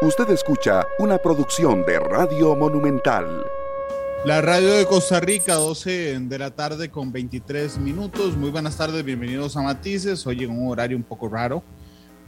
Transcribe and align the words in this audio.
Usted 0.00 0.30
escucha 0.30 0.86
una 1.00 1.18
producción 1.18 1.84
de 1.84 1.98
Radio 1.98 2.54
Monumental. 2.54 3.44
La 4.24 4.40
radio 4.40 4.74
de 4.74 4.86
Costa 4.86 5.18
Rica, 5.18 5.54
12 5.54 6.20
de 6.20 6.38
la 6.38 6.52
tarde 6.52 6.88
con 6.88 7.10
23 7.10 7.78
minutos. 7.78 8.36
Muy 8.36 8.50
buenas 8.50 8.76
tardes, 8.76 9.04
bienvenidos 9.04 9.56
a 9.56 9.62
Matices. 9.62 10.24
Hoy 10.24 10.44
en 10.44 10.52
un 10.52 10.70
horario 10.70 10.96
un 10.96 11.02
poco 11.02 11.28
raro, 11.28 11.64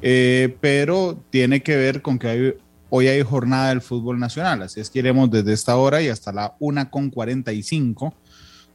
eh, 0.02 0.56
pero 0.60 1.22
tiene 1.30 1.62
que 1.62 1.76
ver 1.76 2.02
con 2.02 2.18
que 2.18 2.58
hoy 2.88 3.06
hay 3.06 3.22
jornada 3.22 3.68
del 3.68 3.82
fútbol 3.82 4.18
nacional. 4.18 4.62
Así 4.62 4.80
es 4.80 4.90
que 4.90 4.98
iremos 4.98 5.30
desde 5.30 5.52
esta 5.52 5.76
hora 5.76 6.02
y 6.02 6.08
hasta 6.08 6.32
la 6.32 6.56
1 6.58 6.90
con 6.90 7.08
45 7.08 8.12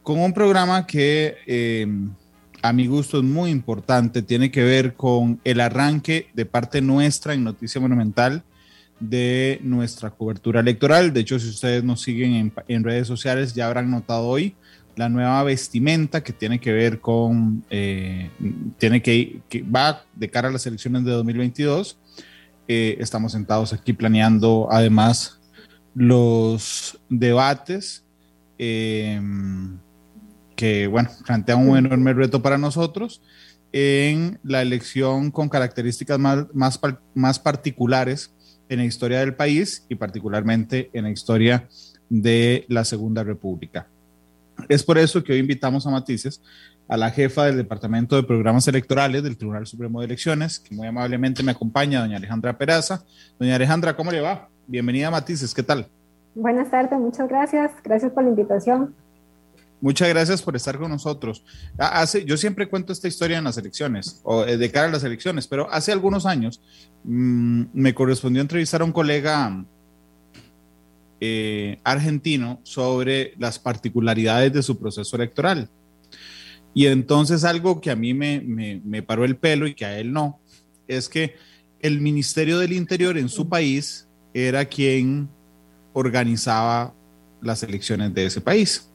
con 0.02 0.18
un 0.20 0.32
programa 0.32 0.86
que 0.86 1.36
eh, 1.46 1.86
a 2.62 2.72
mi 2.72 2.86
gusto 2.86 3.18
es 3.18 3.24
muy 3.24 3.50
importante. 3.50 4.22
Tiene 4.22 4.50
que 4.50 4.64
ver 4.64 4.94
con 4.94 5.38
el 5.44 5.60
arranque 5.60 6.28
de 6.32 6.46
parte 6.46 6.80
nuestra 6.80 7.34
en 7.34 7.44
Noticia 7.44 7.78
Monumental 7.78 8.42
de 9.00 9.60
nuestra 9.62 10.10
cobertura 10.10 10.60
electoral. 10.60 11.12
De 11.12 11.20
hecho, 11.20 11.38
si 11.38 11.48
ustedes 11.48 11.84
nos 11.84 12.02
siguen 12.02 12.52
en, 12.68 12.84
redes 12.84 13.06
sociales, 13.06 13.54
ya 13.54 13.66
habrán 13.66 13.90
notado 13.90 14.26
hoy 14.26 14.54
la 14.96 15.08
nueva 15.10 15.42
vestimenta 15.42 16.22
que 16.22 16.32
tiene 16.32 16.58
que 16.58 16.72
ver 16.72 17.00
con, 17.00 17.64
eh, 17.68 18.30
tiene 18.78 19.02
que, 19.02 19.42
va 19.64 20.04
de 20.14 20.30
cara 20.30 20.48
a 20.48 20.52
las 20.52 20.66
elecciones 20.66 21.04
de 21.04 21.10
2022. 21.10 21.98
Eh, 22.68 22.96
estamos 22.98 23.32
sentados 23.32 23.72
aquí 23.72 23.92
planeando 23.92 24.68
además 24.70 25.38
los 25.94 26.98
debates 27.08 28.04
eh, 28.58 29.20
que, 30.56 30.86
bueno, 30.86 31.10
plantean 31.24 31.68
un 31.68 31.76
enorme 31.76 32.14
reto 32.14 32.42
para 32.42 32.58
nosotros 32.58 33.20
en 33.72 34.38
la 34.42 34.62
elección 34.62 35.30
con 35.30 35.50
características 35.50 36.18
más, 36.18 36.46
más, 36.54 36.80
más 37.14 37.38
particulares 37.38 38.32
en 38.68 38.78
la 38.78 38.84
historia 38.84 39.20
del 39.20 39.34
país 39.34 39.84
y 39.88 39.94
particularmente 39.94 40.90
en 40.92 41.04
la 41.04 41.10
historia 41.10 41.68
de 42.08 42.64
la 42.68 42.84
Segunda 42.84 43.24
República. 43.24 43.86
Es 44.68 44.82
por 44.82 44.98
eso 44.98 45.22
que 45.22 45.32
hoy 45.32 45.38
invitamos 45.38 45.86
a 45.86 45.90
Matices 45.90 46.40
a 46.88 46.96
la 46.96 47.10
jefa 47.10 47.44
del 47.44 47.56
Departamento 47.56 48.16
de 48.16 48.22
Programas 48.22 48.66
Electorales 48.68 49.22
del 49.22 49.36
Tribunal 49.36 49.66
Supremo 49.66 50.00
de 50.00 50.06
Elecciones, 50.06 50.60
que 50.60 50.74
muy 50.74 50.86
amablemente 50.86 51.42
me 51.42 51.52
acompaña, 51.52 52.00
doña 52.00 52.16
Alejandra 52.16 52.56
Peraza. 52.56 53.04
Doña 53.38 53.56
Alejandra, 53.56 53.96
¿cómo 53.96 54.12
le 54.12 54.20
va? 54.20 54.48
Bienvenida 54.66 55.08
a 55.08 55.10
Matices, 55.10 55.52
¿qué 55.52 55.62
tal? 55.62 55.88
Buenas 56.34 56.70
tardes, 56.70 56.98
muchas 56.98 57.28
gracias. 57.28 57.72
Gracias 57.82 58.12
por 58.12 58.22
la 58.22 58.30
invitación. 58.30 58.94
Muchas 59.80 60.08
gracias 60.08 60.40
por 60.40 60.56
estar 60.56 60.78
con 60.78 60.90
nosotros. 60.90 61.44
Hace, 61.76 62.24
yo 62.24 62.36
siempre 62.36 62.68
cuento 62.68 62.92
esta 62.92 63.08
historia 63.08 63.38
en 63.38 63.44
las 63.44 63.58
elecciones, 63.58 64.20
o 64.24 64.44
eh, 64.44 64.56
de 64.56 64.70
cara 64.70 64.88
a 64.88 64.90
las 64.90 65.04
elecciones, 65.04 65.46
pero 65.46 65.70
hace 65.70 65.92
algunos 65.92 66.24
años 66.24 66.60
mmm, 67.04 67.64
me 67.74 67.94
correspondió 67.94 68.40
entrevistar 68.40 68.80
a 68.80 68.84
un 68.84 68.92
colega 68.92 69.64
eh, 71.20 71.78
argentino 71.84 72.60
sobre 72.62 73.34
las 73.38 73.58
particularidades 73.58 74.52
de 74.52 74.62
su 74.62 74.78
proceso 74.78 75.16
electoral. 75.16 75.68
Y 76.74 76.86
entonces 76.86 77.44
algo 77.44 77.80
que 77.80 77.90
a 77.90 77.96
mí 77.96 78.12
me, 78.14 78.40
me 78.40 79.02
paró 79.02 79.24
el 79.24 79.36
pelo 79.36 79.66
y 79.66 79.74
que 79.74 79.84
a 79.84 79.98
él 79.98 80.12
no, 80.12 80.40
es 80.88 81.08
que 81.08 81.36
el 81.80 82.00
Ministerio 82.00 82.58
del 82.58 82.72
Interior 82.72 83.16
en 83.18 83.28
su 83.28 83.48
país 83.48 84.08
era 84.34 84.64
quien 84.64 85.28
organizaba 85.92 86.94
las 87.40 87.62
elecciones 87.62 88.12
de 88.12 88.26
ese 88.26 88.40
país. 88.40 88.90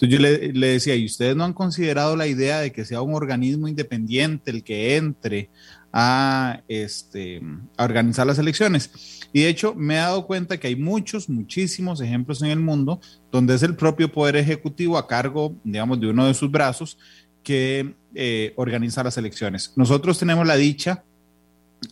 Entonces 0.00 0.18
yo 0.18 0.22
le, 0.22 0.52
le, 0.54 0.66
decía, 0.68 0.96
¿y 0.96 1.04
ustedes 1.04 1.36
no 1.36 1.44
han 1.44 1.52
considerado 1.52 2.16
la 2.16 2.26
idea 2.26 2.60
de 2.60 2.72
que 2.72 2.86
sea 2.86 3.02
un 3.02 3.12
organismo 3.12 3.68
independiente 3.68 4.50
el 4.50 4.64
que 4.64 4.96
entre 4.96 5.50
a, 5.92 6.62
este, 6.68 7.42
organizar 7.76 8.26
las 8.26 8.38
elecciones? 8.38 9.20
Y 9.34 9.42
de 9.42 9.50
hecho 9.50 9.74
me 9.74 9.94
he 9.94 9.98
dado 9.98 10.26
cuenta 10.26 10.56
que 10.58 10.68
hay 10.68 10.76
muchos, 10.76 11.28
muchísimos 11.28 12.00
ejemplos 12.00 12.40
en 12.40 12.48
el 12.48 12.60
mundo 12.60 12.98
donde 13.30 13.54
es 13.54 13.62
el 13.62 13.76
propio 13.76 14.10
Poder 14.10 14.36
Ejecutivo 14.36 14.96
a 14.96 15.06
cargo, 15.06 15.54
digamos, 15.64 16.00
de 16.00 16.06
uno 16.06 16.26
de 16.26 16.32
sus 16.32 16.50
brazos 16.50 16.96
que 17.42 17.94
eh, 18.14 18.54
organiza 18.56 19.04
las 19.04 19.18
elecciones. 19.18 19.74
Nosotros 19.76 20.18
tenemos 20.18 20.46
la 20.46 20.56
dicha 20.56 21.04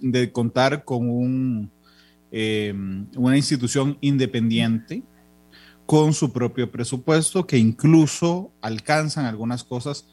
de 0.00 0.32
contar 0.32 0.82
con 0.84 1.10
un, 1.10 1.70
eh, 2.32 2.72
una 3.16 3.36
institución 3.36 3.98
independiente 4.00 5.02
con 5.88 6.12
su 6.12 6.34
propio 6.34 6.70
presupuesto, 6.70 7.46
que 7.46 7.56
incluso 7.56 8.52
alcanzan 8.60 9.24
algunas 9.24 9.64
cosas 9.64 10.06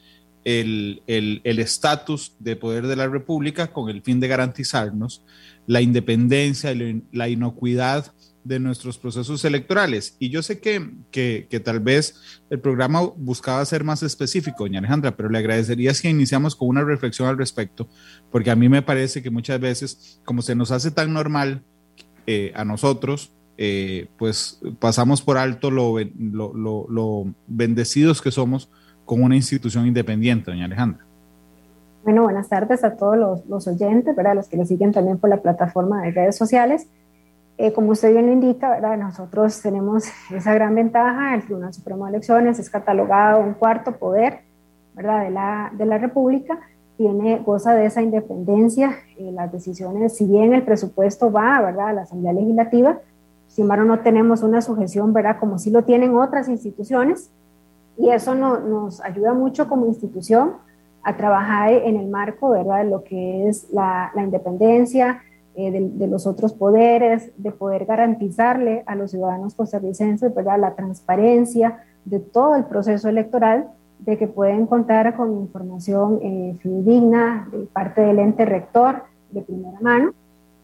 el 0.46 1.02
estatus 1.44 2.32
el, 2.40 2.46
de 2.46 2.56
poder 2.56 2.88
de 2.88 2.96
la 2.96 3.10
República 3.10 3.74
con 3.74 3.90
el 3.90 4.02
fin 4.02 4.22
de 4.22 4.30
garantizarnos 4.30 5.22
la 5.68 5.82
independencia 5.82 6.74
la 7.12 7.28
inocuidad 7.28 8.14
de 8.46 8.62
nuestros 8.62 8.98
procesos 8.98 9.44
electorales. 9.44 10.16
Y 10.18 10.30
yo 10.30 10.42
sé 10.44 10.62
que, 10.62 10.92
que, 11.12 11.48
que, 11.50 11.60
tal 11.60 11.82
vez 11.82 12.40
el 12.50 12.62
programa 12.62 13.02
buscaba 13.18 13.66
ser 13.66 13.84
más 13.84 14.02
específico, 14.02 14.64
doña 14.64 14.80
Alejandra, 14.80 15.18
pero 15.18 15.28
le 15.28 15.40
agradecería 15.40 15.94
si 15.94 16.08
iniciamos 16.08 16.56
con 16.56 16.70
una 16.70 16.86
reflexión 16.86 17.28
al 17.28 17.38
respecto, 17.38 17.90
porque 18.32 18.50
a 18.50 18.56
mí 18.56 18.70
me 18.70 18.82
parece 18.82 19.22
que 19.22 19.30
muchas 19.30 19.60
veces, 19.60 20.22
como 20.24 20.42
se 20.42 20.56
nos 20.56 20.72
hace 20.72 20.92
tan 20.92 21.12
normal 21.12 21.64
eh, 22.28 22.54
a 22.56 22.64
nosotros, 22.64 23.34
eh, 23.58 24.08
pues 24.18 24.62
pasamos 24.80 25.22
por 25.22 25.38
alto 25.38 25.72
lo, 25.72 25.98
lo, 26.00 27.26
bendecidos 27.48 28.22
que 28.22 28.32
somos 28.32 28.70
con 29.06 29.24
una 29.24 29.36
institución 29.36 29.86
independiente, 29.86 30.52
doña 30.52 30.66
Alejandra. 30.66 31.06
Bueno, 32.04 32.24
buenas 32.24 32.50
tardes 32.50 32.84
a 32.84 32.96
todos 32.98 33.18
los, 33.18 33.46
los 33.48 33.68
oyentes, 33.68 34.16
¿verdad? 34.16 34.36
los 34.36 34.48
que 34.48 34.58
nos 34.58 34.68
siguen 34.68 34.92
también 34.92 35.18
por 35.18 35.30
la 35.30 35.38
plataforma 35.38 36.04
de 36.04 36.12
redes 36.12 36.38
sociales. 36.38 36.88
Eh, 37.58 37.72
como 37.72 37.92
usted 37.92 38.12
bien 38.12 38.26
lo 38.26 38.34
indica, 38.34 38.70
¿verdad? 38.70 38.98
nosotros 38.98 39.62
tenemos 39.62 40.04
esa 40.32 40.54
gran 40.54 40.76
ventaja, 40.76 41.34
el 41.34 41.44
Tribunal 41.46 41.74
Supremo 41.74 42.06
de 42.06 42.10
Elecciones 42.12 42.60
es 42.60 42.70
catalogado 42.70 43.40
un 43.40 43.54
cuarto 43.54 43.94
poder 43.94 44.42
¿verdad? 44.94 45.24
De, 45.24 45.30
la, 45.30 45.72
de 45.78 45.86
la 45.86 45.98
República, 45.98 46.60
tiene, 46.98 47.40
goza 47.40 47.74
de 47.74 47.86
esa 47.86 48.02
independencia, 48.02 48.96
eh, 49.18 49.32
las 49.32 49.52
decisiones, 49.52 50.16
si 50.16 50.26
bien 50.26 50.54
el 50.54 50.64
presupuesto 50.64 51.32
va 51.32 51.62
¿verdad? 51.62 51.90
a 51.90 51.94
la 51.94 52.02
Asamblea 52.04 52.34
Legislativa, 52.34 53.00
sin 53.56 53.64
embargo, 53.64 53.86
no 53.86 54.00
tenemos 54.02 54.44
una 54.44 54.62
sujeción, 54.62 55.14
¿verdad? 55.14 55.38
Como 55.40 55.58
sí 55.58 55.70
lo 55.70 55.86
tienen 55.86 56.18
otras 56.18 56.50
instituciones. 56.50 57.32
Y 57.98 58.10
eso 58.10 58.36
no, 58.36 58.60
nos 58.60 59.00
ayuda 59.00 59.34
mucho 59.34 59.70
como 59.70 59.86
institución 59.86 60.56
a 61.02 61.16
trabajar 61.16 61.72
en 61.72 61.96
el 61.96 62.10
marco, 62.10 62.50
¿verdad? 62.50 62.84
De 62.84 62.90
lo 62.90 63.06
que 63.06 63.48
es 63.48 63.72
la, 63.72 64.12
independencia 64.18 65.22
eh, 65.56 65.72
de, 65.72 65.90
de, 65.90 66.08
los 66.08 66.28
otros 66.28 66.52
poderes, 66.52 67.32
de 67.38 67.52
poder 67.54 67.86
garantizarle 67.86 68.84
a 68.88 68.96
los 68.96 69.12
ciudadanos 69.12 69.56
costarricenses, 69.56 70.36
¿verdad? 70.36 70.60
La 70.60 70.76
transparencia 70.76 71.80
de 72.04 72.20
todo 72.20 72.58
el 72.58 72.66
proceso 72.66 73.08
electoral, 73.08 73.70
de 74.00 74.18
que 74.18 74.28
pueden 74.28 74.68
contar 74.68 75.16
con 75.16 75.32
información 75.32 76.20
eh, 76.22 76.58
fidedigna 76.60 77.48
de 77.54 77.60
parte 77.68 78.02
del 78.02 78.20
ente 78.20 78.44
rector 78.44 79.04
de 79.32 79.44
primera 79.44 79.80
mano 79.80 80.14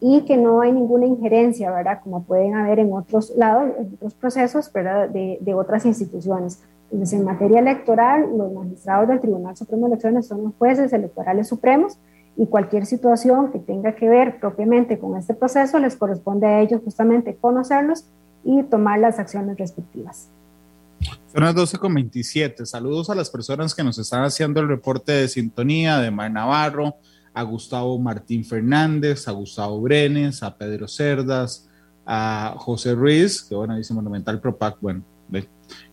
y 0.04 0.22
que 0.22 0.36
no 0.36 0.60
hay 0.60 0.72
ninguna 0.72 1.06
injerencia, 1.06 1.70
¿verdad? 1.70 2.00
Como 2.02 2.24
pueden 2.24 2.56
haber 2.56 2.80
en 2.80 2.92
otros 2.92 3.32
lados, 3.36 3.70
en 3.78 3.94
otros 3.94 4.14
procesos, 4.14 4.70
¿verdad? 4.72 5.08
De, 5.08 5.38
de 5.40 5.54
otras 5.54 5.86
instituciones. 5.86 6.60
Entonces, 6.90 7.20
en 7.20 7.24
materia 7.24 7.60
electoral, 7.60 8.26
los 8.36 8.52
magistrados 8.52 9.06
del 9.06 9.20
Tribunal 9.20 9.56
Supremo 9.56 9.86
de 9.86 9.92
Elecciones 9.92 10.26
son 10.26 10.42
los 10.42 10.54
jueces 10.58 10.92
electorales 10.92 11.46
supremos 11.46 11.98
y 12.36 12.46
cualquier 12.46 12.84
situación 12.84 13.52
que 13.52 13.60
tenga 13.60 13.94
que 13.94 14.08
ver 14.08 14.40
propiamente 14.40 14.98
con 14.98 15.16
este 15.16 15.34
proceso 15.34 15.78
les 15.78 15.94
corresponde 15.94 16.48
a 16.48 16.60
ellos 16.60 16.80
justamente 16.84 17.36
conocerlos 17.40 18.04
y 18.42 18.64
tomar 18.64 18.98
las 18.98 19.20
acciones 19.20 19.56
respectivas. 19.56 20.28
Son 21.32 21.44
las 21.44 21.54
12.27. 21.54 22.64
Saludos 22.66 23.08
a 23.08 23.14
las 23.14 23.30
personas 23.30 23.72
que 23.72 23.84
nos 23.84 23.98
están 23.98 24.24
haciendo 24.24 24.60
el 24.60 24.68
reporte 24.68 25.12
de 25.12 25.28
sintonía 25.28 25.98
de 25.98 26.10
Mar 26.10 26.30
Navarro, 26.30 26.96
a 27.34 27.42
Gustavo 27.42 27.98
Martín 27.98 28.44
Fernández, 28.44 29.26
a 29.28 29.32
Gustavo 29.32 29.80
Brenes, 29.80 30.42
a 30.42 30.56
Pedro 30.56 30.88
Cerdas, 30.88 31.68
a 32.04 32.54
José 32.58 32.94
Ruiz, 32.94 33.42
que 33.42 33.54
bueno, 33.54 33.76
dice 33.76 33.94
Monumental 33.94 34.40
Propac, 34.40 34.78
bueno, 34.80 35.04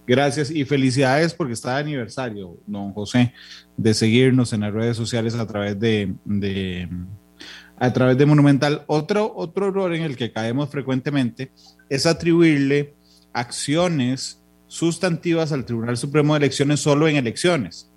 gracias 0.06 0.52
y 0.52 0.66
felicidades 0.66 1.34
porque 1.34 1.54
está 1.54 1.76
de 1.76 1.82
aniversario, 1.82 2.58
don 2.66 2.94
José, 2.94 3.34
de 3.78 3.94
seguirnos 3.94 4.54
en 4.54 4.62
las 4.62 4.74
redes 4.74 4.98
sociales 4.98 5.36
a 5.36 5.48
través 5.48 5.80
de, 5.80 6.14
de 6.26 6.90
a 7.78 7.94
través 7.94 8.18
de 8.18 8.26
Monumental. 8.26 8.84
Otro, 8.88 9.34
otro 9.36 9.70
error 9.70 9.94
en 9.94 10.04
el 10.04 10.18
que 10.18 10.32
caemos 10.32 10.70
frecuentemente 10.70 11.52
es 11.90 12.06
atribuirle 12.06 12.94
acciones 13.34 14.44
sustantivas 14.68 15.52
al 15.52 15.66
Tribunal 15.66 15.98
Supremo 15.98 16.34
de 16.34 16.40
Elecciones 16.40 16.80
solo 16.82 17.08
en 17.08 17.16
elecciones. 17.16 17.92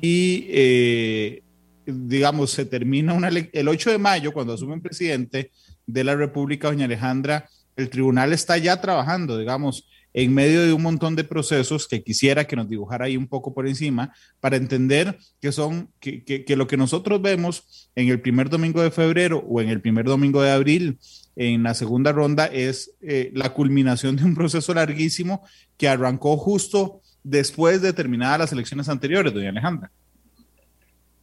Y 0.00 0.46
eh, 0.50 1.42
digamos, 1.92 2.50
se 2.50 2.64
termina 2.64 3.14
una 3.14 3.28
el 3.28 3.68
8 3.68 3.90
de 3.90 3.98
mayo, 3.98 4.32
cuando 4.32 4.54
asume 4.54 4.74
un 4.74 4.82
presidente 4.82 5.50
de 5.86 6.04
la 6.04 6.14
República, 6.14 6.68
doña 6.68 6.84
Alejandra, 6.84 7.48
el 7.76 7.90
tribunal 7.90 8.32
está 8.32 8.58
ya 8.58 8.80
trabajando, 8.80 9.38
digamos, 9.38 9.86
en 10.12 10.34
medio 10.34 10.62
de 10.66 10.72
un 10.72 10.82
montón 10.82 11.14
de 11.14 11.24
procesos 11.24 11.86
que 11.86 12.02
quisiera 12.02 12.46
que 12.46 12.56
nos 12.56 12.68
dibujara 12.68 13.04
ahí 13.06 13.16
un 13.16 13.28
poco 13.28 13.54
por 13.54 13.66
encima 13.66 14.12
para 14.40 14.56
entender 14.56 15.18
que 15.40 15.52
son, 15.52 15.88
que, 16.00 16.24
que, 16.24 16.56
lo 16.56 16.66
que 16.66 16.76
nosotros 16.76 17.22
vemos 17.22 17.90
en 17.94 18.08
el 18.08 18.20
primer 18.20 18.50
domingo 18.50 18.82
de 18.82 18.90
febrero 18.90 19.44
o 19.48 19.60
en 19.60 19.68
el 19.68 19.80
primer 19.80 20.06
domingo 20.06 20.42
de 20.42 20.50
abril 20.50 20.98
en 21.36 21.62
la 21.62 21.74
segunda 21.74 22.12
ronda 22.12 22.46
es 22.46 22.92
eh, 23.00 23.30
la 23.34 23.54
culminación 23.54 24.16
de 24.16 24.24
un 24.24 24.34
proceso 24.34 24.74
larguísimo 24.74 25.44
que 25.76 25.88
arrancó 25.88 26.36
justo 26.36 27.00
después 27.22 27.80
de 27.80 27.92
terminadas 27.92 28.38
las 28.40 28.52
elecciones 28.52 28.88
anteriores, 28.88 29.32
doña 29.32 29.50
Alejandra. 29.50 29.92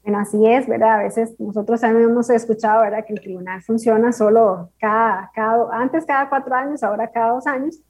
Bueno, 0.08 0.22
así 0.22 0.48
es, 0.48 0.66
¿verdad? 0.70 1.02
A 1.02 1.04
veces 1.04 1.38
nosotros 1.38 1.82
también 1.82 2.10
hemos 2.10 2.30
escuchado, 2.30 2.82
¿verdad? 2.82 3.04
Que 3.06 3.12
el 3.12 3.20
tribunal 3.20 3.62
funciona 3.62 4.14
solo 4.14 4.70
cada, 4.80 5.30
cada 5.36 5.68
antes 5.74 6.06
cada 6.06 6.30
cuatro 6.30 6.56
años, 6.56 6.82
ahora 6.82 7.12
cada 7.12 7.34
dos 7.34 7.46
años. 7.46 7.82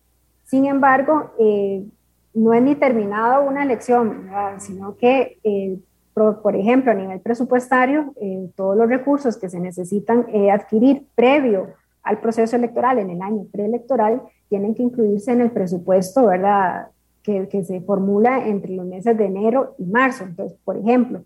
Sin 0.43 0.65
embargo, 0.65 1.29
eh, 1.37 1.85
no 2.33 2.55
es 2.55 2.63
ni 2.63 2.73
terminado 2.73 3.47
una 3.47 3.61
elección, 3.61 4.31
sino 4.57 4.97
que, 4.97 5.37
eh, 5.43 5.77
por, 6.15 6.55
ejemplo, 6.55 6.89
a 6.91 6.95
nivel 6.95 7.19
presupuestario, 7.19 8.11
eh, 8.19 8.49
todos 8.55 8.75
los 8.75 8.89
recursos 8.89 9.37
que 9.37 9.47
se 9.47 9.59
necesitan 9.59 10.25
adquirir 10.51 11.05
previo 11.13 11.67
al 12.01 12.19
proceso 12.19 12.55
electoral, 12.55 12.97
en 12.97 13.11
el 13.11 13.21
año 13.21 13.45
preelectoral, 13.51 14.23
tienen 14.49 14.73
que 14.73 14.81
incluirse 14.81 15.33
en 15.33 15.41
el 15.41 15.51
presupuesto, 15.51 16.25
¿verdad? 16.25 16.87
Que, 17.21 17.47
que 17.47 17.63
se 17.63 17.79
formula 17.81 18.47
entre 18.47 18.71
los 18.71 18.87
meses 18.87 19.15
de 19.15 19.25
enero 19.25 19.75
y 19.77 19.85
marzo. 19.85 20.23
Entonces, 20.23 20.57
por 20.65 20.77
ejemplo, 20.77 21.23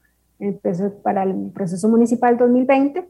para 1.03 1.23
el 1.23 1.51
proceso 1.53 1.87
municipal 1.89 2.37
2020, 2.37 3.07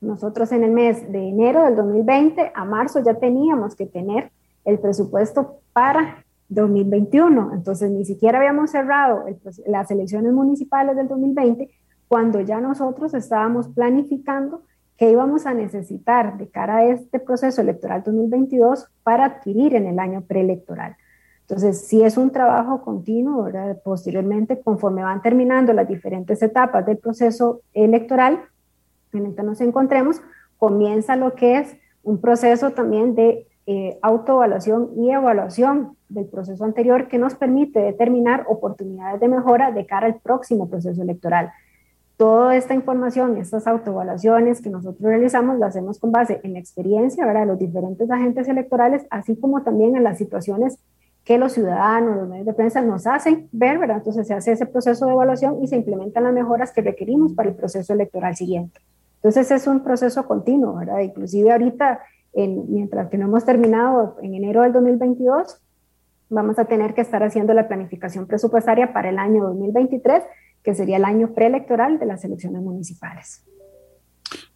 nosotros 0.00 0.50
en 0.52 0.64
el 0.64 0.72
mes 0.72 1.10
de 1.12 1.28
enero 1.28 1.64
del 1.64 1.76
2020 1.76 2.52
a 2.54 2.64
marzo 2.64 3.00
ya 3.04 3.14
teníamos 3.14 3.76
que 3.76 3.86
tener 3.86 4.32
el 4.64 4.78
presupuesto 4.78 5.60
para 5.72 6.24
2021. 6.48 7.52
Entonces, 7.54 7.90
ni 7.90 8.04
siquiera 8.04 8.38
habíamos 8.38 8.70
cerrado 8.70 9.24
las 9.66 9.90
elecciones 9.90 10.32
municipales 10.32 10.96
del 10.96 11.08
2020 11.08 11.70
cuando 12.08 12.40
ya 12.40 12.60
nosotros 12.60 13.14
estábamos 13.14 13.68
planificando 13.68 14.62
qué 14.96 15.10
íbamos 15.10 15.46
a 15.46 15.54
necesitar 15.54 16.36
de 16.36 16.48
cara 16.48 16.78
a 16.78 16.84
este 16.84 17.18
proceso 17.18 17.60
electoral 17.62 18.02
2022 18.02 18.86
para 19.02 19.24
adquirir 19.24 19.74
en 19.74 19.86
el 19.86 19.98
año 19.98 20.22
preelectoral. 20.22 20.96
Entonces, 21.52 21.86
si 21.86 22.02
es 22.02 22.16
un 22.16 22.30
trabajo 22.30 22.80
continuo, 22.80 23.42
¿verdad? 23.42 23.76
posteriormente, 23.84 24.58
conforme 24.62 25.02
van 25.02 25.20
terminando 25.20 25.74
las 25.74 25.86
diferentes 25.86 26.42
etapas 26.42 26.86
del 26.86 26.96
proceso 26.96 27.60
electoral 27.74 28.40
en 29.12 29.26
el 29.26 29.34
que 29.34 29.42
nos 29.42 29.60
encontremos, 29.60 30.22
comienza 30.56 31.14
lo 31.14 31.34
que 31.34 31.58
es 31.58 31.76
un 32.04 32.22
proceso 32.22 32.70
también 32.70 33.14
de 33.14 33.46
eh, 33.66 33.98
autoevaluación 34.00 34.92
y 34.96 35.10
evaluación 35.10 35.94
del 36.08 36.24
proceso 36.24 36.64
anterior 36.64 37.08
que 37.08 37.18
nos 37.18 37.34
permite 37.34 37.80
determinar 37.80 38.46
oportunidades 38.48 39.20
de 39.20 39.28
mejora 39.28 39.72
de 39.72 39.84
cara 39.84 40.06
al 40.06 40.20
próximo 40.20 40.70
proceso 40.70 41.02
electoral. 41.02 41.50
Toda 42.16 42.56
esta 42.56 42.72
información, 42.72 43.36
estas 43.36 43.66
autoevaluaciones 43.66 44.62
que 44.62 44.70
nosotros 44.70 45.02
realizamos, 45.02 45.58
las 45.58 45.76
hacemos 45.76 45.98
con 45.98 46.12
base 46.12 46.40
en 46.44 46.54
la 46.54 46.60
experiencia 46.60 47.26
¿verdad? 47.26 47.42
de 47.42 47.46
los 47.48 47.58
diferentes 47.58 48.10
agentes 48.10 48.48
electorales, 48.48 49.06
así 49.10 49.36
como 49.36 49.62
también 49.62 49.96
en 49.96 50.04
las 50.04 50.16
situaciones 50.16 50.78
que 51.24 51.38
los 51.38 51.52
ciudadanos, 51.52 52.16
los 52.16 52.28
medios 52.28 52.46
de 52.46 52.52
prensa 52.54 52.80
nos 52.80 53.06
hacen 53.06 53.48
ver, 53.52 53.78
¿verdad? 53.78 53.98
Entonces 53.98 54.26
se 54.26 54.34
hace 54.34 54.52
ese 54.52 54.66
proceso 54.66 55.06
de 55.06 55.12
evaluación 55.12 55.62
y 55.62 55.68
se 55.68 55.76
implementan 55.76 56.24
las 56.24 56.32
mejoras 56.32 56.72
que 56.72 56.80
requerimos 56.80 57.32
para 57.32 57.48
el 57.48 57.54
proceso 57.54 57.92
electoral 57.92 58.34
siguiente. 58.34 58.80
Entonces 59.16 59.50
es 59.52 59.66
un 59.68 59.84
proceso 59.84 60.26
continuo, 60.26 60.74
¿verdad? 60.74 60.98
Inclusive 61.00 61.52
ahorita 61.52 62.00
mientras 62.34 63.08
que 63.10 63.18
no 63.18 63.26
hemos 63.26 63.44
terminado 63.44 64.16
en 64.22 64.34
enero 64.34 64.62
del 64.62 64.72
2022, 64.72 65.60
vamos 66.30 66.58
a 66.58 66.64
tener 66.64 66.94
que 66.94 67.02
estar 67.02 67.22
haciendo 67.22 67.52
la 67.52 67.68
planificación 67.68 68.26
presupuestaria 68.26 68.92
para 68.92 69.10
el 69.10 69.18
año 69.18 69.44
2023, 69.44 70.24
que 70.62 70.74
sería 70.74 70.96
el 70.96 71.04
año 71.04 71.34
preelectoral 71.34 71.98
de 71.98 72.06
las 72.06 72.24
elecciones 72.24 72.62
municipales. 72.62 73.44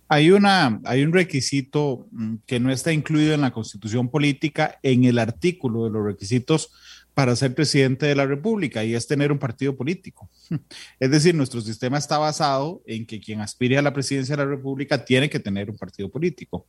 Hay, 0.08 0.31
una, 0.31 0.81
hay 0.85 1.03
un 1.03 1.12
requisito 1.12 2.06
mm, 2.12 2.37
que 2.47 2.61
no 2.61 2.70
está 2.70 2.93
incluido 2.93 3.35
en 3.35 3.41
la 3.41 3.53
constitución 3.53 4.08
política 4.08 4.79
en 4.82 5.05
el 5.05 5.19
artículo 5.19 5.85
de 5.85 5.91
los 5.91 6.05
requisitos 6.05 6.70
para 7.17 7.35
ser 7.35 7.55
presidente 7.55 8.05
de 8.05 8.14
la 8.14 8.26
República 8.26 8.85
y 8.85 8.94
es 8.94 9.06
tener 9.06 9.32
un 9.32 9.38
partido 9.38 9.75
político. 9.75 10.29
Es 11.00 11.11
decir, 11.11 11.35
nuestro 11.35 11.62
sistema 11.62 11.97
está 11.97 12.19
basado 12.19 12.82
en 12.87 13.06
que 13.06 13.20
quien 13.20 13.41
aspire 13.41 13.79
a 13.79 13.82
la 13.82 13.94
presidencia 13.94 14.37
de 14.37 14.44
la 14.44 14.50
República 14.50 15.03
tiene 15.03 15.31
que 15.31 15.41
tener 15.41 15.70
un 15.70 15.79
partido 15.79 16.11
político. 16.11 16.67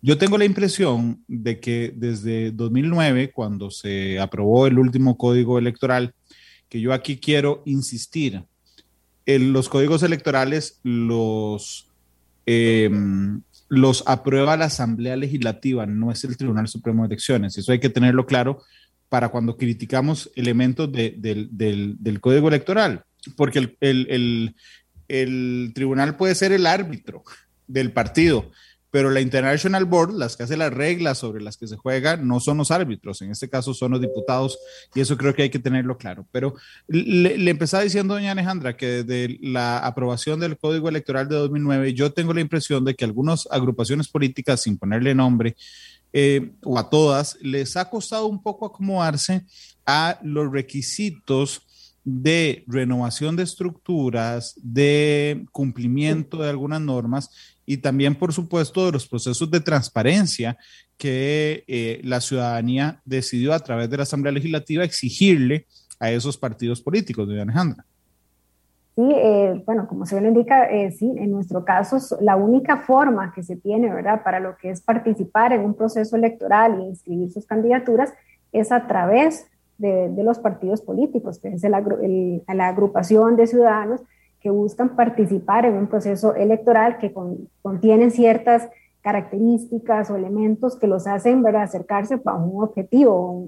Yo 0.00 0.16
tengo 0.16 0.38
la 0.38 0.46
impresión 0.46 1.22
de 1.28 1.60
que 1.60 1.92
desde 1.94 2.50
2009, 2.50 3.30
cuando 3.30 3.70
se 3.70 4.18
aprobó 4.18 4.66
el 4.66 4.78
último 4.78 5.18
código 5.18 5.58
electoral, 5.58 6.14
que 6.70 6.80
yo 6.80 6.94
aquí 6.94 7.18
quiero 7.18 7.62
insistir, 7.66 8.42
en 9.26 9.52
los 9.52 9.68
códigos 9.68 10.02
electorales 10.02 10.80
los, 10.82 11.89
em, 12.50 13.42
los 13.68 14.02
aprueba 14.06 14.56
la 14.56 14.66
Asamblea 14.66 15.16
Legislativa, 15.16 15.86
no 15.86 16.10
es 16.10 16.24
el 16.24 16.36
Tribunal 16.36 16.68
Supremo 16.68 17.02
de 17.02 17.14
Elecciones. 17.14 17.56
Eso 17.56 17.72
hay 17.72 17.78
que 17.78 17.88
tenerlo 17.88 18.26
claro 18.26 18.62
para 19.08 19.28
cuando 19.28 19.56
criticamos 19.56 20.30
elementos 20.36 20.90
del, 20.90 22.18
código 22.20 22.48
electoral, 22.48 23.04
porque 23.36 23.76
el, 23.80 24.54
el, 25.08 25.72
tribunal 25.74 26.16
puede 26.16 26.34
ser 26.34 26.52
el 26.52 26.66
árbitro 26.66 27.24
del 27.66 27.92
partido, 27.92 28.50
pero 28.90 29.10
la 29.10 29.20
International 29.20 29.84
Board, 29.84 30.14
las 30.14 30.36
que 30.36 30.42
hace 30.42 30.56
las 30.56 30.72
reglas 30.72 31.18
sobre 31.18 31.42
las 31.42 31.56
que 31.56 31.66
se 31.66 31.76
juega, 31.76 32.16
no 32.16 32.40
son 32.40 32.58
los 32.58 32.70
árbitros, 32.70 33.22
en 33.22 33.30
este 33.30 33.48
caso 33.48 33.72
son 33.74 33.92
los 33.92 34.00
diputados, 34.00 34.58
y 34.94 35.00
eso 35.00 35.16
creo 35.16 35.34
que 35.34 35.42
hay 35.42 35.50
que 35.50 35.58
tenerlo 35.58 35.96
claro. 35.96 36.26
Pero 36.32 36.54
le, 36.88 37.38
le 37.38 37.50
empezaba 37.50 37.82
diciendo, 37.84 38.14
doña 38.14 38.32
Alejandra, 38.32 38.76
que 38.76 39.04
desde 39.04 39.38
la 39.40 39.78
aprobación 39.78 40.40
del 40.40 40.58
Código 40.58 40.88
Electoral 40.88 41.28
de 41.28 41.36
2009, 41.36 41.94
yo 41.94 42.12
tengo 42.12 42.34
la 42.34 42.40
impresión 42.40 42.84
de 42.84 42.94
que 42.94 43.04
algunas 43.04 43.48
agrupaciones 43.50 44.08
políticas, 44.08 44.62
sin 44.62 44.76
ponerle 44.76 45.14
nombre, 45.14 45.56
eh, 46.12 46.50
o 46.64 46.78
a 46.78 46.90
todas, 46.90 47.38
les 47.40 47.76
ha 47.76 47.88
costado 47.88 48.26
un 48.26 48.42
poco 48.42 48.66
acomodarse 48.66 49.44
a 49.86 50.18
los 50.22 50.50
requisitos 50.50 51.62
de 52.04 52.64
renovación 52.66 53.36
de 53.36 53.42
estructuras, 53.42 54.54
de 54.56 55.46
cumplimiento 55.52 56.38
de 56.38 56.50
algunas 56.50 56.80
normas 56.80 57.30
y 57.70 57.76
también, 57.76 58.16
por 58.16 58.32
supuesto, 58.32 58.84
de 58.84 58.90
los 58.90 59.06
procesos 59.06 59.48
de 59.48 59.60
transparencia 59.60 60.58
que 60.98 61.62
eh, 61.68 62.00
la 62.02 62.20
ciudadanía 62.20 63.00
decidió 63.04 63.54
a 63.54 63.60
través 63.60 63.88
de 63.88 63.96
la 63.96 64.02
Asamblea 64.02 64.32
Legislativa 64.32 64.82
exigirle 64.82 65.66
a 66.00 66.10
esos 66.10 66.36
partidos 66.36 66.82
políticos, 66.82 67.28
de 67.28 67.40
Alejandra. 67.40 67.84
Sí, 68.96 69.08
eh, 69.14 69.62
bueno, 69.64 69.86
como 69.86 70.04
se 70.04 70.20
lo 70.20 70.26
indica, 70.26 70.64
eh, 70.64 70.90
sí, 70.90 71.14
en 71.16 71.30
nuestro 71.30 71.64
caso 71.64 71.96
la 72.20 72.34
única 72.34 72.78
forma 72.78 73.32
que 73.32 73.44
se 73.44 73.54
tiene, 73.54 73.88
¿verdad?, 73.94 74.24
para 74.24 74.40
lo 74.40 74.56
que 74.56 74.70
es 74.70 74.80
participar 74.80 75.52
en 75.52 75.60
un 75.60 75.74
proceso 75.74 76.16
electoral 76.16 76.80
y 76.80 76.88
inscribir 76.88 77.30
sus 77.30 77.46
candidaturas 77.46 78.12
es 78.50 78.72
a 78.72 78.88
través 78.88 79.46
de, 79.78 80.12
los 80.24 80.40
partidos 80.40 80.80
políticos, 80.80 81.38
que 81.38 81.50
es 81.50 81.62
la 81.62 82.66
agrupación 82.66 83.36
de 83.36 83.46
ciudadanos 83.46 84.00
que 84.40 84.50
buscan 84.50 84.96
participar 84.96 85.66
en 85.66 85.74
un 85.74 85.86
proceso 85.86 86.34
electoral 86.34 86.98
que 86.98 87.12
contienen 87.62 88.10
ciertas 88.10 88.68
características 89.02 90.10
o 90.10 90.16
elementos 90.16 90.76
que 90.78 90.86
los 90.86 91.06
hacen 91.06 91.42
¿verdad? 91.42 91.62
acercarse 91.62 92.18
para 92.18 92.38
un 92.38 92.62
objetivo, 92.62 93.46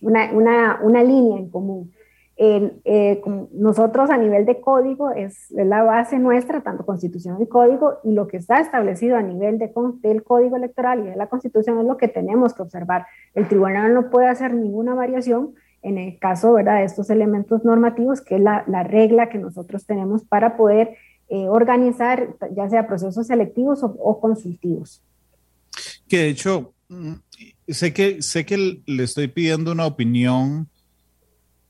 una, 0.00 0.32
una, 0.32 0.80
una 0.82 1.02
línea 1.02 1.38
en 1.38 1.50
común. 1.50 1.92
Eh, 2.40 3.20
nosotros 3.52 4.10
a 4.10 4.16
nivel 4.16 4.46
de 4.46 4.60
código 4.60 5.10
es, 5.10 5.50
la 5.50 5.82
base 5.82 6.20
nuestra, 6.20 6.60
tanto 6.60 6.86
constitución 6.86 7.42
y 7.42 7.48
código, 7.48 7.98
y 8.04 8.12
lo 8.12 8.28
que 8.28 8.36
está 8.36 8.60
establecido 8.60 9.16
a 9.16 9.22
nivel 9.22 9.58
de, 9.58 9.72
del 10.02 10.22
código 10.22 10.56
electoral 10.56 11.00
y 11.00 11.10
de 11.10 11.16
la 11.16 11.26
constitución 11.26 11.80
es 11.80 11.86
lo 11.86 11.96
que 11.96 12.06
tenemos 12.06 12.54
que 12.54 12.62
observar. 12.62 13.06
El 13.34 13.48
tribunal 13.48 13.92
no 13.92 14.08
puede 14.08 14.28
hacer 14.28 14.54
ninguna 14.54 14.94
variación 14.94 15.54
en 15.82 15.98
el 15.98 16.18
caso 16.18 16.54
¿verdad? 16.54 16.78
de 16.78 16.84
estos 16.84 17.10
elementos 17.10 17.64
normativos, 17.64 18.20
que 18.20 18.36
es 18.36 18.40
la, 18.40 18.64
la 18.66 18.82
regla 18.82 19.28
que 19.28 19.38
nosotros 19.38 19.86
tenemos 19.86 20.24
para 20.24 20.56
poder 20.56 20.96
eh, 21.28 21.48
organizar 21.48 22.36
ya 22.54 22.68
sea 22.68 22.86
procesos 22.86 23.26
selectivos 23.26 23.82
o, 23.82 23.86
o 23.86 24.20
consultivos. 24.20 25.02
Que 26.08 26.18
de 26.18 26.28
hecho, 26.30 26.74
mm, 26.88 27.12
sé 27.68 27.92
que, 27.92 28.22
sé 28.22 28.44
que 28.44 28.82
le 28.84 29.04
estoy 29.04 29.28
pidiendo 29.28 29.72
una 29.72 29.86
opinión 29.86 30.68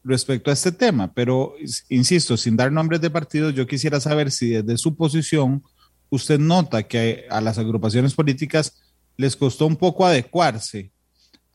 respecto 0.05 0.51
a 0.51 0.55
este 0.55 0.73
tema, 0.73 1.13
pero 1.13 1.55
insisto, 1.89 2.37
sin 2.37 2.57
dar 2.57 2.73
nombres 2.73 3.01
de 3.01 3.11
partidos, 3.11 3.55
yo 3.55 3.67
quisiera 3.67 4.01
saber 4.01 4.31
si 4.31 4.51
desde 4.51 4.79
su 4.79 4.97
posición 4.97 5.63
usted 6.09 6.39
nota 6.39 6.85
que 6.85 7.27
a 7.29 7.41
las 7.41 7.59
agrupaciones 7.59 8.15
políticas 8.15 8.81
les 9.17 9.37
costó 9.37 9.67
un 9.67 9.77
poco 9.77 10.07
adecuarse 10.07 10.93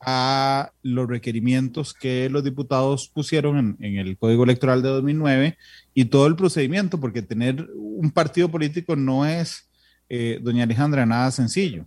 a 0.06 0.70
los 0.82 1.08
requerimientos 1.08 1.94
que 1.94 2.28
los 2.30 2.44
diputados 2.44 3.08
pusieron 3.08 3.76
en, 3.80 3.96
el 3.96 4.16
Código 4.18 4.44
Electoral 4.44 4.82
de 4.82 4.88
2009 4.88 5.56
y 5.94 6.04
todo 6.06 6.26
el 6.26 6.36
procedimiento, 6.36 7.00
porque 7.00 7.22
tener 7.22 7.68
un 7.74 8.10
partido 8.10 8.48
político 8.48 8.96
no 8.96 9.26
es, 9.26 9.68
eh, 10.08 10.38
doña 10.42 10.64
Alejandra, 10.64 11.06
nada 11.06 11.30
sencillo. 11.30 11.84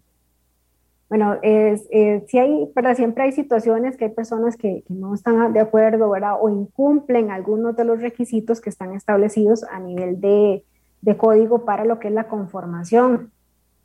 Bueno, 1.09 1.37
es, 1.41 1.87
sí 2.27 2.37
hay, 2.37 2.69
pero 2.75 2.93
siempre 2.93 3.23
hay 3.23 3.31
situaciones 3.31 3.95
que 3.95 4.05
hay 4.05 4.11
personas 4.11 4.57
que, 4.57 4.83
no 4.89 5.13
están 5.13 5.53
de 5.53 5.61
acuerdo, 5.61 6.09
¿verdad? 6.09 6.35
O 6.41 6.49
incumplen 6.49 7.31
algunos 7.31 7.77
de 7.77 7.85
los 7.85 8.01
requisitos 8.01 8.59
que 8.59 8.69
están 8.69 8.93
establecidos 8.93 9.63
a 9.63 9.79
nivel 9.79 10.19
de 10.19 10.63
código 11.17 11.63
para 11.63 11.85
lo 11.85 11.99
que 11.99 12.09
es 12.09 12.13
la 12.13 12.27
conformación 12.27 13.31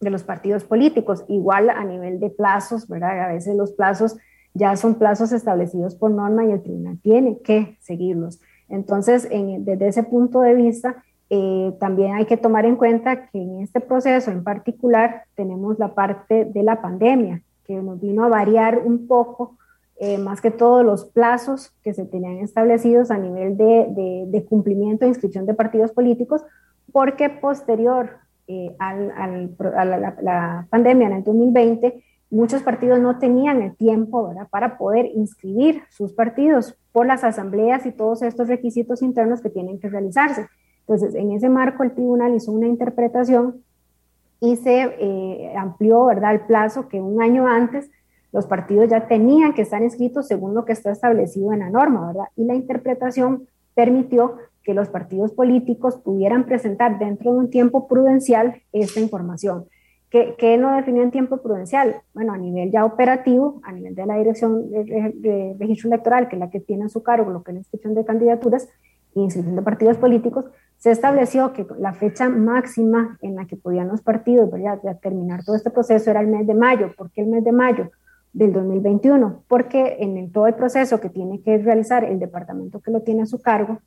de 0.02 0.10
los 0.10 0.24
partidos 0.24 0.64
políticos. 0.64 1.24
Igual 1.28 1.70
a 1.70 1.84
nivel 1.84 2.20
de 2.20 2.28
plazos, 2.28 2.86
¿verdad? 2.88 3.18
A 3.22 3.32
veces 3.32 3.56
los 3.56 3.72
plazos 3.72 4.18
ya 4.52 4.76
son 4.76 4.96
plazos 4.96 5.32
establecidos 5.32 5.94
por 5.94 6.10
norma 6.10 6.44
y 6.44 6.52
el 6.52 6.62
tribunal 6.62 6.98
tiene 7.00 7.38
que 7.38 7.78
seguirlos. 7.80 8.40
Entonces, 8.68 9.28
desde 9.30 9.88
ese 9.88 10.02
punto 10.02 10.40
de 10.40 10.54
vista, 10.54 11.02
eh, 11.30 11.74
también 11.80 12.14
hay 12.14 12.26
que 12.26 12.36
tomar 12.36 12.66
en 12.66 12.76
cuenta 12.76 13.28
que 13.28 13.40
en 13.40 13.60
este 13.60 13.80
proceso 13.80 14.30
en 14.30 14.44
particular 14.44 15.24
tenemos 15.34 15.78
la 15.78 15.94
parte 15.94 16.44
de 16.44 16.62
la 16.62 16.82
pandemia, 16.82 17.42
que 17.64 17.74
nos 17.74 18.00
vino 18.00 18.24
a 18.24 18.28
variar 18.28 18.82
un 18.84 19.06
poco, 19.06 19.56
eh, 19.98 20.18
más 20.18 20.40
que 20.40 20.50
todos 20.50 20.84
los 20.84 21.04
plazos 21.06 21.72
que 21.82 21.94
se 21.94 22.04
tenían 22.04 22.38
establecidos 22.38 23.10
a 23.10 23.18
nivel 23.18 23.56
de, 23.56 24.46
cumplimiento 24.48 25.04
de 25.04 25.10
inscripción 25.10 25.46
de 25.46 25.54
partidos 25.54 25.92
políticos, 25.92 26.42
porque 26.92 27.30
posterior 27.30 28.21
eh, 28.46 28.74
a 28.78 28.94
la, 28.94 30.16
la, 30.20 30.66
pandemia 30.70 31.06
en 31.08 31.12
el 31.14 31.24
2020, 31.24 32.02
muchos 32.30 32.62
partidos 32.62 32.98
no 32.98 33.18
tenían 33.18 33.62
el 33.62 33.76
tiempo 33.76 34.28
¿verdad? 34.28 34.48
para 34.50 34.78
poder 34.78 35.06
inscribir 35.14 35.82
sus 35.90 36.12
partidos 36.12 36.76
por 36.92 37.06
las 37.06 37.24
asambleas 37.24 37.86
y 37.86 37.92
todos 37.92 38.22
estos 38.22 38.48
requisitos 38.48 39.02
internos 39.02 39.40
que 39.40 39.50
tienen 39.50 39.78
que 39.78 39.88
realizarse. 39.88 40.46
Entonces, 40.80 41.14
en 41.14 41.32
ese 41.32 41.48
marco, 41.48 41.82
el 41.82 41.92
tribunal 41.92 42.34
hizo 42.34 42.52
una 42.52 42.66
interpretación 42.66 43.62
y 44.40 44.56
se 44.56 44.82
eh, 44.82 45.54
amplió 45.56 46.06
¿verdad? 46.06 46.34
el 46.34 46.40
plazo 46.40 46.88
que 46.88 47.00
un 47.00 47.22
año 47.22 47.46
antes 47.46 47.90
los 48.32 48.46
partidos 48.46 48.88
ya 48.88 49.06
tenían 49.06 49.52
que 49.52 49.62
estar 49.62 49.82
inscritos 49.82 50.26
según 50.26 50.54
lo 50.54 50.64
que 50.64 50.72
está 50.72 50.90
establecido 50.90 51.52
en 51.52 51.60
la 51.60 51.70
norma, 51.70 52.08
¿verdad? 52.08 52.24
Y 52.34 52.44
la 52.44 52.54
interpretación 52.54 53.46
permitió 53.74 54.36
que 54.62 54.74
los 54.74 54.88
partidos 54.88 55.32
políticos 55.32 55.96
pudieran 55.96 56.46
presentar 56.46 56.98
dentro 56.98 57.32
de 57.32 57.38
un 57.38 57.50
tiempo 57.50 57.88
prudencial 57.88 58.62
esta 58.72 59.00
información. 59.00 59.66
¿Qué, 60.12 60.58
no 60.58 60.76
definió 60.76 61.02
en 61.02 61.10
tiempo 61.10 61.38
prudencial? 61.38 62.02
Bueno, 62.12 62.34
a 62.34 62.36
nivel 62.36 62.70
ya 62.70 62.84
operativo, 62.84 63.62
a 63.64 63.72
nivel 63.72 63.94
de 63.94 64.04
la 64.04 64.18
Dirección 64.18 64.70
de, 64.70 65.56
Registro 65.58 65.88
Electoral, 65.88 66.28
que 66.28 66.36
es 66.36 66.40
la 66.40 66.50
que 66.50 66.60
tiene 66.60 66.84
a 66.84 66.88
su 66.90 67.02
cargo 67.02 67.30
lo 67.30 67.42
que 67.42 67.52
es 67.52 67.54
la 67.54 67.60
inscripción 67.60 67.94
de 67.94 68.04
candidaturas 68.04 68.68
e 69.14 69.20
inscripción 69.20 69.56
de 69.56 69.62
partidos 69.62 69.96
políticos, 69.96 70.44
se 70.76 70.90
estableció 70.90 71.54
que 71.54 71.66
la 71.78 71.94
fecha 71.94 72.28
máxima 72.28 73.16
en 73.22 73.36
la 73.36 73.46
que 73.46 73.56
podían 73.56 73.88
los 73.88 74.02
partidos 74.02 74.50
terminar 75.00 75.44
todo 75.44 75.56
este 75.56 75.70
proceso 75.70 76.10
era 76.10 76.20
el 76.20 76.26
mes 76.26 76.46
de 76.46 76.54
mayo. 76.54 76.92
¿Por 76.94 77.10
qué 77.10 77.22
el 77.22 77.28
mes 77.28 77.42
de 77.42 77.52
mayo 77.52 77.90
del 78.34 78.52
2021? 78.52 79.44
Porque 79.48 79.96
en 80.00 80.30
todo 80.30 80.46
el 80.46 80.54
proceso 80.54 81.00
que 81.00 81.08
tiene 81.08 81.40
que 81.40 81.56
realizar 81.56 82.04
el 82.04 82.18
departamento 82.18 82.80
que 82.80 82.90
lo 82.90 83.00
tiene 83.00 83.22
a 83.22 83.26
su 83.26 83.40
cargo, 83.40 83.78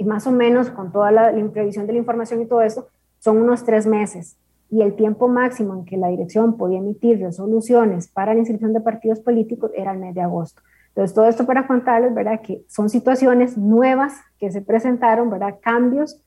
y 0.00 0.04
más 0.04 0.26
o 0.26 0.32
menos 0.32 0.70
con 0.70 0.90
toda 0.92 1.10
la, 1.12 1.30
la 1.30 1.48
previsión 1.50 1.86
de 1.86 1.92
la 1.92 1.98
información 1.98 2.40
y 2.40 2.46
todo 2.46 2.62
eso, 2.62 2.88
son 3.18 3.36
unos 3.36 3.64
tres 3.64 3.86
meses. 3.86 4.34
Y 4.70 4.80
el 4.80 4.94
tiempo 4.94 5.28
máximo 5.28 5.74
en 5.74 5.84
que 5.84 5.98
la 5.98 6.08
dirección 6.08 6.56
podía 6.56 6.78
emitir 6.78 7.20
resoluciones 7.20 8.08
para 8.08 8.32
la 8.32 8.40
inscripción 8.40 8.72
de 8.72 8.80
partidos 8.80 9.20
políticos 9.20 9.70
era 9.74 9.92
el 9.92 9.98
mes 9.98 10.14
de 10.14 10.22
agosto. 10.22 10.62
Entonces, 10.88 11.14
todo 11.14 11.26
esto 11.26 11.44
para 11.44 11.66
contarles, 11.66 12.14
¿verdad? 12.14 12.40
Que 12.40 12.64
son 12.66 12.88
situaciones 12.88 13.58
nuevas 13.58 14.14
que 14.38 14.50
se 14.50 14.62
presentaron, 14.62 15.28
¿verdad? 15.28 15.56
Cambios 15.60 16.18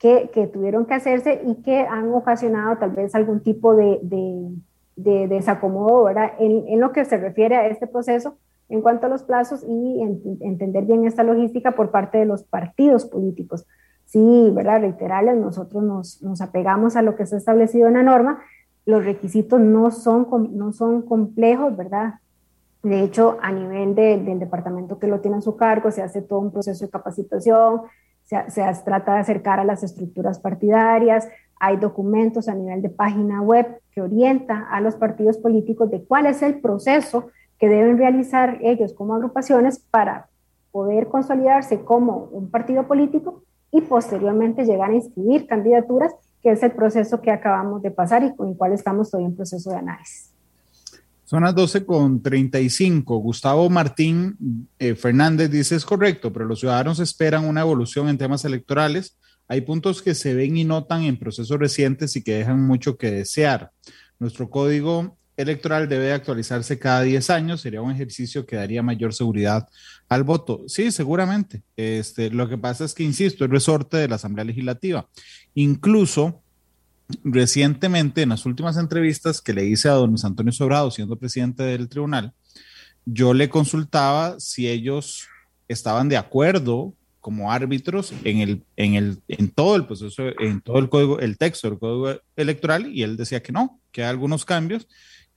que, 0.00 0.28
que 0.34 0.48
tuvieron 0.48 0.84
que 0.84 0.94
hacerse 0.94 1.40
y 1.46 1.62
que 1.62 1.82
han 1.82 2.12
ocasionado 2.12 2.78
tal 2.78 2.90
vez 2.90 3.14
algún 3.14 3.44
tipo 3.44 3.76
de, 3.76 4.00
de, 4.02 4.50
de 4.96 5.28
desacomodo, 5.28 6.02
¿verdad? 6.02 6.32
En, 6.40 6.66
en, 6.66 6.80
lo 6.80 6.90
que 6.90 7.04
se 7.04 7.16
refiere 7.16 7.54
a 7.54 7.68
este 7.68 7.86
proceso 7.86 8.38
en 8.70 8.80
cuanto 8.80 9.06
a 9.06 9.10
los 9.10 9.24
plazos 9.24 9.64
y 9.68 10.00
entender 10.40 10.84
bien 10.84 11.04
esta 11.04 11.24
logística 11.24 11.72
por 11.72 11.90
parte 11.90 12.18
de 12.18 12.24
los 12.24 12.44
partidos 12.44 13.04
políticos. 13.04 13.66
Sí, 14.06 14.50
¿verdad? 14.54 14.80
Reiterarles, 14.80 15.36
nosotros 15.36 15.82
nos, 15.82 16.22
nos 16.22 16.40
apegamos 16.40 16.96
a 16.96 17.02
lo 17.02 17.16
que 17.16 17.24
está 17.24 17.36
establecido 17.36 17.88
en 17.88 17.94
la 17.94 18.02
norma, 18.02 18.40
los 18.86 19.04
requisitos 19.04 19.60
no 19.60 19.90
son, 19.90 20.26
no 20.52 20.72
son 20.72 21.02
complejos, 21.02 21.76
¿verdad? 21.76 22.14
De 22.82 23.02
hecho, 23.02 23.38
a 23.42 23.52
nivel 23.52 23.94
del 23.94 24.38
departamento 24.38 24.98
que 24.98 25.06
lo 25.06 25.20
tiene 25.20 25.36
a 25.38 25.42
su 25.42 25.56
cargo, 25.56 25.90
se 25.90 26.02
hace 26.02 26.22
todo 26.22 26.38
un 26.38 26.50
proceso 26.50 26.84
de 26.84 26.90
capacitación, 26.90 27.82
se, 28.24 28.50
se, 28.50 28.62
trata 28.84 29.14
de 29.14 29.20
acercar 29.20 29.60
a 29.60 29.64
las 29.64 29.82
estructuras 29.82 30.38
partidarias, 30.38 31.28
hay 31.58 31.76
documentos 31.76 32.48
a 32.48 32.54
nivel 32.54 32.80
de 32.80 32.88
página 32.88 33.42
web 33.42 33.80
que 33.92 34.00
orienta 34.00 34.66
a 34.70 34.80
los 34.80 34.96
partidos 34.96 35.36
políticos 35.36 35.90
de 35.90 36.02
cuál 36.04 36.26
es 36.26 36.40
el 36.42 36.60
proceso 36.60 37.28
que 37.60 37.68
deben 37.68 37.98
realizar 37.98 38.58
ellos 38.62 38.94
como 38.94 39.14
agrupaciones 39.14 39.78
para 39.78 40.28
poder 40.72 41.08
consolidarse 41.08 41.82
como 41.82 42.28
un 42.32 42.50
partido 42.50 42.88
político 42.88 43.44
y 43.70 43.82
posteriormente 43.82 44.64
llegar 44.64 44.90
a 44.90 44.94
inscribir 44.94 45.46
candidaturas, 45.46 46.12
que 46.42 46.50
es 46.50 46.62
el 46.62 46.72
proceso 46.72 47.20
que 47.20 47.30
acabamos 47.30 47.82
de 47.82 47.90
pasar 47.90 48.24
y 48.24 48.34
con 48.34 48.48
el 48.48 48.56
cual 48.56 48.72
estamos 48.72 49.12
hoy 49.14 49.24
en 49.24 49.36
proceso 49.36 49.70
de 49.70 49.76
análisis. 49.76 50.30
Son 51.24 51.44
las 51.44 51.54
12 51.54 51.84
con 51.84 52.22
35. 52.22 53.18
Gustavo 53.18 53.68
Martín 53.70 54.66
eh, 54.78 54.96
Fernández 54.96 55.50
dice 55.50 55.76
es 55.76 55.84
correcto, 55.84 56.32
pero 56.32 56.46
los 56.46 56.58
ciudadanos 56.58 56.98
esperan 56.98 57.44
una 57.44 57.60
evolución 57.60 58.08
en 58.08 58.18
temas 58.18 58.44
electorales. 58.44 59.16
Hay 59.46 59.60
puntos 59.60 60.02
que 60.02 60.14
se 60.14 60.34
ven 60.34 60.56
y 60.56 60.64
notan 60.64 61.02
en 61.02 61.18
procesos 61.18 61.58
recientes 61.58 62.16
y 62.16 62.24
que 62.24 62.34
dejan 62.34 62.66
mucho 62.66 62.96
que 62.96 63.10
desear. 63.10 63.70
Nuestro 64.18 64.50
código 64.50 65.16
electoral 65.42 65.88
debe 65.88 66.12
actualizarse 66.12 66.78
cada 66.78 67.02
10 67.02 67.30
años. 67.30 67.60
Sería 67.60 67.82
un 67.82 67.90
ejercicio 67.90 68.46
que 68.46 68.56
daría 68.56 68.82
mayor 68.82 69.14
seguridad 69.14 69.68
al 70.08 70.24
voto. 70.24 70.64
Sí, 70.66 70.90
seguramente. 70.90 71.62
Este, 71.76 72.30
lo 72.30 72.48
que 72.48 72.58
pasa 72.58 72.84
es 72.84 72.94
que, 72.94 73.02
insisto, 73.02 73.44
es 73.44 73.50
resorte 73.50 73.96
de 73.96 74.08
la 74.08 74.16
Asamblea 74.16 74.44
Legislativa. 74.44 75.08
Incluso 75.54 76.42
recientemente, 77.24 78.22
en 78.22 78.30
las 78.30 78.46
últimas 78.46 78.76
entrevistas 78.76 79.40
que 79.40 79.52
le 79.52 79.64
hice 79.64 79.88
a 79.88 79.92
don 79.92 80.14
Antonio 80.22 80.52
Sobrado, 80.52 80.90
siendo 80.90 81.16
presidente 81.16 81.62
del 81.62 81.88
tribunal, 81.88 82.32
yo 83.04 83.34
le 83.34 83.48
consultaba 83.48 84.38
si 84.38 84.68
ellos 84.68 85.26
estaban 85.68 86.08
de 86.08 86.16
acuerdo 86.16 86.94
como 87.20 87.52
árbitros 87.52 88.12
en, 88.24 88.38
el, 88.38 88.62
en, 88.76 88.94
el, 88.94 89.18
en 89.28 89.50
todo 89.50 89.76
el 89.76 89.86
proceso, 89.86 90.22
en 90.38 90.60
todo 90.60 90.78
el 90.78 90.88
código, 90.88 91.20
el 91.20 91.36
texto 91.36 91.68
del 91.68 91.78
código 91.78 92.20
electoral, 92.34 92.86
y 92.86 93.02
él 93.02 93.16
decía 93.16 93.42
que 93.42 93.52
no, 93.52 93.78
que 93.92 94.02
hay 94.02 94.08
algunos 94.08 94.44
cambios 94.44 94.88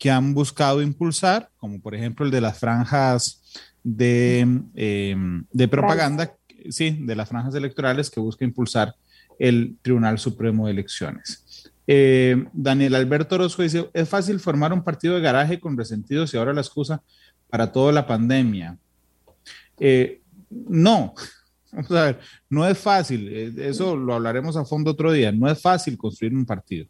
que 0.03 0.11
han 0.11 0.33
buscado 0.33 0.81
impulsar, 0.81 1.49
como 1.55 1.79
por 1.79 1.95
ejemplo 1.95 2.25
el 2.25 2.31
de 2.33 2.41
las 2.41 2.59
franjas 2.59 3.41
de, 3.85 4.41
em, 4.75 5.45
de 5.49 5.67
propaganda, 5.69 6.35
sí, 6.69 6.97
de 7.05 7.15
las 7.15 7.29
franjas 7.29 7.55
electorales 7.55 8.09
que 8.09 8.19
busca 8.19 8.43
impulsar 8.43 8.93
el 9.39 9.77
Tribunal 9.81 10.19
Supremo 10.19 10.65
de 10.65 10.73
Elecciones. 10.73 11.71
Eh, 11.87 12.35
Daniel 12.51 12.95
Alberto 12.95 13.35
Orozco 13.35 13.61
dice, 13.61 13.89
es 13.93 14.09
fácil 14.09 14.41
formar 14.41 14.73
un 14.73 14.83
partido 14.83 15.15
de 15.15 15.21
garaje 15.21 15.61
con 15.61 15.77
resentidos 15.77 16.33
y 16.33 16.37
ahora 16.37 16.51
la 16.51 16.59
excusa 16.59 17.01
para 17.49 17.71
toda 17.71 17.93
la 17.93 18.05
pandemia. 18.05 18.77
Eh, 19.79 20.19
no, 20.49 21.13
vamos 21.71 21.91
a 21.91 22.03
ver, 22.03 22.19
no 22.49 22.67
es 22.67 22.77
fácil, 22.77 23.29
eh, 23.29 23.53
eso 23.69 23.95
lo 23.95 24.15
hablaremos 24.15 24.57
a 24.57 24.65
fondo 24.65 24.91
otro 24.91 25.13
día, 25.13 25.31
no 25.31 25.49
es 25.49 25.61
fácil 25.61 25.97
construir 25.97 26.35
un 26.35 26.45
partido. 26.45 26.87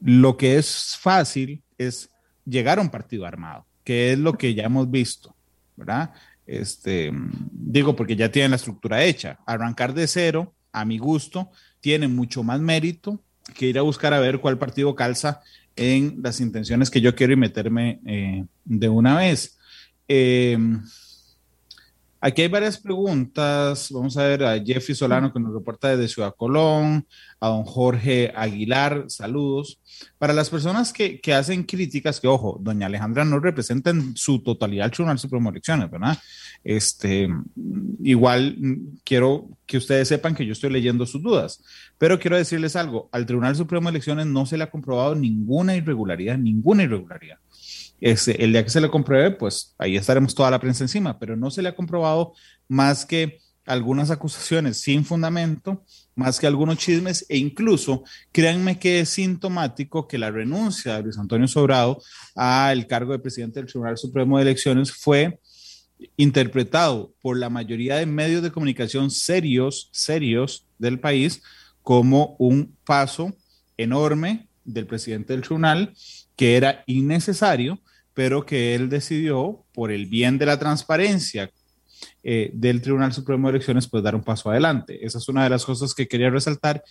Lo 0.00 0.36
que 0.36 0.56
es 0.56 0.96
fácil 1.00 1.64
es 1.76 2.08
llegar 2.48 2.78
a 2.78 2.82
un 2.82 2.90
partido 2.90 3.26
armado, 3.26 3.66
que 3.84 4.12
es 4.12 4.18
lo 4.18 4.34
que 4.34 4.54
ya 4.54 4.64
hemos 4.64 4.90
visto, 4.90 5.34
¿verdad? 5.76 6.12
Este, 6.46 7.12
digo, 7.52 7.94
porque 7.94 8.16
ya 8.16 8.30
tienen 8.30 8.52
la 8.52 8.56
estructura 8.56 9.04
hecha. 9.04 9.38
Arrancar 9.46 9.92
de 9.92 10.06
cero, 10.06 10.54
a 10.72 10.84
mi 10.84 10.98
gusto, 10.98 11.50
tiene 11.80 12.08
mucho 12.08 12.42
más 12.42 12.60
mérito 12.60 13.20
que 13.54 13.66
ir 13.66 13.78
a 13.78 13.82
buscar 13.82 14.14
a 14.14 14.20
ver 14.20 14.40
cuál 14.40 14.58
partido 14.58 14.94
calza 14.94 15.40
en 15.76 16.20
las 16.22 16.40
intenciones 16.40 16.90
que 16.90 17.00
yo 17.00 17.14
quiero 17.14 17.32
y 17.32 17.36
meterme 17.36 18.00
eh, 18.06 18.44
de 18.64 18.88
una 18.88 19.16
vez. 19.16 19.58
Eh, 20.08 20.58
aquí 22.20 22.42
hay 22.42 22.48
varias 22.48 22.78
preguntas. 22.78 23.88
Vamos 23.90 24.16
a 24.16 24.24
ver 24.24 24.44
a 24.44 24.62
Jeffrey 24.62 24.94
Solano 24.94 25.32
que 25.32 25.40
nos 25.40 25.52
reporta 25.52 25.88
desde 25.88 26.12
Ciudad 26.12 26.34
Colón, 26.36 27.06
a 27.40 27.48
don 27.48 27.64
Jorge 27.64 28.32
Aguilar, 28.34 29.04
saludos. 29.08 29.80
Para 30.18 30.32
las 30.32 30.50
personas 30.50 30.92
que, 30.92 31.20
que 31.20 31.34
hacen 31.34 31.64
críticas, 31.64 32.20
que 32.20 32.28
ojo, 32.28 32.58
doña 32.60 32.86
Alejandra 32.86 33.24
no 33.24 33.40
representa 33.40 33.90
en 33.90 34.16
su 34.16 34.42
totalidad 34.42 34.86
el 34.86 34.92
Tribunal 34.92 35.18
Supremo 35.18 35.50
de 35.50 35.56
Elecciones, 35.56 35.90
¿verdad? 35.90 36.18
Este, 36.64 37.28
igual 38.02 38.56
quiero 39.04 39.48
que 39.66 39.78
ustedes 39.78 40.08
sepan 40.08 40.34
que 40.34 40.46
yo 40.46 40.52
estoy 40.52 40.70
leyendo 40.70 41.06
sus 41.06 41.22
dudas, 41.22 41.62
pero 41.98 42.18
quiero 42.18 42.36
decirles 42.36 42.76
algo, 42.76 43.08
al 43.12 43.26
Tribunal 43.26 43.56
Supremo 43.56 43.88
de 43.88 43.96
Elecciones 43.96 44.26
no 44.26 44.46
se 44.46 44.56
le 44.56 44.64
ha 44.64 44.70
comprobado 44.70 45.14
ninguna 45.14 45.76
irregularidad, 45.76 46.38
ninguna 46.38 46.84
irregularidad. 46.84 47.38
Este, 48.00 48.42
el 48.44 48.52
día 48.52 48.64
que 48.64 48.70
se 48.70 48.80
le 48.80 48.90
compruebe, 48.90 49.32
pues 49.32 49.74
ahí 49.78 49.96
estaremos 49.96 50.34
toda 50.34 50.50
la 50.50 50.60
prensa 50.60 50.84
encima, 50.84 51.18
pero 51.18 51.36
no 51.36 51.50
se 51.50 51.62
le 51.62 51.68
ha 51.68 51.74
comprobado 51.74 52.32
más 52.68 53.04
que 53.04 53.40
algunas 53.66 54.10
acusaciones 54.10 54.80
sin 54.80 55.04
fundamento 55.04 55.84
más 56.18 56.40
que 56.40 56.48
algunos 56.48 56.78
chismes 56.78 57.24
e 57.28 57.36
incluso 57.36 58.02
créanme 58.32 58.80
que 58.80 59.00
es 59.00 59.10
sintomático 59.10 60.08
que 60.08 60.18
la 60.18 60.32
renuncia 60.32 60.96
de 60.96 61.04
Luis 61.04 61.16
Antonio 61.16 61.46
Sobrado 61.46 62.02
al 62.34 62.88
cargo 62.88 63.12
de 63.12 63.20
presidente 63.20 63.60
del 63.60 63.68
Tribunal 63.68 63.96
Supremo 63.96 64.36
de 64.36 64.42
Elecciones 64.42 64.90
fue 64.90 65.38
interpretado 66.16 67.14
por 67.22 67.36
la 67.36 67.50
mayoría 67.50 67.96
de 67.96 68.06
medios 68.06 68.42
de 68.42 68.50
comunicación 68.50 69.12
serios, 69.12 69.90
serios 69.92 70.66
del 70.78 70.98
país 70.98 71.40
como 71.82 72.34
un 72.40 72.76
paso 72.84 73.36
enorme 73.76 74.48
del 74.64 74.86
presidente 74.86 75.34
del 75.34 75.42
tribunal 75.42 75.94
que 76.34 76.56
era 76.56 76.82
innecesario, 76.86 77.80
pero 78.18 78.44
que 78.44 78.74
él 78.74 78.88
decidió, 78.88 79.64
por 79.72 79.92
el 79.92 80.06
bien 80.06 80.38
de 80.38 80.46
la 80.46 80.58
transparencia 80.58 81.52
eh, 82.24 82.50
del 82.52 82.82
Tribunal 82.82 83.12
Supremo 83.12 83.46
de 83.46 83.52
Elecciones, 83.52 83.86
pues 83.86 84.02
dar 84.02 84.16
un 84.16 84.24
paso 84.24 84.50
adelante. 84.50 85.06
Esa 85.06 85.18
es 85.18 85.28
una 85.28 85.44
de 85.44 85.50
las 85.50 85.64
cosas 85.64 85.94
que 85.94 86.08
quería 86.08 86.28
resaltar. 86.28 86.82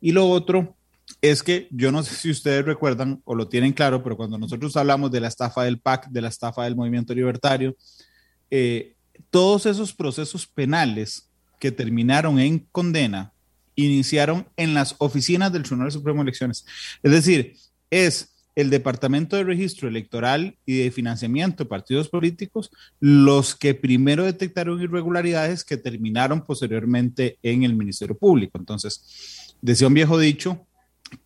Y 0.00 0.12
lo 0.12 0.26
otro 0.26 0.74
es 1.20 1.42
que 1.42 1.68
yo 1.70 1.92
no 1.92 2.02
sé 2.02 2.14
si 2.14 2.30
ustedes 2.30 2.64
recuerdan 2.64 3.20
o 3.26 3.34
lo 3.34 3.46
tienen 3.46 3.74
claro, 3.74 4.02
pero 4.02 4.16
cuando 4.16 4.38
nosotros 4.38 4.74
hablamos 4.74 5.10
de 5.10 5.20
la 5.20 5.28
estafa 5.28 5.64
del 5.64 5.80
PAC, 5.80 6.08
de 6.08 6.22
la 6.22 6.28
estafa 6.28 6.64
del 6.64 6.76
movimiento 6.76 7.14
libertario, 7.14 7.76
eh, 8.50 8.94
todos 9.28 9.66
esos 9.66 9.92
procesos 9.92 10.46
penales 10.46 11.28
que 11.58 11.70
terminaron 11.70 12.38
en 12.38 12.60
condena 12.72 13.34
iniciaron 13.74 14.48
en 14.56 14.72
las 14.72 14.94
oficinas 14.96 15.52
del 15.52 15.64
Tribunal 15.64 15.92
Supremo 15.92 16.20
de 16.20 16.30
Elecciones. 16.30 16.64
Es 17.02 17.12
decir, 17.12 17.54
es 17.90 18.29
el 18.54 18.70
Departamento 18.70 19.36
de 19.36 19.44
Registro 19.44 19.88
Electoral 19.88 20.56
y 20.66 20.78
de 20.78 20.90
Financiamiento 20.90 21.64
de 21.64 21.70
Partidos 21.70 22.08
Políticos 22.08 22.70
los 22.98 23.54
que 23.54 23.74
primero 23.74 24.24
detectaron 24.24 24.80
irregularidades 24.80 25.64
que 25.64 25.76
terminaron 25.76 26.44
posteriormente 26.44 27.38
en 27.42 27.62
el 27.62 27.74
Ministerio 27.74 28.16
Público. 28.16 28.58
Entonces, 28.58 29.56
decía 29.60 29.86
un 29.86 29.94
viejo 29.94 30.18
dicho, 30.18 30.66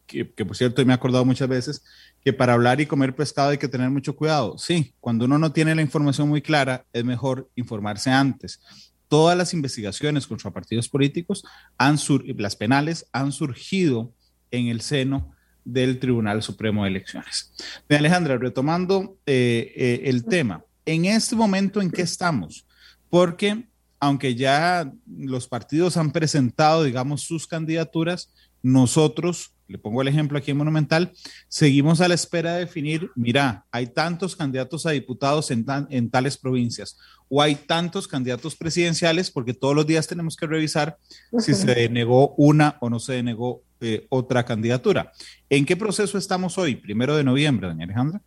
que, 0.07 0.25
por 0.25 0.57
cierto 0.57 0.85
me 0.85 0.93
he 0.93 0.97
acordado 0.97 1.25
muchas 1.25 1.49
veces, 1.49 1.85
que 2.23 2.33
para 2.33 2.55
hablar 2.55 2.81
y 2.81 2.87
comer 2.87 3.15
pescado 3.15 3.51
hay 3.51 3.59
que 3.59 3.69
tener 3.69 3.91
mucho 3.91 4.17
cuidado. 4.17 4.57
Sí, 4.59 4.95
cuando 5.01 5.25
uno 5.25 5.39
no 5.39 5.53
tiene 5.53 5.75
la 5.75 5.83
información 5.83 6.29
muy 6.29 6.43
clara, 6.43 6.85
es 6.93 7.05
mejor 7.05 7.51
informarse 7.57 8.11
antes. 8.11 8.61
Todas 9.09 9.37
las 9.37 9.53
investigaciones 9.53 10.27
contra 10.27 10.51
partidos 10.51 10.89
políticos, 10.89 11.45
han 11.79 11.97
las 12.37 12.57
penales, 12.57 13.07
han 13.13 13.33
surgido 13.33 14.13
en 14.51 14.69
el 14.69 14.81
seno 14.81 15.35
del 15.65 15.99
Tribunal 15.99 16.43
Supremo 16.43 16.85
de 16.85 16.91
Elecciones. 16.91 17.53
De 17.89 17.97
Alejandra, 17.97 18.39
retomando 18.39 19.17
eh, 19.27 19.73
eh, 19.77 20.03
el 20.05 20.25
tema, 20.25 20.65
en 20.87 21.07
este 21.07 21.35
momento 21.37 21.81
en 21.81 21.91
qué 21.91 22.03
estamos, 22.03 22.67
porque 23.09 23.67
aunque 24.01 24.35
ya 24.35 24.93
los 25.07 25.49
partidos 25.49 25.97
han 25.97 26.13
presentado, 26.13 26.85
digamos, 26.85 27.23
sus 27.23 27.47
candidaturas, 27.47 28.31
nosotros 28.63 29.54
le 29.67 29.79
pongo 29.79 30.03
el 30.03 30.09
ejemplo 30.09 30.39
aquí 30.39 30.51
en 30.51 30.57
Monumental, 30.57 31.13
seguimos 31.49 32.01
a 32.01 32.09
la 32.09 32.15
espera 32.15 32.55
de 32.55 32.61
definir, 32.61 33.11
mira, 33.15 33.65
hay 33.71 33.87
tantos 33.87 34.37
candidatos 34.37 34.87
a 34.87 34.91
diputados 34.91 35.51
en, 35.51 35.65
en 35.91 36.11
tales 36.11 36.37
provincias 36.37 36.99
o 37.29 37.41
hay 37.41 37.55
tantos 37.55 38.07
candidatos 38.07 38.57
presidenciales 38.57 39.31
porque 39.31 39.55
todos 39.55 39.75
los 39.75 39.87
días 39.87 40.07
tenemos 40.07 40.37
que 40.37 40.47
revisar 40.47 40.99
si 41.39 41.55
se 41.55 41.75
denegó 41.75 42.35
una 42.37 42.77
o 42.81 42.91
no 42.91 42.99
se 42.99 43.15
denegó 43.15 43.63
eh, 43.81 44.07
otra 44.09 44.45
candidatura. 44.45 45.13
¿En 45.49 45.67
qué 45.67 45.77
proceso 45.77 46.19
estamos 46.19 46.59
hoy, 46.59 46.77
primero 46.77 47.17
de 47.17 47.25
noviembre, 47.25 47.69
doña 47.69 47.85
Alejandra? 47.85 48.21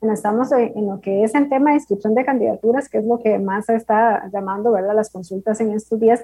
Bueno, 0.00 0.14
estamos 0.14 0.50
en 0.52 0.86
lo 0.86 1.00
que 1.00 1.24
es 1.24 1.34
el 1.34 1.50
tema 1.50 1.70
de 1.70 1.76
inscripción 1.76 2.14
de 2.14 2.24
candidaturas, 2.24 2.88
que 2.88 2.98
es 2.98 3.04
lo 3.04 3.18
que 3.18 3.38
más 3.38 3.68
está 3.68 4.30
llamando, 4.32 4.72
¿verdad? 4.72 4.94
Las 4.94 5.10
consultas 5.10 5.60
en 5.60 5.72
estos 5.72 6.00
días, 6.00 6.22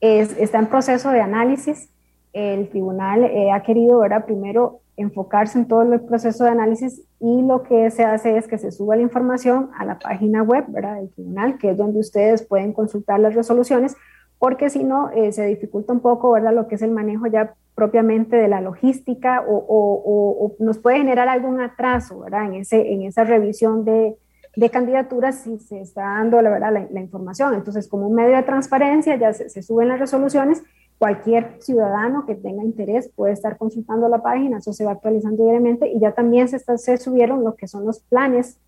es, 0.00 0.36
está 0.38 0.58
en 0.58 0.66
proceso 0.66 1.10
de 1.10 1.20
análisis 1.20 1.88
el 2.36 2.68
tribunal 2.68 3.24
eh, 3.24 3.50
ha 3.50 3.62
querido 3.62 3.94
ahora 3.94 4.26
primero 4.26 4.80
enfocarse 4.98 5.58
en 5.58 5.68
todo 5.68 5.82
el 5.82 6.00
proceso 6.02 6.44
de 6.44 6.50
análisis 6.50 7.02
y 7.18 7.42
lo 7.42 7.62
que 7.62 7.90
se 7.90 8.04
hace 8.04 8.36
es 8.36 8.46
que 8.46 8.58
se 8.58 8.70
suba 8.70 8.96
la 8.96 9.02
información 9.02 9.70
a 9.78 9.84
la 9.86 9.98
página 9.98 10.42
web 10.42 10.64
¿verdad? 10.68 10.96
del 10.96 11.10
tribunal, 11.10 11.58
que 11.58 11.70
es 11.70 11.76
donde 11.76 12.00
ustedes 12.00 12.42
pueden 12.42 12.72
consultar 12.72 13.20
las 13.20 13.34
resoluciones, 13.34 13.96
porque 14.38 14.68
si 14.68 14.84
no, 14.84 15.10
eh, 15.10 15.32
se 15.32 15.46
dificulta 15.46 15.94
un 15.94 16.00
poco 16.00 16.32
¿verdad? 16.32 16.54
lo 16.54 16.68
que 16.68 16.74
es 16.74 16.82
el 16.82 16.90
manejo 16.90 17.26
ya 17.26 17.54
propiamente 17.74 18.36
de 18.36 18.48
la 18.48 18.60
logística 18.60 19.42
o, 19.46 19.64
o, 19.68 20.52
nos 20.58 20.78
puede 20.78 20.98
generar 20.98 21.28
algún 21.28 21.60
atraso 21.60 22.20
¿verdad? 22.20 22.46
En, 22.46 22.54
ese, 22.54 22.92
en 22.92 23.02
esa 23.02 23.24
revisión 23.24 23.84
de, 23.84 24.14
de 24.56 24.70
candidaturas 24.70 25.42
si 25.42 25.58
se 25.58 25.80
está 25.80 26.02
dando 26.02 26.40
la, 26.40 26.50
verdad, 26.50 26.86
la, 26.90 27.00
información. 27.00 27.54
Entonces, 27.54 27.86
como 27.88 28.08
un 28.08 28.14
medio 28.14 28.36
de 28.36 28.42
transparencia, 28.42 29.16
ya 29.16 29.32
se 29.34 29.62
suben 29.62 29.88
las 29.88 30.00
resoluciones 30.00 30.62
Cualquier 30.98 31.56
ciudadano 31.60 32.24
que 32.24 32.34
tenga 32.34 32.64
interés 32.64 33.10
puede 33.14 33.34
estar 33.34 33.58
consultando 33.58 34.08
la 34.08 34.22
página, 34.22 34.58
eso 34.58 34.72
se 34.72 34.84
va 34.84 34.92
actualizando 34.92 35.42
diariamente 35.42 35.88
y 35.88 36.00
ya 36.00 36.12
también 36.12 36.48
se, 36.48 36.58
se 36.58 36.96
subieron 36.96 37.44
lo 37.44 37.54
que 37.54 37.68
son 37.68 37.84
los 37.84 38.00
planes 38.00 38.58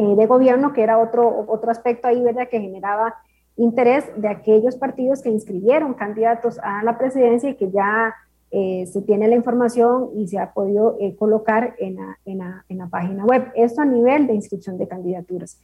eh, 0.00 0.14
de 0.14 0.26
gobierno, 0.26 0.72
que 0.72 0.84
era 0.84 0.96
otro, 0.96 1.46
otro 1.48 1.72
aspecto 1.72 2.06
ahí, 2.06 2.22
¿verdad?, 2.22 2.48
que 2.48 2.60
generaba 2.60 3.16
interés 3.56 4.04
de 4.16 4.28
aquellos 4.28 4.76
partidos 4.76 5.22
que 5.22 5.28
inscribieron 5.28 5.94
candidatos 5.94 6.60
a 6.62 6.84
la 6.84 6.96
presidencia 6.96 7.50
y 7.50 7.56
que 7.56 7.72
ya 7.72 8.14
eh, 8.52 8.86
se 8.86 9.02
tiene 9.02 9.26
la 9.26 9.34
información 9.34 10.10
y 10.14 10.28
se 10.28 10.38
ha 10.38 10.52
podido 10.52 10.96
eh, 11.00 11.16
colocar 11.16 11.74
en 11.80 11.96
la, 11.96 12.16
en, 12.24 12.38
la, 12.38 12.64
en 12.68 12.78
la, 12.78 12.86
página 12.86 13.24
web. 13.24 13.50
Esto 13.56 13.82
a 13.82 13.86
nivel 13.86 14.28
de 14.28 14.34
inscripción 14.34 14.78
de 14.78 14.86
candidaturas. 14.86 15.60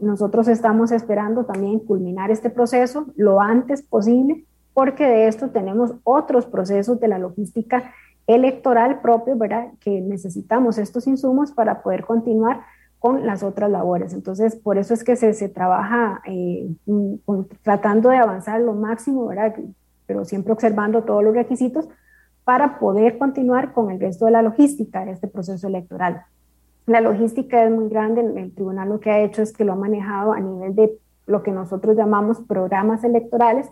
nosotros 0.00 0.46
estamos 0.46 0.92
esperando 0.92 1.44
también 1.44 1.80
culminar 1.80 2.30
este 2.30 2.50
proceso 2.50 3.06
lo 3.16 3.40
antes 3.40 3.82
posible 3.82 4.44
porque 4.74 5.06
de 5.06 5.28
esto 5.28 5.50
tenemos 5.50 5.94
otros 6.02 6.46
procesos 6.46 7.00
de 7.00 7.08
la 7.08 7.18
logística 7.18 7.92
electoral 8.26 9.00
propio, 9.00 9.36
¿verdad? 9.36 9.68
Que 9.80 10.00
necesitamos 10.00 10.78
estos 10.78 11.06
insumos 11.06 11.52
para 11.52 11.82
poder 11.82 12.04
continuar 12.04 12.62
con 12.98 13.26
las 13.26 13.42
otras 13.42 13.70
labores. 13.70 14.14
Entonces, 14.14 14.56
por 14.56 14.78
eso 14.78 14.94
es 14.94 15.04
que 15.04 15.14
se, 15.14 15.32
se 15.34 15.48
trabaja 15.48 16.22
eh, 16.26 16.68
tratando 17.62 18.08
de 18.08 18.16
avanzar 18.16 18.60
lo 18.60 18.72
máximo, 18.72 19.26
¿verdad? 19.26 19.54
Pero 20.06 20.24
siempre 20.24 20.52
observando 20.52 21.04
todos 21.04 21.22
los 21.22 21.34
requisitos 21.34 21.88
para 22.44 22.78
poder 22.78 23.18
continuar 23.18 23.72
con 23.72 23.90
el 23.90 24.00
resto 24.00 24.26
de 24.26 24.32
la 24.32 24.42
logística 24.42 25.04
de 25.04 25.12
este 25.12 25.28
proceso 25.28 25.66
electoral. 25.68 26.24
La 26.86 27.00
logística 27.00 27.64
es 27.64 27.70
muy 27.70 27.88
grande, 27.88 28.20
el 28.20 28.54
tribunal 28.54 28.88
lo 28.90 29.00
que 29.00 29.10
ha 29.10 29.20
hecho 29.20 29.42
es 29.42 29.52
que 29.52 29.64
lo 29.64 29.72
ha 29.72 29.76
manejado 29.76 30.32
a 30.32 30.40
nivel 30.40 30.74
de 30.74 30.98
lo 31.26 31.42
que 31.42 31.50
nosotros 31.50 31.96
llamamos 31.96 32.40
programas 32.42 33.04
electorales, 33.04 33.70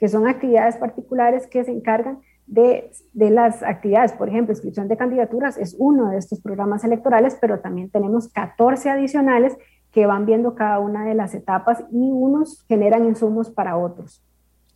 que 0.00 0.08
son 0.08 0.26
actividades 0.26 0.76
particulares 0.76 1.46
que 1.46 1.62
se 1.62 1.70
encargan 1.70 2.20
de, 2.46 2.90
de, 3.12 3.30
las 3.30 3.62
actividades. 3.62 4.12
Por 4.12 4.30
ejemplo, 4.30 4.54
inscripción 4.54 4.88
de 4.88 4.96
candidaturas 4.96 5.58
es 5.58 5.76
uno 5.78 6.08
de 6.08 6.16
estos 6.16 6.40
programas 6.40 6.82
electorales, 6.84 7.36
pero 7.38 7.60
también 7.60 7.90
tenemos 7.90 8.28
14 8.28 8.88
adicionales 8.88 9.56
que 9.92 10.06
van 10.06 10.24
viendo 10.24 10.54
cada 10.54 10.78
una 10.78 11.04
de 11.04 11.14
las 11.14 11.34
etapas 11.34 11.80
y 11.92 12.10
unos 12.10 12.64
generan 12.66 13.04
insumos 13.04 13.50
para 13.50 13.76
otros. 13.76 14.22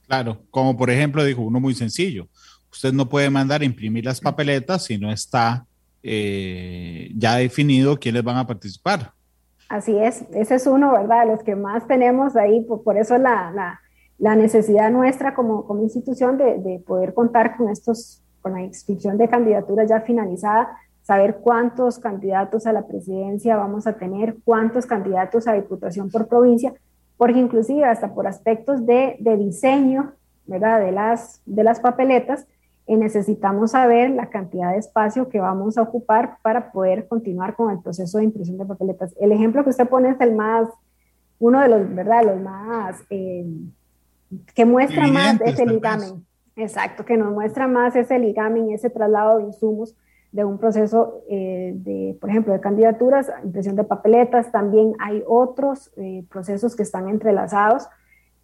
Claro, 0.07 0.43
como 0.51 0.77
por 0.77 0.91
ejemplo, 0.91 1.25
dijo 1.25 1.41
uno 1.41 1.59
muy 1.59 1.75
sencillo, 1.75 2.29
usted 2.71 2.93
no 2.93 3.09
puede 3.09 3.31
mandar 3.31 3.63
a 3.63 3.65
imprimir 3.65 4.05
las 4.05 4.21
papeletas 4.21 4.85
si 4.85 4.99
no 4.99 5.11
está 5.11 5.65
eh, 6.03 7.11
ya 7.17 7.37
definido 7.37 7.99
quiénes 7.99 8.23
van 8.23 8.37
a 8.37 8.47
participar. 8.47 9.13
Así 9.71 9.97
es, 9.97 10.25
ese 10.35 10.57
es 10.57 10.67
uno, 10.67 10.93
¿verdad? 10.93 11.27
Los 11.27 11.43
que 11.43 11.57
más 11.57 11.87
tenemos 11.89 12.37
ahí, 12.37 12.61
por, 12.65 12.85
por 12.85 12.99
eso 12.99 13.17
la, 13.17 13.51
la 13.53 13.81
la 14.19 14.37
necesidad 14.37 14.91
nuestra 14.91 15.35
como, 15.35 15.67
como 15.67 15.83
institución 15.83 16.39
de, 16.39 16.59
de, 16.59 16.79
poder 16.79 17.15
contar 17.15 17.57
con 17.57 17.69
estos, 17.69 18.23
con 18.41 18.53
la 18.53 18.63
inscripción 18.63 19.19
de 19.19 19.29
candidaturas 19.29 19.89
ya 19.89 20.01
finalizada, 20.01 20.77
saber 21.03 21.37
cuántos 21.37 21.99
candidatos 21.99 22.67
a 22.67 22.73
la 22.73 22.87
presidencia 22.87 23.57
vamos 23.57 23.87
a 23.87 23.95
tener, 23.95 24.37
cuántos 24.45 24.87
candidatos 24.87 25.47
a 25.47 25.53
diputación 25.53 26.11
por 26.11 26.29
provincia, 26.29 26.73
porque 27.17 27.39
inclusive 27.39 27.85
hasta 27.85 28.15
por 28.15 28.27
aspectos 28.27 28.87
de, 28.87 29.17
de 29.21 29.37
diseño, 29.37 30.13
¿verdad? 30.47 30.81
De 30.81 30.93
las, 30.93 31.43
de 31.45 31.65
las 31.65 31.81
papeletas, 31.81 32.47
eh, 32.87 32.97
necesitamos 32.97 33.73
saber 33.73 34.11
la 34.11 34.31
cantidad 34.31 34.73
de 34.73 34.79
espacio 34.79 35.29
que 35.29 35.41
vamos 35.41 35.79
a 35.79 35.83
ocupar 35.83 36.39
para 36.43 36.71
poder 36.71 37.09
continuar 37.09 37.57
con 37.57 37.71
el 37.71 37.81
proceso 37.81 38.19
de 38.19 38.25
impresión 38.25 38.59
de 38.59 38.67
papeletas. 38.67 39.15
El 39.21 39.33
ejemplo 39.33 39.65
que 39.65 39.71
usted 39.71 39.89
pone 39.89 40.11
es 40.11 40.21
el 40.21 40.35
más, 40.35 40.69
uno 41.39 41.61
de 41.61 41.69
los, 41.69 41.95
¿verdad? 41.95 42.25
Los 42.25 42.41
más... 42.41 43.03
Eh, 43.11 43.47
que 44.55 44.65
muestra 44.65 45.07
más 45.09 45.41
ese 45.41 45.67
ligamen. 45.67 46.25
Exacto, 46.57 47.05
que 47.05 47.17
nos 47.17 47.33
muestra 47.33 47.67
más 47.67 47.97
ese 47.97 48.19
ligamen, 48.19 48.71
ese 48.71 48.91
traslado 48.91 49.39
de 49.39 49.45
insumos 49.45 49.97
de 50.35 50.45
un 50.45 50.59
proceso 50.59 51.23
eh, 51.29 51.75
de, 51.77 52.19
por 52.21 52.29
ejemplo, 52.29 52.53
de 52.53 52.61
candidaturas, 52.61 53.31
impresión 53.45 53.77
de 53.77 53.85
papeletas, 53.85 54.51
también 54.51 54.95
hay 54.99 55.23
otros 55.29 55.93
eh, 55.97 56.25
procesos 56.29 56.75
que 56.75 56.83
están 56.83 57.09
entrelazados, 57.09 57.87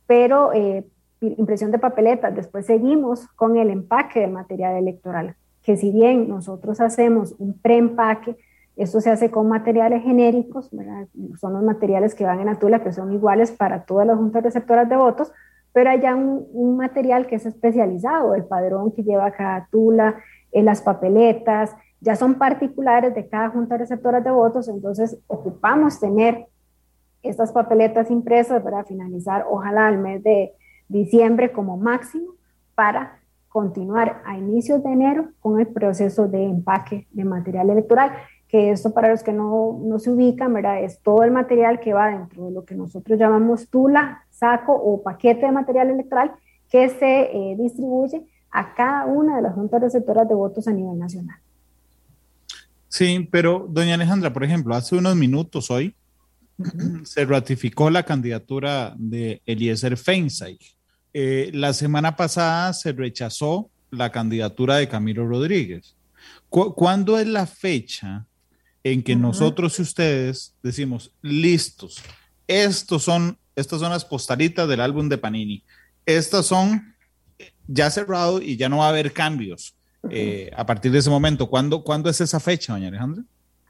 pero 0.07 0.53
eh, 0.53 0.87
impresión 1.20 1.72
de 1.72 1.81
papeletas, 1.81 2.35
después 2.35 2.66
seguimos 2.66 3.26
con 3.35 3.57
el 3.57 3.70
empaque 3.70 4.20
del 4.20 4.31
material 4.31 4.76
electoral, 4.76 5.35
que 5.62 5.76
si 5.76 5.90
bien 5.90 6.29
nosotros 6.29 6.81
hacemos 6.81 7.35
un 7.38 7.59
preempaque, 7.59 8.37
esto 8.76 9.00
se 9.00 9.11
hace 9.11 9.33
con 9.33 9.48
materiales 9.48 10.05
genéricos, 10.05 10.70
son 11.40 11.53
los 11.53 11.62
materiales 11.64 12.14
que 12.14 12.24
van 12.24 12.38
en 12.38 12.48
Atula, 12.48 12.85
que 12.85 12.92
son 12.92 13.12
iguales 13.12 13.50
para 13.50 13.85
todas 13.85 14.07
las 14.07 14.16
juntas 14.16 14.44
receptoras 14.44 14.88
de 14.88 14.94
votos, 14.94 15.33
pero 15.72 15.90
hay 15.90 16.00
ya 16.00 16.14
un, 16.14 16.76
material 16.76 17.26
que 17.26 17.37
es 17.37 17.46
especializado, 17.46 18.35
el 18.35 18.44
padrón 18.44 18.92
que 18.92 19.02
lleva 19.02 19.30
cada 19.30 19.68
tula, 19.70 20.16
en 20.52 20.64
las 20.64 20.83
papeletas, 20.83 21.76
ya 22.00 22.16
son 22.16 22.35
particulares 22.35 23.14
de 23.14 23.28
cada 23.28 23.50
junta 23.50 23.76
receptora 23.76 24.20
de 24.20 24.30
votos, 24.30 24.68
entonces 24.68 25.18
ocupamos 25.28 26.00
tener 26.00 26.46
estas 27.22 27.52
papeletas 27.52 28.11
impresas 28.11 28.62
para 28.62 28.85
finalizar, 28.85 29.46
ojalá 29.48 29.87
al 29.87 29.98
mes 29.98 30.22
de 30.24 30.52
diciembre 30.88 31.52
como 31.52 31.76
máximo, 31.76 32.35
para 32.74 33.20
continuar 33.48 34.22
a 34.24 34.38
inicios 34.38 34.83
de 34.83 34.90
enero 34.90 35.28
con 35.40 35.61
el 35.61 35.66
proceso 35.66 36.28
de 36.28 36.44
empaque 36.44 37.06
de 37.11 37.24
material 37.24 37.68
electoral, 37.70 38.12
que 38.48 38.70
esto 38.70 38.92
para 38.92 39.11
los 39.11 39.22
que 39.22 39.33
no, 39.33 39.78
no 39.83 39.98
se 39.98 40.11
ubican, 40.11 40.52
¿verdad? 40.54 40.83
Es 40.83 41.00
todo 41.00 41.22
el 41.22 41.30
material 41.30 41.78
que 41.78 41.92
va 41.92 42.09
dentro 42.09 42.46
de 42.46 42.52
lo 42.52 42.64
que 42.64 42.74
nosotros 42.74 43.18
llamamos 43.18 43.68
tula, 43.68 44.24
saco 44.40 44.72
o 44.72 45.03
paquete 45.03 45.46
de 45.46 45.53
material 45.53 45.90
electoral 45.90 46.33
que 46.70 46.88
se 46.88 47.20
eh, 47.22 47.57
distribuye 47.59 48.26
a 48.50 48.74
cada 48.74 49.07
una 49.07 49.37
de 49.37 49.42
las 49.42 49.55
juntas 49.55 49.81
receptoras 49.81 50.29
de 50.29 50.35
votos 50.35 50.66
a 50.66 50.72
nivel 50.72 50.98
nacional. 50.98 51.38
Sí, 52.88 53.29
pero 53.31 53.66
doña 53.68 53.94
Alejandra, 53.94 54.33
por 54.33 54.42
ejemplo, 54.42 54.74
hace 54.74 54.96
unos 54.96 55.14
minutos 55.14 55.70
hoy 55.70 55.94
se 57.05 57.24
ratificó 57.24 57.90
la 57.90 58.03
candidatura 58.03 58.94
de 58.98 59.42
Eliezer 59.46 59.96
Feinstein. 59.96 60.59
Eh, 61.12 61.50
la 61.53 61.72
semana 61.72 62.16
pasada 62.16 62.72
se 62.72 62.92
rechazó 62.92 63.70
la 63.90 64.11
candidatura 64.11 64.76
de 64.76 64.88
Camilo 64.88 65.26
Rodríguez. 65.26 65.96
¿Cuándo 66.48 67.18
es 67.18 67.26
la 67.26 67.46
fecha 67.46 68.26
en 68.83 69.03
que 69.03 69.14
nosotros 69.14 69.79
y 69.79 69.83
ustedes 69.83 70.55
decimos, 70.62 71.12
listos, 71.22 72.03
estos 72.46 73.05
son, 73.05 73.38
estas 73.57 73.81
son 73.81 73.91
las 73.91 74.05
postalitas 74.05 74.69
del 74.69 74.81
álbum 74.81 75.09
de 75.09 75.19
Panini, 75.19 75.65
estas 76.07 76.47
son 76.47 76.95
ya 77.67 77.91
cerrado 77.91 78.41
y 78.41 78.57
ya 78.57 78.69
no 78.69 78.79
va 78.79 78.87
a 78.87 78.91
haber 78.91 79.13
cambios 79.13 79.77
eh, 80.11 80.51
a 80.57 80.67
partir 80.67 80.93
de 80.93 80.99
ese 80.99 81.11
momento. 81.11 81.49
¿Cuándo, 81.49 81.85
¿Cuándo 81.85 82.11
es 82.11 82.21
esa 82.21 82.41
fecha, 82.41 82.73
doña 82.73 82.89
Alejandra? 82.89 83.23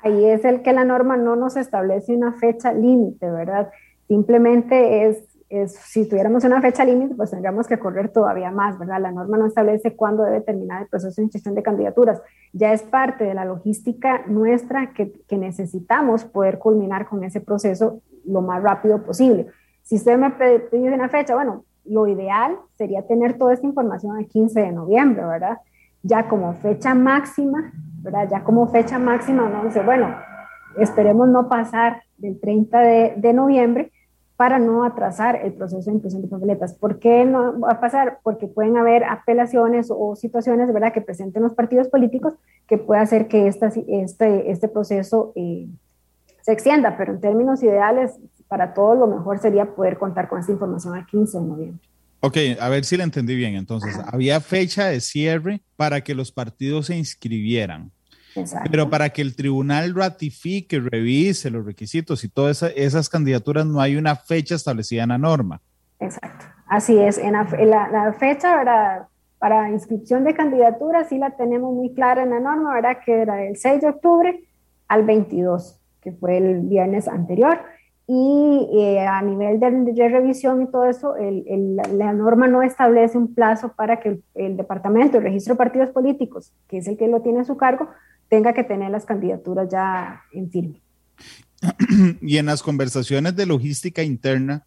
Ahí 0.02 0.24
es 0.24 0.44
el 0.44 0.62
que 0.62 0.72
la 0.72 0.84
norma 0.84 1.16
no 1.16 1.36
nos 1.36 1.56
establece 1.56 2.16
una 2.16 2.32
fecha 2.32 2.72
límite, 2.72 3.30
¿verdad? 3.30 3.70
Simplemente 4.08 5.06
es 5.06 5.18
si 5.66 6.08
tuviéramos 6.08 6.44
una 6.44 6.60
fecha 6.60 6.84
límite, 6.84 7.16
pues 7.16 7.30
tendríamos 7.30 7.66
que 7.66 7.78
correr 7.78 8.10
todavía 8.10 8.52
más, 8.52 8.78
¿verdad? 8.78 9.00
La 9.00 9.10
norma 9.10 9.36
no 9.36 9.46
establece 9.46 9.96
cuándo 9.96 10.22
debe 10.22 10.42
terminar 10.42 10.82
el 10.82 10.88
proceso 10.88 11.16
de 11.16 11.24
inscripción 11.24 11.56
de 11.56 11.62
candidaturas. 11.62 12.22
Ya 12.52 12.72
es 12.72 12.82
parte 12.82 13.24
de 13.24 13.34
la 13.34 13.44
logística 13.44 14.24
nuestra 14.28 14.92
que, 14.92 15.12
que, 15.26 15.36
necesitamos 15.36 16.24
poder 16.24 16.58
culminar 16.58 17.08
con 17.08 17.24
ese 17.24 17.40
proceso 17.40 18.00
lo 18.24 18.42
más 18.42 18.62
rápido 18.62 19.02
posible. 19.02 19.48
Si 19.90 19.96
usted 19.96 20.16
me 20.18 20.30
pide 20.30 20.94
una 20.94 21.08
fecha, 21.08 21.34
bueno, 21.34 21.64
lo 21.84 22.06
ideal 22.06 22.56
sería 22.78 23.04
tener 23.08 23.36
toda 23.36 23.54
esta 23.54 23.66
información 23.66 24.18
el 24.18 24.28
15 24.28 24.60
de 24.60 24.70
noviembre, 24.70 25.26
¿verdad? 25.26 25.58
Ya 26.04 26.28
como 26.28 26.52
fecha 26.54 26.94
máxima, 26.94 27.72
¿verdad? 28.00 28.28
Ya 28.30 28.44
como 28.44 28.68
fecha 28.68 29.00
máxima, 29.00 29.48
no 29.48 29.68
sé, 29.72 29.82
bueno, 29.82 30.14
esperemos 30.78 31.28
no 31.28 31.48
pasar 31.48 32.04
del 32.18 32.38
30 32.38 32.78
de, 32.78 33.14
de 33.16 33.32
noviembre, 33.32 33.90
para 34.36 34.60
no 34.60 34.84
atrasar 34.84 35.40
el 35.44 35.54
proceso 35.54 35.90
de 35.90 35.96
impresión 35.96 36.22
de 36.22 36.28
papeletas. 36.28 36.72
¿Por 36.74 37.00
qué 37.00 37.24
no 37.24 37.58
va 37.58 37.72
a 37.72 37.80
pasar? 37.80 38.20
Porque 38.22 38.46
pueden 38.46 38.76
haber 38.76 39.02
apelaciones 39.02 39.88
o 39.90 40.14
situaciones 40.14 40.72
¿verdad? 40.72 40.92
que 40.92 41.00
presenten 41.00 41.42
los 41.42 41.54
partidos 41.54 41.88
políticos 41.88 42.34
que 42.68 42.78
puede 42.78 43.00
hacer 43.00 43.26
que 43.26 43.48
esta, 43.48 43.72
este, 43.88 44.52
este 44.52 44.68
proceso 44.68 45.32
eh, 45.34 45.66
se 46.42 46.52
extienda, 46.52 46.96
pero 46.96 47.12
en 47.12 47.20
términos 47.20 47.60
ideales, 47.64 48.18
para 48.50 48.74
todos 48.74 48.98
lo 48.98 49.06
mejor 49.06 49.38
sería 49.38 49.64
poder 49.64 49.96
contar 49.96 50.28
con 50.28 50.40
esta 50.40 50.50
información 50.50 50.94
al 50.94 51.06
15 51.06 51.38
de 51.38 51.44
noviembre. 51.44 51.88
Ok, 52.18 52.36
a 52.60 52.68
ver 52.68 52.84
si 52.84 52.96
la 52.96 53.04
entendí 53.04 53.36
bien. 53.36 53.54
Entonces, 53.54 53.96
había 54.12 54.40
fecha 54.40 54.86
de 54.86 55.00
cierre 55.00 55.62
para 55.76 56.02
que 56.02 56.16
los 56.16 56.32
partidos 56.32 56.86
se 56.86 56.96
inscribieran. 56.96 57.92
Pero 58.70 58.90
para 58.90 59.08
que 59.10 59.22
el 59.22 59.36
tribunal 59.36 59.94
ratifique, 59.94 60.80
revise 60.80 61.48
los 61.48 61.64
requisitos 61.64 62.24
y 62.24 62.28
todas 62.28 62.62
esas 62.74 63.08
candidaturas, 63.08 63.66
no 63.66 63.80
hay 63.80 63.96
una 63.96 64.16
fecha 64.16 64.56
establecida 64.56 65.04
en 65.04 65.10
la 65.10 65.18
norma. 65.18 65.60
Exacto, 66.00 66.44
así 66.66 66.98
es. 66.98 67.18
En 67.18 67.32
la, 67.32 68.14
fecha 68.18 68.56
¿verdad? 68.56 69.06
para 69.38 69.70
inscripción 69.70 70.24
de 70.24 70.34
candidaturas 70.34 71.08
sí 71.08 71.18
la 71.18 71.36
tenemos 71.36 71.72
muy 71.72 71.94
clara 71.94 72.24
en 72.24 72.30
la 72.30 72.40
norma, 72.40 72.74
¿verdad? 72.74 72.98
que 73.04 73.22
era 73.22 73.36
del 73.36 73.56
6 73.56 73.80
de 73.80 73.88
octubre 73.88 74.40
al 74.88 75.04
22, 75.04 75.80
que 76.00 76.12
fue 76.12 76.36
el 76.36 76.60
viernes 76.60 77.06
anterior. 77.06 77.60
Y 78.12 78.68
eh, 78.72 79.06
a 79.06 79.22
nivel 79.22 79.60
de, 79.60 80.08
revisión 80.08 80.62
y 80.62 80.66
todo 80.66 80.86
eso, 80.86 81.14
la 81.16 82.12
norma 82.12 82.48
no 82.48 82.60
establece 82.60 83.16
un 83.16 83.32
plazo 83.32 83.72
para 83.76 84.00
que 84.00 84.08
el, 84.08 84.24
el 84.34 84.56
Departamento 84.56 85.18
de 85.18 85.22
Registro 85.22 85.54
de 85.54 85.58
Partidos 85.58 85.90
Políticos, 85.90 86.52
que 86.66 86.78
es 86.78 86.88
el 86.88 86.96
que 86.96 87.06
lo 87.06 87.22
tiene 87.22 87.38
a 87.38 87.44
su 87.44 87.56
cargo, 87.56 87.88
tenga 88.28 88.52
que 88.52 88.64
tener 88.64 88.90
las 88.90 89.04
candidaturas 89.04 89.68
ya 89.70 90.22
en 90.32 90.50
firme. 90.50 90.82
Y 92.20 92.38
en 92.38 92.46
las 92.46 92.64
conversaciones 92.64 93.36
de 93.36 93.46
logística 93.46 94.02
interna, 94.02 94.66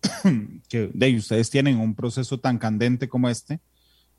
que 0.68 0.88
de 0.94 1.16
ustedes 1.16 1.50
tienen 1.50 1.80
un 1.80 1.96
proceso 1.96 2.38
tan 2.38 2.58
candente 2.58 3.08
como 3.08 3.28
este, 3.28 3.58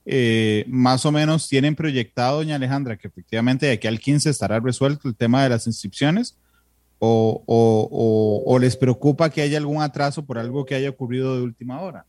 eh, 0.05 0.65
más 0.67 1.05
o 1.05 1.13
menos 1.13 1.47
tienen 1.47 1.75
proyectado, 1.75 2.39
doña 2.39 2.55
Alejandra, 2.55 2.97
que 2.97 3.07
efectivamente 3.07 3.67
de 3.67 3.71
aquí 3.71 3.87
al 3.87 3.99
15 3.99 4.29
estará 4.29 4.59
resuelto 4.59 5.07
el 5.07 5.15
tema 5.15 5.43
de 5.43 5.49
las 5.49 5.65
inscripciones, 5.65 6.37
o, 6.99 8.43
o 8.45 8.59
les 8.59 8.75
preocupa 8.75 9.29
que 9.29 9.41
haya 9.41 9.57
algún 9.57 9.81
atraso 9.81 10.25
por 10.25 10.37
algo 10.37 10.65
que 10.65 10.75
haya 10.75 10.89
ocurrido 10.89 11.37
de 11.37 11.43
última 11.43 11.81
hora 11.81 12.05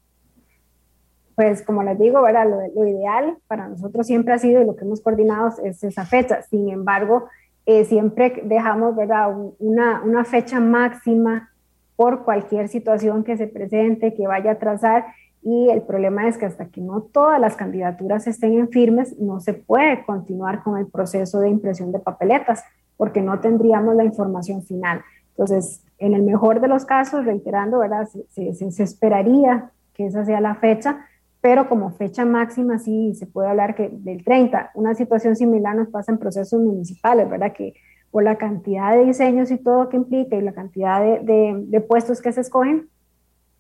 pues 1.41 1.63
como 1.63 1.83
les 1.83 1.99
digo, 1.99 2.21
¿verdad? 2.21 2.47
Lo, 2.75 2.87
ideal 2.87 3.39
para 3.47 3.67
nosotros 3.67 4.07
siempre 4.07 4.35
ha 4.35 4.39
sido 4.39 4.61
y 4.61 4.67
lo 4.67 4.77
que 4.77 4.85
hemos 4.85 5.01
coordinado 5.01 5.49
es 5.65 5.83
esa 5.83 6.05
fecha. 6.05 6.43
Sin 6.43 6.69
embargo, 6.69 7.31
eh, 7.65 7.87
siempre 7.87 8.43
dejamos 8.45 8.95
¿verdad? 8.95 9.35
Una, 9.59 10.03
una, 10.05 10.25
fecha 10.27 10.61
máxima 10.61 11.49
por 11.97 12.25
cualquier 12.25 12.69
situación 12.69 13.25
que 13.25 13.39
se 13.39 13.47
presente, 13.47 14.13
que 14.13 14.27
vaya 14.27 14.51
a 14.51 14.59
trazar. 14.59 15.07
Y 15.43 15.71
el 15.71 15.81
problema 15.81 16.29
es 16.29 16.37
que 16.37 16.45
hasta 16.45 16.67
que 16.67 16.83
no 16.83 17.01
todas 17.01 17.41
las 17.41 17.57
candidaturas 17.57 18.27
estén 18.27 18.59
en 18.59 18.69
firmes, 18.69 19.19
no 19.19 19.41
se 19.41 19.55
puede 19.55 20.05
continuar 20.05 20.63
con 20.63 20.77
el 20.77 20.89
proceso 20.89 21.41
de 21.41 21.49
impresión 21.49 21.91
de 21.91 22.01
papeletas, 22.01 22.65
porque 23.01 23.23
no 23.23 23.41
tendríamos 23.41 23.97
la 23.97 24.05
información 24.05 24.63
final. 24.63 25.01
Entonces, 25.31 25.83
en 25.97 26.13
el 26.13 26.23
mejor 26.23 26.61
de 26.61 26.69
los 26.69 26.85
casos, 26.85 27.25
reiterando, 27.25 27.79
¿verdad? 27.79 28.07
Se, 28.29 28.53
se, 28.53 28.71
se 28.71 28.83
esperaría 28.83 29.71
que 29.95 30.05
esa 30.05 30.27
sea 30.27 30.39
la 30.43 30.57
fecha, 30.57 31.07
pero 31.41 31.67
como 31.67 31.93
fecha 31.93 32.27
máxima 32.27 32.79
sí 32.79 33.15
se 33.15 33.25
puede 33.25 33.49
hablar 33.49 33.75
que 33.75 33.89
del 33.91 34.23
30. 34.23 34.73
Una 34.75 34.95
situación 34.95 35.35
similar 35.35 35.75
nos 35.75 35.89
pasa 35.89 36.13
en 36.13 36.19
procesos 36.19 36.61
municipales, 36.61 37.31
¿verdad? 37.31 37.55
Que 37.55 37.73
por 38.11 38.23
la 38.23 38.37
cantidad 38.37 38.95
de 38.95 39.07
diseños 39.07 39.51
y 39.51 39.57
todo 39.57 39.89
que 39.89 39.97
implica 39.97 40.37
y 40.37 40.43
la 40.43 40.53
cantidad 40.53 41.01
de, 41.01 41.55
de, 41.59 41.81
puestos 41.81 42.21
que 42.21 42.33
se 42.33 42.43
escogen, 42.43 42.91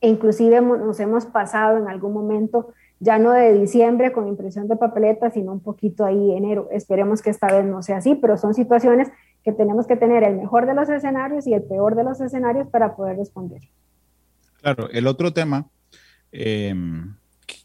e 0.02 0.08
inclusive 0.10 0.60
nos 0.60 1.00
hemos 1.00 1.24
pasado 1.24 1.78
en 1.78 1.88
algún 1.88 2.12
momento 2.12 2.74
ya 2.98 3.18
no 3.18 3.32
de 3.32 3.54
diciembre 3.54 4.12
con 4.12 4.28
impresión 4.28 4.68
de 4.68 4.76
papeletas, 4.76 5.32
sino 5.32 5.52
un 5.52 5.60
poquito 5.60 6.04
ahí 6.04 6.32
enero. 6.32 6.68
Esperemos 6.70 7.22
que 7.22 7.30
esta 7.30 7.46
vez 7.46 7.64
no 7.64 7.82
sea 7.82 7.96
así, 7.96 8.14
pero 8.14 8.36
son 8.36 8.52
situaciones 8.52 9.10
que 9.44 9.52
tenemos 9.52 9.86
que 9.86 9.96
tener 9.96 10.22
el 10.24 10.36
mejor 10.36 10.66
de 10.66 10.74
los 10.74 10.88
escenarios 10.88 11.46
y 11.46 11.54
el 11.54 11.62
peor 11.62 11.96
de 11.96 12.04
los 12.04 12.20
escenarios 12.20 12.68
para 12.68 12.94
poder 12.96 13.16
responder. 13.16 13.62
Claro, 14.60 14.90
el 14.90 15.06
otro 15.06 15.32
tema 15.32 15.66
eh, 16.32 16.74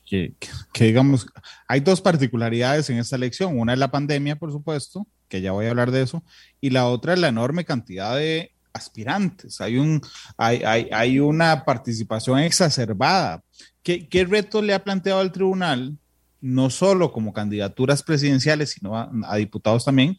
que, 0.05 0.35
digamos, 0.73 1.27
hay 1.67 1.79
dos 1.79 2.01
particularidades 2.01 2.89
en 2.89 2.97
esta 2.97 3.15
elección. 3.15 3.59
Una 3.59 3.73
es 3.73 3.79
la 3.79 3.91
pandemia, 3.91 4.35
por 4.37 4.51
supuesto, 4.51 5.05
que 5.27 5.41
ya 5.41 5.51
voy 5.51 5.65
a 5.65 5.71
hablar 5.71 5.91
de 5.91 6.03
eso, 6.03 6.23
y 6.61 6.69
la 6.69 6.87
otra 6.87 7.13
es 7.13 7.19
la 7.19 7.27
enorme 7.27 7.65
cantidad 7.65 8.15
de 8.15 8.51
aspirantes. 8.71 9.59
Hay, 9.61 9.77
un, 9.77 10.01
hay, 10.37 10.63
hay, 10.63 10.89
hay 10.91 11.19
una 11.19 11.65
participación 11.65 12.39
exacerbada. 12.39 13.41
¿Qué, 13.83 14.07
¿Qué 14.07 14.25
reto 14.25 14.61
le 14.61 14.73
ha 14.73 14.83
planteado 14.83 15.19
al 15.19 15.31
tribunal, 15.31 15.97
no 16.41 16.69
solo 16.69 17.11
como 17.11 17.33
candidaturas 17.33 18.03
presidenciales, 18.03 18.71
sino 18.71 18.97
a, 18.97 19.09
a 19.25 19.35
diputados 19.37 19.85
también, 19.85 20.15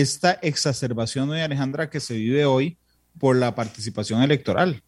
esta 0.00 0.32
exacerbación 0.42 1.30
de 1.30 1.42
Alejandra 1.42 1.90
que 1.90 2.00
se 2.00 2.14
vive 2.14 2.44
hoy 2.44 2.78
por 3.18 3.36
la 3.36 3.54
participación 3.54 4.22
electoral? 4.22 4.82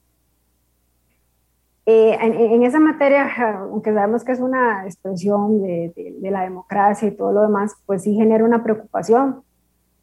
Eh, 1.86 2.16
en, 2.18 2.62
esa 2.62 2.80
materia, 2.80 3.30
aunque 3.58 3.92
sabemos 3.92 4.24
que 4.24 4.32
es 4.32 4.40
una 4.40 4.84
expresión 4.86 5.62
de, 5.62 5.92
la 6.22 6.42
democracia 6.42 7.08
y 7.08 7.16
todo 7.16 7.32
lo 7.32 7.42
demás, 7.42 7.74
pues 7.84 8.02
sí 8.02 8.14
genera 8.14 8.44
una 8.44 8.64
preocupación, 8.64 9.42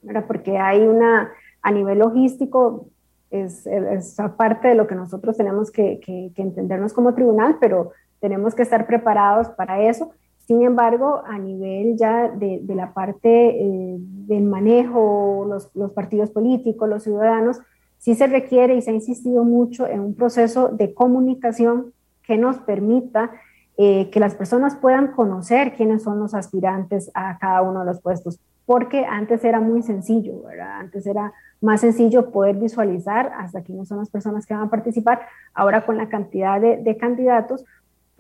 ¿verdad? 0.04 0.26
porque 0.28 0.60
hay 0.60 0.82
una, 0.82 1.32
a 1.64 1.72
nivel 1.72 2.00
logístico, 2.00 2.88
es, 3.32 3.66
es 3.66 4.16
parte 4.38 4.68
de 4.68 4.76
lo 4.76 4.86
que 4.86 4.94
nosotros 4.94 5.38
tenemos 5.38 5.72
que, 5.72 6.00
entendernos 6.36 6.94
como 6.94 7.16
tribunal, 7.16 7.58
pero 7.60 7.94
tenemos 8.20 8.54
que 8.54 8.62
estar 8.62 8.86
preparados 8.86 9.48
para 9.50 9.82
eso. 9.82 10.12
Sin 10.52 10.64
embargo, 10.64 11.24
a 11.26 11.40
nivel 11.40 11.96
ya 11.96 12.28
de, 12.28 12.62
la 12.76 12.94
parte 12.94 13.30
eh, 13.30 13.96
del 13.98 14.44
manejo, 14.44 15.46
los, 15.48 15.74
los 15.74 15.94
partidos 15.94 16.30
políticos, 16.30 16.90
los 16.90 17.04
ciudadanos, 17.04 17.62
sí 18.00 18.16
se 18.16 18.28
requiere 18.28 18.76
y 18.76 18.82
se 18.82 18.92
ha 18.92 18.94
insistido 18.94 19.46
mucho 19.46 19.88
en 19.88 20.02
un 20.02 20.14
proceso 20.14 20.68
de 20.68 20.94
comunicación 20.94 21.94
que 22.24 22.38
nos 22.38 22.58
permita 22.58 23.32
eh, 23.78 24.10
que 24.10 24.20
las 24.20 24.36
personas 24.36 24.76
puedan 24.76 25.14
conocer 25.14 25.74
quiénes 25.74 26.04
son 26.04 26.20
los 26.20 26.34
aspirantes 26.34 27.10
a 27.14 27.38
cada 27.40 27.62
uno 27.62 27.80
de 27.80 27.86
los 27.86 28.02
puestos, 28.02 28.38
porque 28.66 29.06
antes 29.06 29.46
era 29.46 29.62
muy 29.62 29.82
sencillo, 29.82 30.44
¿verdad? 30.44 30.82
Antes 30.82 31.08
era 31.08 31.32
más 31.62 31.80
sencillo 31.80 32.32
poder 32.32 32.58
visualizar 32.58 33.32
hasta 33.38 33.62
quiénes 33.62 33.88
son 33.88 34.00
las 34.00 34.10
personas 34.10 34.46
que 34.46 34.54
van 34.54 34.64
a 34.64 34.70
participar. 34.70 35.22
Ahora 35.54 35.86
con 35.86 35.96
la 35.96 36.10
cantidad 36.10 36.60
de, 36.60 36.98
candidatos, 36.98 37.64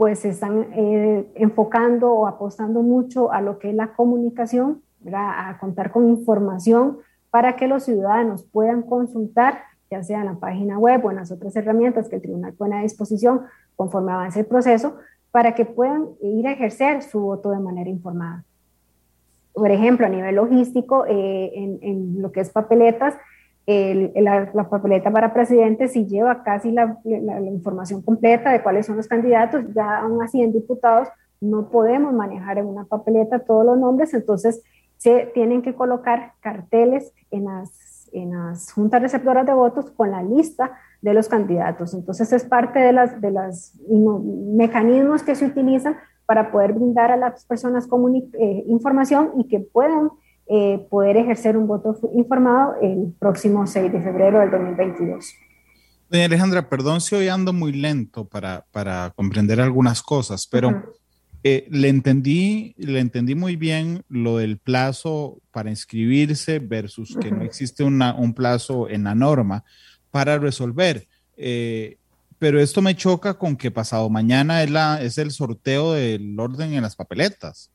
pues 0.02 0.26
están 0.26 0.66
eh, 0.74 1.32
enfocando 1.36 2.12
o 2.12 2.26
apostando 2.26 2.82
mucho 2.82 3.32
a 3.32 3.40
lo 3.40 3.60
que 3.60 3.70
es 3.70 3.76
la 3.76 3.94
comunicación, 3.94 4.82
¿verdad? 5.00 5.30
a 5.48 5.60
contar 5.60 5.92
con 5.92 6.10
información 6.10 6.98
para 7.30 7.56
que 7.56 7.68
los 7.68 7.84
ciudadanos 7.84 8.44
puedan 8.52 8.82
consultar, 8.82 9.60
ya 9.92 10.02
sea 10.02 10.22
en 10.22 10.26
la 10.26 10.40
página 10.40 10.80
web 10.80 11.06
o 11.06 11.12
en 11.12 11.18
las 11.18 11.32
otras 11.32 11.56
herramientas 11.56 12.10
que 12.10 12.16
el 12.16 12.24
tribunal 12.24 12.54
pone 12.54 12.80
a 12.80 12.82
disposición 12.82 13.42
conforme 13.76 14.12
avance 14.12 14.40
el 14.40 14.48
proceso, 14.48 14.96
para 15.30 15.54
que 15.54 15.66
puedan 15.66 16.08
ir 16.20 16.48
a 16.48 16.54
ejercer 16.54 17.04
su 17.04 17.20
voto 17.20 17.52
de 17.52 17.60
manera 17.60 17.92
informada. 17.92 18.44
Por 19.54 19.70
ejemplo, 19.70 20.08
a 20.08 20.10
nivel 20.10 20.34
logístico, 20.34 21.06
eh, 21.06 21.52
en, 21.54 22.20
lo 22.20 22.32
que 22.32 22.40
es 22.40 22.50
papeletas, 22.50 23.14
la, 23.68 24.68
papeleta 24.70 25.12
para 25.12 25.34
presidente 25.34 25.88
si 25.88 26.06
lleva 26.06 26.44
casi 26.44 26.72
la, 26.72 26.98
información 27.44 28.02
completa 28.02 28.52
de 28.52 28.62
cuáles 28.64 28.86
son 28.86 28.98
los 28.98 29.08
candidatos, 29.08 29.64
ya 29.74 30.00
aún 30.00 30.22
así 30.24 30.42
en 30.42 30.54
diputados 30.54 31.08
no 31.40 31.70
podemos 31.70 32.14
manejar 32.14 32.58
en 32.58 32.66
una 32.66 32.86
papeleta 32.86 33.40
todos 33.40 33.66
los 33.66 33.78
nombres, 33.78 34.14
entonces 34.14 34.64
se 34.98 35.32
tienen 35.34 35.62
que 35.64 35.74
colocar 35.74 36.34
carteles 36.42 37.14
en 37.32 37.46
las, 37.46 38.08
en 38.14 38.32
las 38.32 38.72
juntas 38.72 39.02
receptoras 39.02 39.46
de 39.46 39.54
votos 39.54 39.90
con 39.92 40.12
la 40.12 40.22
lista 40.22 40.78
de 41.02 41.16
los 41.16 41.28
candidatos. 41.28 41.96
Entonces 41.96 42.32
es 42.32 42.44
parte 42.46 42.78
de 42.78 42.94
los 42.94 43.20
de 43.20 43.32
las 43.32 43.74
mecanismos 43.90 45.24
que 45.24 45.34
se 45.34 45.46
utilizan 45.46 45.98
para 46.28 46.52
poder 46.52 46.74
brindar 46.74 47.12
a 47.12 47.18
las 47.18 47.46
personas 47.46 47.90
eh, 48.34 48.64
información 48.68 49.32
y 49.38 49.48
que 49.48 49.60
puedan 49.60 50.12
eh, 50.54 50.86
poder 50.90 51.16
ejercer 51.16 51.56
un 51.56 51.66
voto 51.66 51.98
informado 52.14 52.76
el 52.82 53.14
próximo 53.18 53.66
6 53.66 53.90
de 53.90 54.02
febrero 54.02 54.42
del 54.42 54.52
2022. 54.52 55.34
Doña 56.10 56.26
Alejandra, 56.26 56.68
perdón 56.68 57.00
si 57.00 57.16
hoy 57.16 57.30
ando 57.30 57.54
muy 57.54 57.72
lento 57.72 58.26
para, 58.26 58.66
para 58.72 59.14
comprender 59.16 59.62
algunas 59.62 60.02
cosas, 60.02 60.46
pero 60.52 60.84
eh, 61.44 61.68
le, 61.72 61.88
entendí, 61.88 62.76
le 62.78 63.00
entendí 63.00 63.34
muy 63.34 63.56
bien 63.56 64.04
lo 64.10 64.40
del 64.40 64.58
plazo 64.58 65.40
para 65.52 65.70
inscribirse 65.70 66.60
versus 66.60 67.18
que 67.22 67.32
no 67.32 67.44
existe 67.44 67.86
una, 67.86 68.14
un 68.14 68.34
plazo 68.34 68.90
en 68.90 69.06
la 69.06 69.16
norma 69.16 69.64
para 70.12 70.38
resolver. 70.38 71.08
Eh, 71.38 71.98
pero 72.40 72.60
esto 72.60 72.82
me 72.82 72.98
choca 72.98 73.36
con 73.36 73.56
que 73.56 73.72
pasado 73.72 74.10
mañana 74.10 74.64
es, 74.64 74.70
la, 74.70 75.02
es 75.02 75.18
el 75.18 75.32
sorteo 75.32 75.94
del 75.94 76.38
orden 76.38 76.74
en 76.74 76.82
las 76.82 76.98
papeletas. 76.98 77.72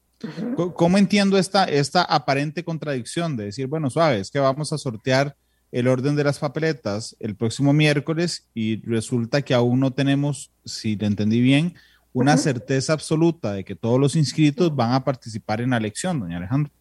¿Cómo 0.75 0.99
entiendo 0.99 1.39
esta, 1.39 1.65
esta 1.65 2.03
aparente 2.03 2.65
contradicción 2.65 3.37
de 3.37 3.45
decir, 3.47 3.67
bueno, 3.67 3.91
suave, 3.91 4.21
es 4.21 4.31
que 4.31 4.39
vamos 4.39 4.73
a 4.73 4.79
sortear 4.79 5.37
el 5.73 5.89
orden 5.89 6.17
de 6.17 6.25
las 6.25 6.39
papeletas 6.39 7.17
el 7.21 7.37
próximo 7.37 7.73
miércoles 7.73 8.49
y 8.55 8.81
resulta 8.87 9.43
que 9.43 9.53
aún 9.53 9.81
no 9.81 9.93
tenemos, 9.93 10.53
si 10.65 10.97
le 10.97 11.07
entendí 11.07 11.41
bien, 11.41 11.75
una 12.13 12.39
certeza 12.39 12.95
absoluta 12.95 13.53
de 13.53 13.65
que 13.65 13.75
todos 13.75 14.01
los 14.01 14.17
inscritos 14.17 14.75
van 14.75 14.93
a 14.93 15.05
participar 15.05 15.61
en 15.61 15.71
la 15.71 15.77
elección, 15.77 16.19
doña 16.19 16.39
Alejandra? 16.39 16.73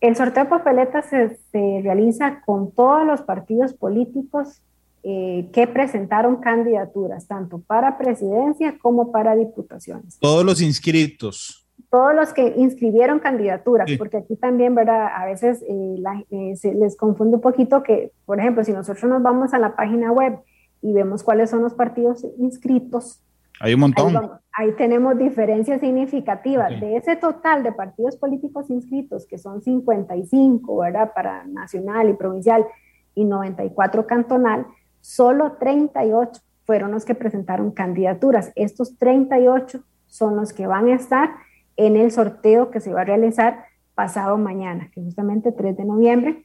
El 0.00 0.14
sorteo 0.14 0.44
de 0.44 0.50
papeletas 0.50 1.06
se, 1.10 1.36
se 1.50 1.80
realiza 1.82 2.42
con 2.46 2.70
todos 2.70 3.04
los 3.04 3.22
partidos 3.22 3.74
políticos 3.74 4.62
eh, 5.02 5.48
que 5.52 5.66
presentaron 5.66 6.36
candidaturas, 6.36 7.26
tanto 7.26 7.60
para 7.60 7.98
presidencia 7.98 8.78
como 8.78 9.10
para 9.10 9.34
diputaciones. 9.34 10.18
Todos 10.18 10.44
los 10.44 10.60
inscritos. 10.60 11.67
Todos 11.90 12.14
los 12.14 12.32
que 12.34 12.54
inscribieron 12.56 13.18
candidaturas, 13.18 13.90
porque 13.96 14.18
aquí 14.18 14.36
también, 14.36 14.74
¿verdad? 14.74 15.08
A 15.14 15.24
veces 15.24 15.62
eh, 15.62 16.24
eh, 16.30 16.56
se 16.56 16.74
les 16.74 16.96
confunde 16.96 17.36
un 17.36 17.40
poquito 17.40 17.82
que, 17.82 18.12
por 18.26 18.38
ejemplo, 18.38 18.62
si 18.62 18.72
nosotros 18.72 19.04
nos 19.04 19.22
vamos 19.22 19.54
a 19.54 19.58
la 19.58 19.74
página 19.74 20.12
web 20.12 20.38
y 20.82 20.92
vemos 20.92 21.22
cuáles 21.22 21.48
son 21.48 21.62
los 21.62 21.72
partidos 21.72 22.26
inscritos, 22.38 23.22
hay 23.60 23.74
un 23.74 23.80
montón. 23.80 24.30
Ahí, 24.52 24.72
tenemos 24.76 25.18
diferencias 25.18 25.80
significativas. 25.80 26.80
De 26.80 26.96
ese 26.96 27.16
total 27.16 27.62
de 27.62 27.72
partidos 27.72 28.16
políticos 28.16 28.70
inscritos, 28.70 29.26
que 29.26 29.38
son 29.38 29.62
55, 29.62 30.76
¿verdad? 30.78 31.12
Para 31.14 31.44
nacional 31.44 32.08
y 32.08 32.14
provincial 32.14 32.66
y 33.14 33.24
94 33.24 34.06
cantonal, 34.06 34.66
solo 35.00 35.52
38 35.58 36.40
fueron 36.64 36.92
los 36.92 37.04
que 37.04 37.14
presentaron 37.14 37.70
candidaturas. 37.70 38.52
Estos 38.54 38.96
38 38.98 39.82
son 40.06 40.36
los 40.36 40.52
que 40.52 40.66
van 40.66 40.88
a 40.88 40.94
estar 40.94 41.30
en 41.78 41.96
el 41.96 42.10
sorteo 42.10 42.70
que 42.70 42.80
se 42.80 42.92
va 42.92 43.02
a 43.02 43.04
realizar 43.04 43.64
pasado 43.94 44.36
mañana, 44.36 44.90
que 44.92 45.00
justamente 45.00 45.52
3 45.52 45.76
de 45.76 45.84
noviembre. 45.84 46.44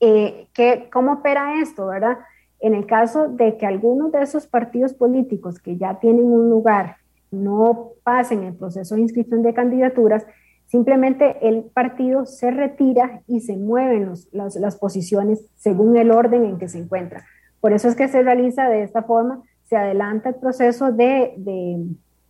Eh, 0.00 0.48
¿Cómo 0.92 1.14
opera 1.14 1.62
esto, 1.62 1.86
verdad? 1.86 2.18
En 2.60 2.74
el 2.74 2.84
caso 2.86 3.28
de 3.28 3.56
que 3.56 3.66
algunos 3.66 4.12
de 4.12 4.20
esos 4.20 4.46
partidos 4.46 4.94
políticos 4.94 5.60
que 5.60 5.76
ya 5.76 5.98
tienen 6.00 6.26
un 6.26 6.50
lugar 6.50 6.96
no 7.30 7.92
pasen 8.02 8.42
el 8.42 8.54
proceso 8.54 8.96
de 8.96 9.02
inscripción 9.02 9.42
de 9.42 9.54
candidaturas, 9.54 10.26
simplemente 10.66 11.48
el 11.48 11.64
partido 11.64 12.26
se 12.26 12.50
retira 12.50 13.22
y 13.28 13.40
se 13.40 13.56
mueven 13.56 14.12
las, 14.32 14.76
posiciones 14.76 15.48
según 15.54 15.96
el 15.96 16.10
orden 16.10 16.44
en 16.44 16.58
que 16.58 16.68
se 16.68 16.78
encuentra. 16.78 17.24
Por 17.60 17.72
eso 17.72 17.88
es 17.88 17.94
que 17.94 18.08
se 18.08 18.22
realiza 18.22 18.68
de 18.68 18.82
esta 18.82 19.02
forma, 19.02 19.42
se 19.64 19.76
adelanta 19.76 20.30
el 20.30 20.34
proceso 20.36 20.90
de, 20.90 21.34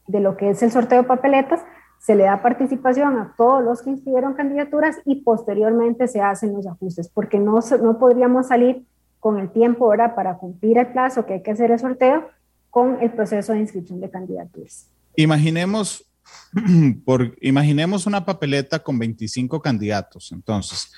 de 0.06 0.20
lo 0.20 0.36
que 0.36 0.50
es 0.50 0.62
el 0.62 0.70
sorteo 0.70 1.02
de 1.02 1.08
papeletas, 1.08 1.64
se 1.98 2.14
le 2.14 2.24
da 2.24 2.42
participación 2.42 3.18
a 3.18 3.34
todos 3.36 3.62
los 3.62 3.82
que 3.82 3.90
inscribieron 3.90 4.34
candidaturas 4.34 4.96
y 5.04 5.16
posteriormente 5.22 6.08
se 6.08 6.20
hacen 6.20 6.54
los 6.54 6.66
ajustes, 6.66 7.08
porque 7.08 7.38
no, 7.38 7.60
no 7.82 7.98
podríamos 7.98 8.48
salir 8.48 8.84
con 9.20 9.38
el 9.38 9.50
tiempo 9.50 9.86
ahora 9.86 10.14
para 10.14 10.38
cumplir 10.38 10.78
el 10.78 10.86
plazo 10.88 11.26
que 11.26 11.34
hay 11.34 11.42
que 11.42 11.50
hacer 11.50 11.70
el 11.70 11.78
sorteo 11.78 12.28
con 12.70 13.02
el 13.02 13.10
proceso 13.10 13.52
de 13.52 13.60
inscripción 13.60 14.00
de 14.00 14.10
candidaturas. 14.10 14.88
Imaginemos, 15.16 16.07
por, 17.04 17.36
imaginemos 17.40 18.06
una 18.06 18.24
papeleta 18.24 18.78
con 18.80 18.98
25 18.98 19.60
candidatos. 19.60 20.32
Entonces, 20.32 20.90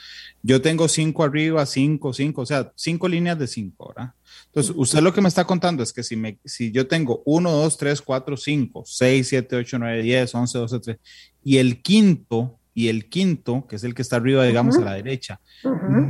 yo 0.43 0.63
tengo 0.63 0.89
cinco 0.89 1.25
arriba, 1.25 1.65
cinco, 1.67 2.13
cinco, 2.13 2.43
o 2.43 2.47
sea, 2.47 2.73
cinco 2.77 3.09
líneas 3.09 3.39
de 3.39 3.47
cinco, 3.47 3.93
¿verdad? 3.95 4.15
Entonces, 4.47 4.75
usted 4.77 5.01
lo 5.01 5.13
que 5.13 5.21
me 5.21 5.29
está 5.29 5.45
contando 5.45 5.83
es 5.83 5.93
que 5.93 6.03
si, 6.03 6.17
me, 6.17 6.39
si 6.45 6.73
yo 6.73 6.87
tengo 6.87 7.23
1, 7.27 7.51
2, 7.51 7.77
3, 7.77 8.03
4, 8.03 8.37
5, 8.37 8.83
6, 8.87 9.29
7, 9.29 9.57
8, 9.57 9.79
9, 9.79 10.03
10, 10.03 10.35
11, 10.35 10.59
12, 10.59 10.81
13, 10.81 11.01
y 11.45 11.59
el 11.59 11.83
quinto 11.83 12.59
y 12.73 12.89
el 12.89 13.09
quinto, 13.09 13.67
que 13.69 13.77
es 13.77 13.85
el 13.85 13.95
que 13.95 14.03
está 14.03 14.17
arriba, 14.17 14.45
digamos, 14.45 14.77
a 14.77 14.81
la 14.81 14.95
derecha, 14.95 15.41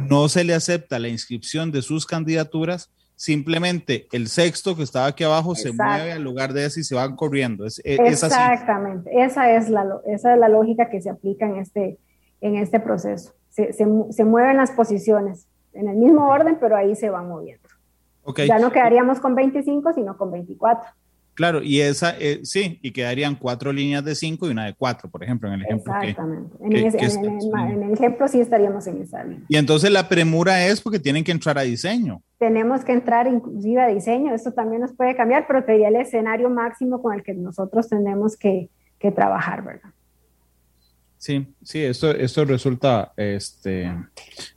no 0.09 0.29
se 0.29 0.45
le 0.45 0.55
acepta 0.55 0.99
la 0.99 1.09
inscripción 1.09 1.73
de 1.73 1.83
sus 1.83 2.07
candidaturas, 2.07 2.91
simplemente 3.21 4.09
el 4.13 4.29
sexto 4.29 4.75
que 4.75 4.83
estaba 4.83 5.05
aquí 5.05 5.25
abajo 5.25 5.55
se 5.55 5.73
mueve 5.75 6.13
al 6.13 6.23
lugar 6.23 6.55
de 6.55 6.65
ese 6.65 6.81
y 6.81 6.85
se 6.85 6.95
van 6.95 7.17
corriendo. 7.17 7.67
Es, 7.67 7.79
e, 7.85 7.97
Exactamente, 7.97 9.11
esa, 9.23 9.53
es 9.55 9.69
la, 9.69 9.85
esa 10.07 10.33
es 10.33 10.41
la 10.41 10.49
lógica 10.49 10.89
que 10.89 11.03
se 11.03 11.11
aplica 11.11 11.45
en 11.45 11.57
este, 11.57 11.99
en 12.41 12.57
este 12.57 12.81
proceso. 12.81 13.35
Se, 13.51 13.75
se, 13.75 14.25
mueven 14.25 14.57
las 14.57 14.71
posiciones 14.71 15.47
en 15.75 15.89
el 15.89 15.99
mismo 15.99 16.31
orden, 16.31 16.57
pero 16.59 16.77
ahí 16.77 16.97
se 16.97 17.11
van 17.11 17.29
moviendo. 17.29 17.69
Ya 18.47 18.59
no 18.59 18.73
quedaríamos 18.73 19.21
con 19.21 19.35
25, 19.35 19.93
sino 19.93 20.17
con 20.17 20.31
24. 20.31 20.89
Claro, 21.41 21.63
y 21.63 21.81
esa, 21.81 22.19
eh, 22.19 22.41
sí, 22.43 22.79
y 22.83 22.91
quedarían 22.91 23.35
cuatro 23.35 23.73
líneas 23.73 24.05
de 24.05 24.15
cinco 24.15 24.47
y 24.47 24.51
una 24.51 24.67
de 24.67 24.75
cuatro, 24.75 25.09
por 25.09 25.25
ejemplo, 25.25 25.49
en 25.49 25.55
el 25.55 25.63
ejemplo. 25.63 25.91
Exactamente. 25.95 26.55
en, 26.61 26.73
el, 27.83 27.93
ejemplo 27.95 28.29
sí 28.29 28.41
estaríamos 28.41 28.87
en 28.87 29.01
esa 29.01 29.25
línea. 29.25 29.47
Y 29.49 29.57
entonces 29.57 29.91
la 29.91 30.07
premura 30.07 30.67
es 30.67 30.83
porque 30.83 30.99
tienen 30.99 31.25
que 31.25 31.33
entrar 31.33 31.57
a 31.57 31.63
diseño. 31.63 32.23
Tenemos 32.37 32.85
que 32.85 32.93
entrar 32.93 33.27
inclusive 33.27 33.81
a 33.81 33.87
diseño, 33.87 34.35
esto 34.35 34.53
también 34.53 34.83
nos 34.83 34.93
puede 34.93 35.17
cambiar, 35.17 35.47
pero 35.47 35.65
sería 35.65 35.89
el 35.89 35.97
escenario 35.97 36.51
máximo 36.51 37.01
con 37.01 37.15
el 37.15 37.23
que 37.23 37.33
nosotros 37.33 37.89
tenemos 37.89 38.37
que, 38.37 38.69
que 38.99 39.11
trabajar, 39.11 39.65
¿verdad? 39.65 39.95
Sí, 41.17 41.55
sí, 41.63 41.83
esto, 41.83 42.11
esto 42.11 42.45
resulta 42.45 43.15
este, 43.17 43.91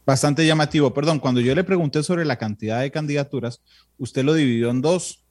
bastante 0.06 0.46
llamativo. 0.46 0.94
Perdón, 0.94 1.20
cuando 1.20 1.40
yo 1.40 1.56
le 1.56 1.64
pregunté 1.64 2.04
sobre 2.04 2.26
la 2.26 2.36
cantidad 2.36 2.82
de 2.82 2.92
candidaturas, 2.92 3.64
usted 3.98 4.26
lo 4.26 4.34
dividió 4.34 4.70
en 4.70 4.82
dos 4.82 5.24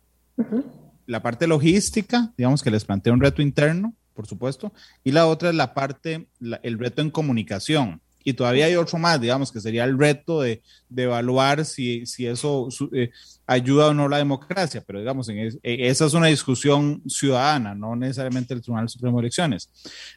la 1.07 1.23
parte 1.23 1.47
logística, 1.47 2.33
digamos 2.37 2.63
que 2.63 2.71
les 2.71 2.85
plantea 2.85 3.13
un 3.13 3.21
reto 3.21 3.43
interno, 3.43 3.95
por 4.15 4.27
supuesto, 4.27 4.73
y 5.05 5.13
la 5.13 5.27
otra 5.27 5.51
es 5.51 5.55
la 5.55 5.75
parte, 5.75 6.29
el 6.63 6.79
reto 6.79 7.03
en 7.03 7.11
comunicación. 7.11 8.01
Y 8.25 8.35
todavía 8.35 8.67
hay 8.67 8.77
otro 8.77 8.99
más, 8.99 9.21
digamos, 9.21 9.51
que 9.51 9.61
sería 9.61 9.85
el 9.85 9.99
reto 9.99 10.43
de, 10.43 10.63
evaluar 10.97 11.65
si, 11.65 12.07
si 12.07 12.27
eso 12.27 12.69
eh, 12.93 13.11
ayuda 13.47 13.89
o 13.89 13.95
no 13.95 14.09
la 14.09 14.19
democracia, 14.19 14.83
pero 14.87 15.01
digamos, 15.01 15.29
en 15.29 15.39
eh, 15.39 15.59
esa 15.63 16.07
es 16.07 16.15
una 16.15 16.29
discusión 16.29 17.03
ciudadana, 17.09 17.75
no 17.75 17.97
necesariamente 17.97 18.55
el 18.55 18.63
Tribunal 18.63 18.89
Supremo 18.89 19.19
de 19.19 19.23
Elecciones. 19.23 19.71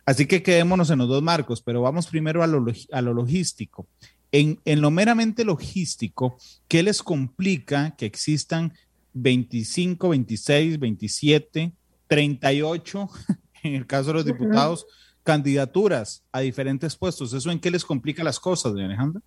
Así 0.05 0.27
que 0.27 0.43
quedémonos 0.43 0.89
en 0.91 0.99
los 0.99 1.07
dos 1.07 1.23
marcos, 1.23 1.61
pero 1.61 1.81
vamos 1.81 2.07
primero 2.07 2.43
a 2.43 2.47
lo, 2.47 3.13
logístico. 3.13 3.87
En, 4.31 4.59
en, 4.65 4.81
lo 4.81 4.91
meramente 4.91 5.45
logístico, 5.45 6.37
¿qué 6.67 6.83
les 6.83 7.01
complica 7.01 7.95
que 7.95 8.05
existan 8.05 8.73
25, 9.15 10.09
26, 10.09 10.79
27 10.79 11.73
38, 12.07 13.09
en 13.63 13.73
el 13.73 13.87
caso 13.87 14.09
de 14.09 14.13
los 14.13 14.25
diputados, 14.25 14.85
candidaturas 15.23 16.23
a 16.31 16.41
diferentes 16.41 16.95
puestos. 16.95 17.33
¿Eso 17.33 17.49
en 17.49 17.59
qué 17.59 17.71
les 17.71 17.83
complica 17.83 18.23
las 18.23 18.39
cosas, 18.39 18.73
doña 18.73 18.85
Alejandra? 18.85 19.21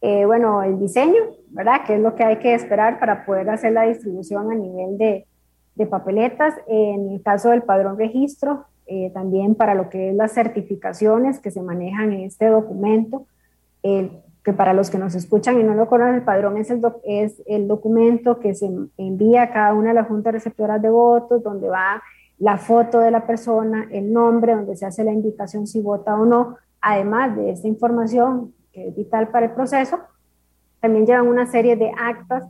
Eh, 0.00 0.24
bueno, 0.24 0.62
el 0.62 0.78
diseño, 0.78 1.20
¿verdad? 1.50 1.84
Que 1.86 1.96
es 1.96 2.00
lo 2.00 2.14
que 2.14 2.24
hay 2.24 2.38
que 2.38 2.54
esperar 2.54 2.98
para 2.98 3.26
poder 3.26 3.50
hacer 3.50 3.72
la 3.72 3.82
distribución 3.82 4.50
a 4.50 4.54
nivel 4.54 4.96
de, 4.96 5.26
de 5.74 5.86
papeletas. 5.86 6.54
En 6.68 7.10
el 7.10 7.22
caso 7.22 7.50
del 7.50 7.62
padrón 7.62 7.98
registro, 7.98 8.66
eh, 8.86 9.10
también 9.12 9.54
para 9.54 9.74
lo 9.74 9.90
que 9.90 10.10
es 10.10 10.16
las 10.16 10.32
certificaciones 10.32 11.40
que 11.40 11.50
se 11.50 11.60
manejan 11.60 12.12
en 12.12 12.20
este 12.20 12.46
documento, 12.46 13.26
que 14.44 14.52
para 14.52 14.72
los 14.72 14.90
que 14.90 14.98
nos 14.98 15.14
escuchan 15.14 15.60
y 15.60 15.62
no 15.62 15.74
lo 15.74 15.88
conocen, 15.88 16.16
el 16.16 16.22
padrón 16.22 16.56
es 16.56 16.70
el, 17.46 17.68
documento 17.68 18.38
que 18.38 18.54
se 18.54 18.70
envía 18.96 19.42
a 19.42 19.52
cada 19.52 19.74
una 19.74 19.88
de 19.88 19.94
las 19.94 20.08
juntas 20.08 20.32
receptoras 20.32 20.80
de 20.80 20.90
votos, 20.90 21.42
donde 21.42 21.68
va 21.68 22.02
la 22.38 22.56
foto 22.56 23.00
de 23.00 23.10
la 23.10 23.26
persona, 23.26 23.88
el 23.90 24.12
nombre, 24.12 24.54
donde 24.54 24.76
se 24.76 24.86
hace 24.86 25.04
la 25.04 25.12
indicación 25.12 25.66
si 25.66 25.80
vota 25.80 26.14
o 26.14 26.24
no, 26.24 26.56
además 26.80 27.36
de 27.36 27.50
esta 27.50 27.66
información 27.66 28.54
que 28.72 28.88
es 28.88 28.96
vital 28.96 29.28
para 29.28 29.46
el 29.46 29.52
proceso, 29.52 29.98
también 30.80 31.06
llevan 31.06 31.26
una 31.26 31.46
serie 31.46 31.76
de 31.76 31.90
actas 31.98 32.44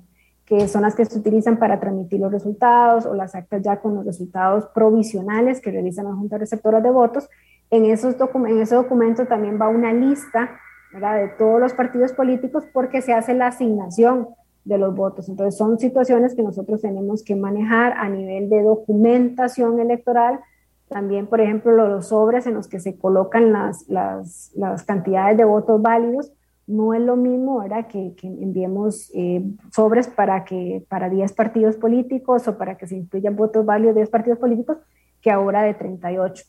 que 0.45 0.67
son 0.67 0.83
las 0.83 0.95
que 0.95 1.05
se 1.05 1.19
utilizan 1.19 1.59
para 1.59 1.79
transmitir 1.79 2.21
los 2.21 2.33
resultados 2.33 3.05
o 3.07 3.15
las 3.15 3.35
actas 3.35 3.63
ya 3.63 3.81
con 3.81 3.95
los 3.95 4.07
resultados 4.07 4.67
provisionales 4.75 5.61
que 5.61 5.71
realizan 5.71 6.07
las 6.07 6.15
juntas 6.15 6.41
receptoras 6.41 6.83
de 6.83 6.91
votos. 6.91 7.29
En, 7.71 7.85
esos 7.85 8.17
en 8.19 8.59
ese 8.59 8.75
documento 8.75 9.27
también 9.27 9.59
va 9.61 9.69
una 9.69 9.93
lista 9.93 10.59
de 10.93 11.29
todos 11.39 11.61
los 11.61 11.75
partidos 11.75 12.13
políticos 12.13 12.65
porque 12.73 13.03
se 13.03 13.13
hace 13.13 13.35
la 13.35 13.49
asignación 13.49 14.29
de 14.65 14.79
los 14.79 14.95
votos. 14.95 15.29
Entonces 15.29 15.57
son 15.57 15.79
situaciones 15.79 16.35
que 16.35 16.43
nosotros 16.43 16.81
tenemos 16.83 17.23
que 17.23 17.35
manejar 17.35 17.95
a 17.97 18.09
nivel 18.09 18.49
de 18.49 18.63
documentación 18.63 19.81
electoral. 19.81 20.41
También, 20.89 21.27
por 21.27 21.41
ejemplo, 21.41 21.73
los 21.73 22.09
sobres 22.09 22.47
en 22.47 22.55
los 22.55 22.69
que 22.69 22.81
se 22.81 22.97
colocan 22.99 23.53
las, 23.53 23.89
las, 23.89 24.53
las 24.55 24.85
cantidades 24.85 25.37
de 25.37 25.45
votos 25.45 25.81
válidos 25.81 26.33
no 26.67 26.93
es 26.93 27.01
lo 27.01 27.17
mismo 27.17 27.65
que, 27.89 28.15
que, 28.15 28.27
enviemos 28.27 29.11
eh, 29.15 29.43
sobres 29.73 30.07
para, 30.07 30.45
que, 30.45 30.85
para 30.89 31.09
10 31.09 31.33
partidos 31.33 31.77
políticos 31.77 32.47
o 32.47 32.59
para 32.59 32.77
que 32.77 32.87
se 32.87 32.95
incluyan 32.95 33.37
votos 33.37 33.65
válidos 33.65 33.95
de 33.95 34.01
10 34.03 34.11
partidos 34.11 34.39
políticos 34.39 34.77
que 35.23 35.31
ahora 35.31 35.63
de 35.63 35.73
38. 35.73 36.45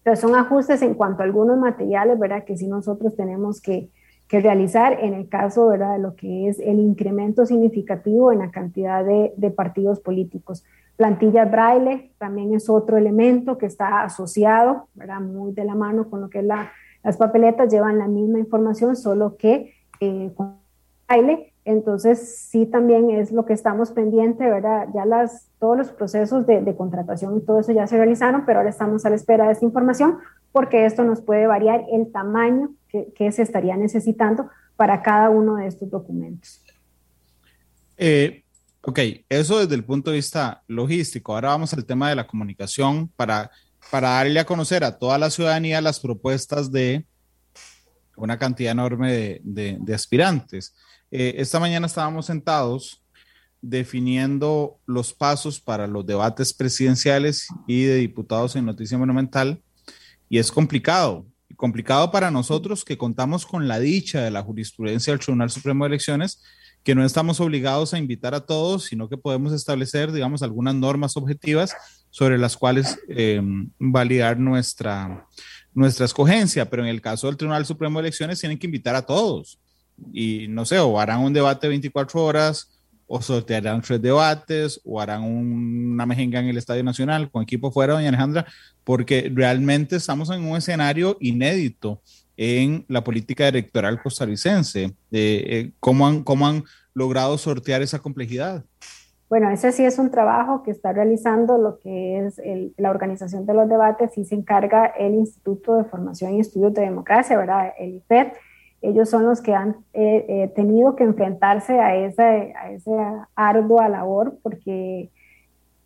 Entonces 0.00 0.20
son 0.20 0.34
ajustes 0.34 0.82
en 0.82 0.94
cuanto 0.94 1.22
a 1.22 1.26
algunos 1.26 1.58
materiales, 1.58 2.18
¿verdad? 2.18 2.44
Que 2.44 2.56
sí 2.56 2.66
nosotros 2.66 3.16
tenemos 3.16 3.60
que, 3.60 3.90
que 4.28 4.40
realizar 4.40 4.98
en 5.00 5.14
el 5.14 5.28
caso, 5.28 5.68
¿verdad? 5.68 5.94
De 5.94 5.98
lo 5.98 6.16
que 6.16 6.48
es 6.48 6.58
el 6.58 6.80
incremento 6.80 7.46
significativo 7.46 8.32
en 8.32 8.40
la 8.40 8.50
cantidad 8.50 9.04
de, 9.04 9.32
de 9.36 9.50
partidos 9.50 10.00
políticos. 10.00 10.64
Plantillas 10.96 11.50
braille 11.50 12.12
también 12.18 12.54
es 12.54 12.68
otro 12.68 12.96
elemento 12.96 13.58
que 13.58 13.66
está 13.66 14.02
asociado, 14.02 14.88
¿verdad? 14.94 15.20
Muy 15.20 15.52
de 15.52 15.64
la 15.64 15.74
mano 15.74 16.08
con 16.10 16.20
lo 16.20 16.28
que 16.28 16.40
es 16.40 16.44
la 16.44 16.70
las 17.02 17.16
papeletas 17.16 17.72
llevan 17.72 17.98
la 17.98 18.08
misma 18.08 18.38
información, 18.38 18.96
solo 18.96 19.36
que 19.36 19.74
eh, 20.00 20.30
con 20.34 20.56
baile. 21.08 21.49
Entonces, 21.64 22.46
sí, 22.50 22.66
también 22.66 23.10
es 23.10 23.32
lo 23.32 23.44
que 23.44 23.52
estamos 23.52 23.90
pendiente, 23.92 24.48
¿verdad? 24.48 24.88
Ya 24.94 25.04
las, 25.04 25.48
todos 25.58 25.76
los 25.76 25.90
procesos 25.92 26.46
de, 26.46 26.74
contratación 26.76 27.36
y 27.36 27.40
todo 27.40 27.60
eso 27.60 27.72
ya 27.72 27.86
se 27.86 27.96
realizaron, 27.96 28.44
pero 28.46 28.60
ahora 28.60 28.70
estamos 28.70 29.04
a 29.04 29.10
la 29.10 29.16
espera 29.16 29.46
de 29.46 29.52
esta 29.52 29.64
información 29.64 30.18
porque 30.52 30.86
esto 30.86 31.04
nos 31.04 31.20
puede 31.20 31.46
variar 31.46 31.84
el 31.92 32.10
tamaño 32.10 32.70
que, 32.88 33.12
que 33.14 33.30
se 33.30 33.42
estaría 33.42 33.76
necesitando 33.76 34.48
para 34.76 35.02
cada 35.02 35.30
uno 35.30 35.56
de 35.56 35.66
estos 35.66 35.90
documentos. 35.90 36.64
Eh, 37.98 38.42
ok, 38.82 38.98
eso 39.28 39.58
desde 39.58 39.74
el 39.74 39.84
punto 39.84 40.10
de 40.10 40.16
vista 40.16 40.62
logístico. 40.66 41.34
Ahora 41.34 41.50
vamos 41.50 41.72
al 41.74 41.84
tema 41.84 42.08
de 42.08 42.16
la 42.16 42.26
comunicación 42.26 43.08
para 43.08 43.50
para 43.90 44.10
darle 44.10 44.40
a 44.40 44.44
conocer 44.44 44.84
a 44.84 44.98
toda 44.98 45.18
la 45.18 45.30
ciudadanía 45.30 45.80
las 45.80 46.00
propuestas 46.00 46.70
de 46.70 47.04
una 48.16 48.38
cantidad 48.38 48.72
enorme 48.72 49.40
de, 49.42 49.94
aspirantes. 49.94 50.74
Eh, 51.10 51.34
esta 51.38 51.58
mañana 51.58 51.86
estábamos 51.86 52.26
sentados 52.26 53.02
definiendo 53.62 54.78
los 54.86 55.12
pasos 55.12 55.60
para 55.60 55.86
los 55.86 56.06
debates 56.06 56.54
presidenciales 56.54 57.48
y 57.66 57.82
de 57.82 57.96
diputados 57.96 58.56
en 58.56 58.64
Noticia 58.64 58.96
Monumental 58.96 59.62
y 60.28 60.38
es 60.38 60.50
complicado. 60.50 61.26
Complicado 61.56 62.10
para 62.10 62.30
nosotros 62.30 62.84
que 62.84 62.96
contamos 62.96 63.44
con 63.44 63.68
la 63.68 63.78
dicha 63.78 64.22
de 64.22 64.30
la 64.30 64.42
jurisprudencia 64.42 65.12
del 65.12 65.20
Tribunal 65.20 65.50
Supremo 65.50 65.84
de 65.84 65.88
Elecciones, 65.88 66.42
que 66.82 66.94
no 66.94 67.04
estamos 67.04 67.38
obligados 67.40 67.92
a 67.92 67.98
invitar 67.98 68.34
a 68.34 68.46
todos, 68.46 68.84
sino 68.84 69.10
que 69.10 69.18
podemos 69.18 69.52
establecer, 69.52 70.12
digamos, 70.12 70.42
algunas 70.42 70.74
normas 70.74 71.18
objetivas 71.18 71.74
sobre 72.08 72.38
las 72.38 72.56
cuales 72.56 72.98
eh, 73.08 73.42
validar 73.78 74.38
nuestra, 74.38 75.26
nuestra 75.74 76.06
escogencia, 76.06 76.70
pero 76.70 76.82
en 76.82 76.88
el 76.88 77.02
caso 77.02 77.26
del 77.26 77.36
Tribunal 77.36 77.66
Supremo 77.66 77.98
de 77.98 78.08
Elecciones 78.08 78.40
tienen 78.40 78.58
que 78.58 78.66
invitar 78.66 78.94
a 78.94 79.04
todos 79.04 79.58
y 80.12 80.46
no 80.48 80.64
sé, 80.64 80.78
o 80.78 80.98
harán 80.98 81.20
un 81.20 81.32
debate 81.32 81.68
24 81.68 82.22
horas, 82.22 82.80
o 83.12 83.20
sortearán 83.20 83.82
tres 83.82 84.00
debates, 84.00 84.80
o 84.84 85.00
harán 85.00 85.24
una 85.24 86.06
mejenga 86.06 86.38
en 86.38 86.46
el 86.46 86.56
Estadio 86.56 86.84
Nacional 86.84 87.30
con 87.30 87.42
equipo 87.42 87.72
fuera, 87.72 87.94
doña 87.94 88.08
Alejandra, 88.08 88.46
porque 88.84 89.30
realmente 89.34 89.96
estamos 89.96 90.30
en 90.30 90.44
un 90.44 90.56
escenario 90.56 91.16
inédito 91.18 92.00
en 92.36 92.84
la 92.88 93.02
política 93.02 93.48
electoral 93.48 94.00
costarricense. 94.00 94.84
Eh, 94.84 94.92
eh, 95.10 95.72
¿cómo, 95.80 96.06
han, 96.06 96.22
¿Cómo 96.22 96.46
han 96.46 96.62
logrado 96.94 97.36
sortear 97.36 97.82
esa 97.82 97.98
complejidad? 97.98 98.64
Bueno, 99.28 99.50
ese 99.50 99.72
sí 99.72 99.84
es 99.84 99.98
un 99.98 100.10
trabajo 100.10 100.62
que 100.62 100.70
está 100.70 100.92
realizando 100.92 101.58
lo 101.58 101.78
que 101.78 102.26
es 102.26 102.40
la 102.76 102.90
organización 102.90 103.44
de 103.46 103.54
los 103.54 103.68
debates 103.68 104.16
y 104.18 104.24
se 104.24 104.34
encarga 104.34 104.86
el 104.86 105.14
Instituto 105.14 105.76
de 105.76 105.84
Formación 105.84 106.34
y 106.34 106.40
Estudios 106.40 106.74
de 106.74 106.82
Democracia, 106.82 107.36
¿verdad? 107.36 107.72
El 107.78 107.96
IFED. 107.96 108.28
Ellos 108.82 109.10
son 109.10 109.24
los 109.24 109.40
que 109.40 109.54
han 109.54 109.76
eh, 109.92 110.24
eh, 110.28 110.52
tenido 110.54 110.96
que 110.96 111.04
enfrentarse 111.04 111.78
a 111.78 111.96
esa, 111.96 112.24
a 112.24 112.70
esa 112.70 113.28
ardua 113.34 113.88
labor 113.88 114.38
porque 114.42 115.10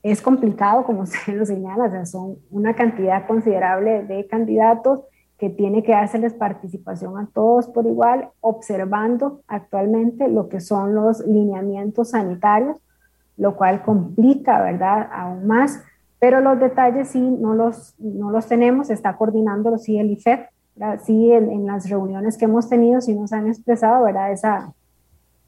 es 0.03 0.23
complicado, 0.23 0.85
como 0.85 1.03
usted 1.03 1.35
lo 1.35 1.47
señala, 1.47 1.85
o 1.85 1.91
sea, 1.91 2.07
son 2.07 2.37
una 2.51 2.75
cantidad 2.75 3.27
considerable 3.27 4.05
de 4.05 4.27
candidatos 4.27 5.01
que 5.39 5.51
tiene 5.51 5.83
que 5.83 5.95
hacerles 5.95 6.33
participación 6.35 7.19
a 7.19 7.29
todos 7.35 7.69
por 7.69 7.87
igual, 7.87 8.29
observando 8.41 9.41
actualmente 9.49 10.29
lo 10.29 10.49
que 10.49 10.61
son 10.61 10.95
los 10.95 11.27
lineamientos 11.27 12.11
sanitarios 12.11 12.77
lo 13.37 13.57
cual 13.57 13.83
complica, 13.83 14.63
¿verdad?, 14.63 15.09
aún 15.13 15.47
más. 15.47 15.83
Pero 16.19 16.41
los 16.41 16.59
detalles 16.59 17.09
sí 17.09 17.21
no 17.21 17.55
los, 17.55 17.95
no 17.99 18.31
los 18.31 18.47
tenemos, 18.47 18.91
está 18.91 19.17
coordinándolo 19.17 19.79
sí 19.79 19.99
el 19.99 20.11
IFED, 20.11 20.41
¿verdad? 20.75 21.01
sí 21.05 21.33
en, 21.33 21.67
las 21.67 21.89
reuniones 21.89 22.37
que 22.37 22.47
hemos 22.47 22.69
tenido 22.69 23.01
sí 23.01 23.15
nos 23.15 23.33
han 23.33 23.47
expresado, 23.49 24.05
¿verdad?, 24.05 24.33
esa, 24.33 24.73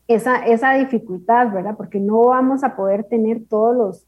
esa, 0.08 0.44
esa 0.46 0.74
dificultad, 0.74 1.52
¿verdad?, 1.52 1.76
porque 1.76 2.00
no 2.00 2.26
vamos 2.26 2.64
a 2.64 2.76
poder 2.76 3.04
tener 3.04 3.42
todos 3.48 3.76
los, 3.76 4.06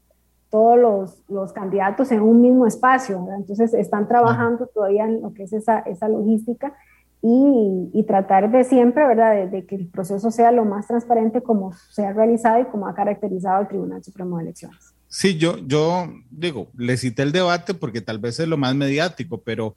todos 0.49 0.79
los, 0.79 1.21
los 1.27 1.53
candidatos 1.53 2.11
en 2.11 2.21
un 2.21 2.41
mismo 2.41 2.65
espacio, 2.65 3.21
¿verdad? 3.23 3.39
entonces 3.39 3.73
están 3.73 4.07
trabajando 4.07 4.67
todavía 4.67 5.05
en 5.05 5.21
lo 5.21 5.33
que 5.33 5.43
es 5.43 5.53
esa, 5.53 5.79
esa 5.79 6.09
logística 6.09 6.73
y, 7.21 8.03
tratar 8.07 8.49
de 8.49 8.63
siempre, 8.63 9.05
¿verdad?, 9.05 9.47
de, 9.49 9.65
que 9.65 9.75
el 9.75 9.87
proceso 9.87 10.31
sea 10.31 10.51
lo 10.51 10.65
más 10.65 10.87
transparente 10.87 11.41
como 11.41 11.73
se 11.91 12.05
ha 12.05 12.13
realizado 12.13 12.61
y 12.61 12.65
como 12.65 12.87
ha 12.87 12.95
caracterizado 12.95 13.61
el 13.61 13.67
Tribunal 13.67 14.03
Supremo 14.03 14.37
de 14.37 14.43
Elecciones. 14.43 14.95
Sí, 15.07 15.37
yo, 15.37 15.57
yo 15.57 16.07
digo, 16.29 16.67
le 16.77 16.95
cité 16.95 17.23
el 17.23 17.31
debate 17.31 17.73
porque 17.73 17.99
tal 17.99 18.19
vez 18.19 18.39
es 18.39 18.47
lo 18.47 18.57
más 18.57 18.73
mediático, 18.73 19.41
pero, 19.41 19.75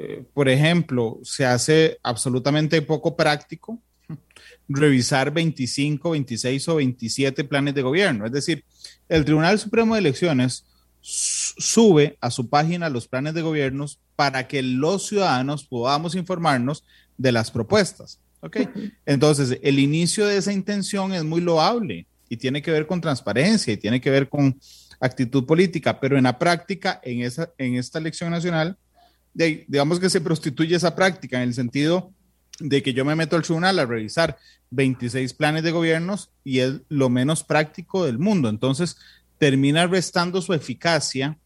eh, 0.00 0.22
por 0.32 0.48
ejemplo, 0.48 1.18
se 1.24 1.44
hace 1.44 1.98
absolutamente 2.04 2.80
poco 2.82 3.16
práctico 3.16 3.82
revisar 4.68 5.32
25, 5.32 6.10
26 6.10 6.68
o 6.68 6.76
27 6.76 7.42
planes 7.42 7.74
de 7.74 7.82
gobierno. 7.82 8.24
Es 8.24 8.30
decir, 8.30 8.64
el 9.08 9.24
Tribunal 9.24 9.58
Supremo 9.58 9.94
de 9.94 10.00
Elecciones 10.00 10.66
sube 11.00 12.16
a 12.20 12.30
su 12.30 12.48
página 12.48 12.88
los 12.90 13.08
planes 13.08 13.34
de 13.34 13.42
gobiernos 13.42 13.98
para 14.14 14.46
que 14.46 14.62
los 14.62 15.08
ciudadanos 15.08 15.64
podamos 15.64 16.14
informarnos 16.14 16.84
de 17.16 17.32
las 17.32 17.50
propuestas. 17.50 18.20
¿ok? 18.40 18.56
Entonces, 19.04 19.58
el 19.64 19.80
inicio 19.80 20.28
de 20.28 20.36
esa 20.36 20.52
intención 20.52 21.12
es 21.12 21.24
muy 21.24 21.40
loable 21.40 22.06
y 22.28 22.36
tiene 22.36 22.62
que 22.62 22.70
ver 22.70 22.86
con 22.86 23.00
transparencia 23.00 23.72
y 23.72 23.78
tiene 23.78 24.00
que 24.00 24.10
ver 24.10 24.28
con 24.28 24.60
actitud 25.00 25.44
política, 25.44 25.98
pero 25.98 26.16
en 26.16 26.22
la 26.22 26.38
práctica, 26.38 27.00
en, 27.02 27.22
esa, 27.22 27.50
en 27.58 27.74
esta 27.74 27.98
elección 27.98 28.30
nacional, 28.30 28.78
digamos 29.34 30.00
que 30.00 30.10
se 30.10 30.20
prostituye 30.20 30.76
esa 30.76 30.94
práctica 30.94 31.36
en 31.36 31.48
el 31.48 31.54
sentido 31.54 32.12
de 32.60 32.82
que 32.82 32.92
yo 32.92 33.04
me 33.04 33.14
meto 33.14 33.36
al 33.36 33.42
tribunal 33.42 33.78
a 33.78 33.86
revisar 33.86 34.36
26 34.70 35.32
planes 35.34 35.62
de 35.62 35.70
gobiernos 35.70 36.30
y 36.44 36.58
es 36.60 36.80
lo 36.88 37.08
menos 37.08 37.44
práctico 37.44 38.04
del 38.04 38.18
mundo. 38.18 38.48
Entonces, 38.48 38.96
termina 39.38 39.86
restando 39.86 40.42
su 40.42 40.52
eficacia 40.52 41.38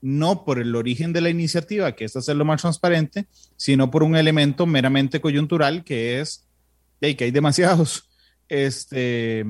no 0.00 0.44
por 0.44 0.58
el 0.58 0.74
origen 0.74 1.12
de 1.12 1.22
la 1.22 1.30
iniciativa, 1.30 1.92
que 1.92 2.04
es 2.04 2.16
hacerlo 2.16 2.44
más 2.44 2.60
transparente, 2.60 3.26
sino 3.56 3.90
por 3.90 4.02
un 4.02 4.16
elemento 4.16 4.66
meramente 4.66 5.20
coyuntural 5.20 5.82
que 5.84 6.20
es 6.20 6.44
que 7.12 7.24
hay 7.24 7.30
demasiados 7.30 8.08
este, 8.48 9.44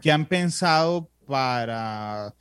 que 0.00 0.10
han 0.10 0.26
pensado 0.26 1.08
para 1.26 2.34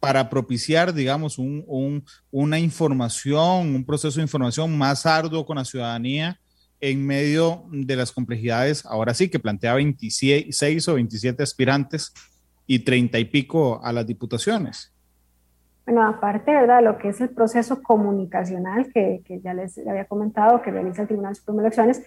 para 0.00 0.28
propiciar, 0.30 0.92
digamos, 0.92 1.38
una 1.38 2.58
información, 2.58 3.74
un 3.74 3.84
proceso 3.84 4.16
de 4.16 4.24
información 4.24 4.76
más 4.76 5.06
arduo 5.06 5.44
con 5.46 5.56
la 5.56 5.64
ciudadanía 5.64 6.38
en 6.80 7.06
medio 7.06 7.64
de 7.70 7.96
las 7.96 8.12
complejidades, 8.12 8.84
ahora 8.84 9.14
sí, 9.14 9.28
que 9.30 9.38
plantea 9.38 9.74
26 9.74 10.88
o 10.88 10.94
27 10.94 11.42
aspirantes 11.42 12.12
y 12.66 12.80
30 12.80 13.18
y 13.18 13.24
pico 13.24 13.80
a 13.82 13.92
las 13.92 14.06
diputaciones. 14.06 14.92
Bueno, 15.86 16.06
aparte, 16.06 16.52
¿verdad? 16.52 16.82
Lo 16.82 16.98
que 16.98 17.08
es 17.08 17.20
el 17.20 17.30
proceso 17.30 17.82
comunicacional 17.82 18.90
que, 18.92 19.22
que 19.24 19.40
ya 19.40 19.52
les 19.54 19.78
había 19.78 20.06
comentado, 20.06 20.62
que 20.62 20.70
realiza 20.70 21.02
el 21.02 21.08
Tribunal 21.08 21.34
Supremo 21.34 21.60
de 21.60 21.66
Elecciones, 21.66 22.02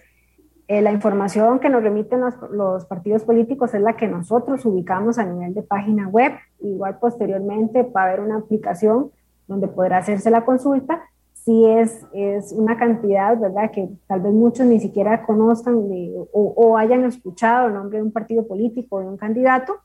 eh, 0.68 0.82
la 0.82 0.92
información 0.92 1.58
que 1.60 1.70
nos 1.70 1.82
remiten 1.82 2.20
los, 2.52 2.84
partidos 2.84 3.24
políticos 3.24 3.72
es 3.72 3.80
la 3.80 3.96
que 3.96 4.06
nosotros 4.06 4.64
ubicamos 4.66 5.18
a 5.18 5.24
nivel 5.24 5.54
de 5.54 5.62
página 5.62 6.08
web. 6.08 6.32
Igual 6.60 6.98
posteriormente 6.98 7.82
va 7.82 8.02
a 8.02 8.06
haber 8.08 8.20
una 8.20 8.36
aplicación 8.36 9.10
donde 9.46 9.66
podrá 9.66 9.96
hacerse 9.96 10.30
la 10.30 10.44
consulta. 10.44 11.02
Si 11.32 11.64
es, 11.64 12.06
es 12.12 12.52
una 12.52 12.76
cantidad, 12.76 13.38
¿verdad? 13.38 13.70
Que 13.70 13.88
tal 14.06 14.20
vez 14.20 14.32
muchos 14.32 14.66
ni 14.66 14.78
siquiera 14.78 15.24
conozcan 15.24 15.74
o, 15.74 16.28
o, 16.32 16.76
hayan 16.76 17.04
escuchado 17.04 17.68
el 17.68 17.74
nombre 17.74 17.98
de 17.98 18.04
un 18.04 18.12
partido 18.12 18.46
político 18.46 18.96
o 18.96 19.00
de 19.00 19.08
un 19.08 19.16
candidato, 19.16 19.76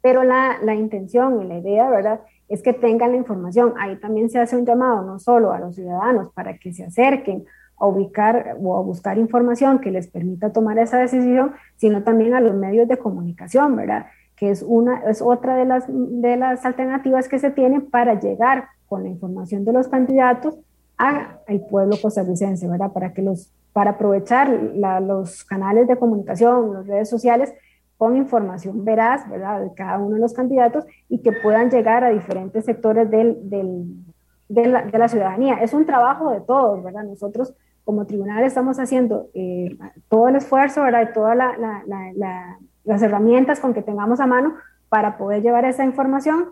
pero 0.00 0.22
la, 0.22 0.58
la 0.62 0.76
intención 0.76 1.42
y 1.42 1.48
la 1.48 1.58
idea, 1.58 1.90
¿verdad? 1.90 2.20
es 2.48 2.62
que 2.62 2.72
tengan 2.72 3.10
la 3.10 3.16
información. 3.16 3.74
Ahí 3.78 3.96
también 3.96 4.30
se 4.30 4.38
hace 4.38 4.56
un 4.56 4.64
llamado 4.64 5.02
no 5.02 5.18
solo 5.18 5.52
a 5.52 5.58
los 5.58 5.74
ciudadanos 5.74 6.32
para 6.32 6.56
que 6.58 6.72
se 6.72 6.84
acerquen 6.84 7.44
a 7.78 7.86
ubicar 7.86 8.56
o 8.62 8.76
a 8.76 8.82
buscar 8.82 9.18
información 9.18 9.80
que 9.80 9.90
les 9.90 10.08
permita 10.08 10.52
tomar 10.52 10.78
esa 10.78 10.98
decisión, 10.98 11.52
sino 11.76 12.02
también 12.02 12.34
a 12.34 12.40
los 12.40 12.54
medios 12.54 12.88
de 12.88 12.98
comunicación, 12.98 13.76
¿verdad? 13.76 14.06
Que 14.34 14.50
es, 14.50 14.62
una, 14.62 15.00
es 15.08 15.20
otra 15.22 15.56
de 15.56 15.64
las, 15.64 15.84
de 15.88 16.36
las 16.36 16.64
alternativas 16.64 17.28
que 17.28 17.38
se 17.38 17.50
tienen 17.50 17.90
para 17.90 18.18
llegar 18.18 18.68
con 18.88 19.02
la 19.02 19.08
información 19.08 19.64
de 19.64 19.72
los 19.72 19.88
candidatos 19.88 20.56
al 20.96 21.60
pueblo 21.68 21.96
costarricense, 22.00 22.66
¿verdad? 22.68 22.92
Para, 22.92 23.12
que 23.12 23.22
los, 23.22 23.52
para 23.72 23.92
aprovechar 23.92 24.48
los 24.48 25.44
canales 25.44 25.86
de 25.86 25.96
comunicación, 25.96 26.72
las 26.72 26.86
redes 26.86 27.10
sociales, 27.10 27.52
con 27.98 28.16
información 28.16 28.84
veraz, 28.84 29.28
¿verdad? 29.28 29.60
De 29.60 29.74
cada 29.74 29.98
uno 29.98 30.14
de 30.14 30.20
los 30.20 30.32
candidatos 30.32 30.84
y 31.08 31.18
que 31.18 31.32
puedan 31.32 31.70
llegar 31.70 32.04
a 32.04 32.10
diferentes 32.10 32.64
sectores 32.64 33.10
del, 33.10 33.48
del, 33.48 34.04
de, 34.48 34.66
la, 34.66 34.82
de, 34.82 34.98
la, 34.98 35.08
ciudadanía. 35.08 35.56
Es 35.62 35.72
un 35.72 35.86
trabajo 35.86 36.30
de 36.30 36.40
todos, 36.40 36.82
¿verdad? 36.82 37.04
Nosotros 37.04 37.54
como 37.86 38.04
tribunal 38.04 38.42
estamos 38.42 38.80
haciendo 38.80 39.28
eh, 39.32 39.78
todo 40.08 40.26
el 40.28 40.34
esfuerzo, 40.34 40.82
¿verdad? 40.82 41.08
Y 41.08 41.12
todas 41.14 41.36
la, 41.36 41.56
la, 41.56 42.58
las 42.82 43.00
herramientas 43.00 43.60
con 43.60 43.74
que 43.74 43.80
tengamos 43.80 44.18
a 44.18 44.26
mano 44.26 44.56
para 44.88 45.16
poder 45.16 45.40
llevar 45.40 45.64
esa 45.64 45.84
información. 45.84 46.48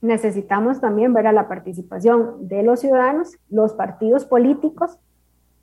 Necesitamos 0.00 0.80
también 0.80 1.12
ver 1.12 1.24
la 1.34 1.48
participación 1.48 2.46
de 2.46 2.62
los 2.62 2.78
ciudadanos, 2.78 3.36
los 3.50 3.72
partidos 3.72 4.24
políticos, 4.24 5.00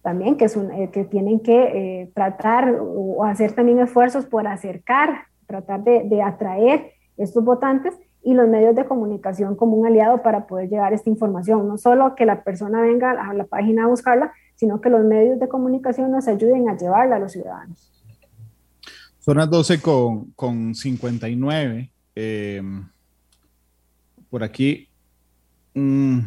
también, 0.02 0.36
que, 0.36 0.46
es 0.46 0.58
un, 0.58 0.70
eh, 0.72 0.92
que 0.92 1.06
tienen 1.06 1.40
que 1.40 2.02
eh, 2.02 2.12
tratar 2.14 2.76
o 2.78 3.24
hacer 3.24 3.54
también 3.54 3.80
esfuerzos 3.80 4.26
por 4.26 4.46
acercar, 4.48 5.28
tratar 5.48 5.82
de, 5.86 6.04
de, 6.04 6.22
atraer 6.22 6.92
estos 7.16 7.44
votantes 7.44 7.98
y 8.26 8.34
los 8.34 8.50
medios 8.50 8.76
de 8.76 8.86
comunicación 8.86 9.56
como 9.56 9.78
un 9.78 9.88
aliado 9.88 10.22
para 10.24 10.48
poder 10.48 10.68
llevar 10.68 10.94
esta 10.94 11.10
información. 11.10 11.68
No 11.68 11.78
solo 11.78 12.16
que 12.16 12.26
la 12.26 12.44
persona 12.44 12.82
venga 12.82 13.12
a 13.12 13.34
la 13.34 13.46
página 13.46 13.86
a 13.86 13.88
buscarla, 13.88 14.34
sino 14.56 14.82
que 14.82 14.90
los 14.90 15.06
medios 15.06 15.40
de 15.40 15.48
comunicación 15.48 16.12
nos 16.12 16.28
ayuden 16.28 16.68
a 16.68 16.76
llevarla 16.76 17.18
a 17.18 17.20
los 17.20 17.32
ciudadanos. 17.32 17.92
Son 19.20 19.38
las 19.38 19.50
12 19.50 19.82
con, 19.82 20.32
con 20.32 20.76
59. 20.76 21.92
Eh, 22.16 22.62
por 24.30 24.44
aquí. 24.44 24.90
Mm, 25.74 26.20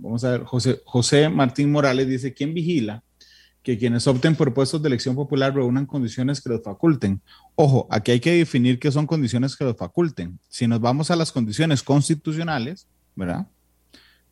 Vamos 0.00 0.22
a 0.24 0.30
ver, 0.30 0.44
José, 0.44 0.80
José 0.84 1.28
Martín 1.28 1.72
Morales 1.72 2.06
dice, 2.06 2.32
¿quién 2.32 2.54
vigila 2.54 3.02
que 3.62 3.78
quienes 3.78 4.06
opten 4.06 4.34
por 4.34 4.54
puestos 4.54 4.80
de 4.80 4.88
elección 4.88 5.14
popular 5.14 5.54
reúnan 5.54 5.86
condiciones 5.86 6.40
que 6.40 6.48
los 6.48 6.62
faculten? 6.62 7.20
Ojo, 7.54 7.86
aquí 7.90 8.12
hay 8.12 8.20
que 8.20 8.32
definir 8.32 8.78
qué 8.78 8.90
son 8.90 9.06
condiciones 9.06 9.56
que 9.56 9.64
los 9.64 9.76
faculten. 9.76 10.38
Si 10.48 10.66
nos 10.66 10.80
vamos 10.80 11.10
a 11.10 11.16
las 11.16 11.32
condiciones 11.32 11.82
constitucionales, 11.82 12.86
¿verdad? 13.14 13.46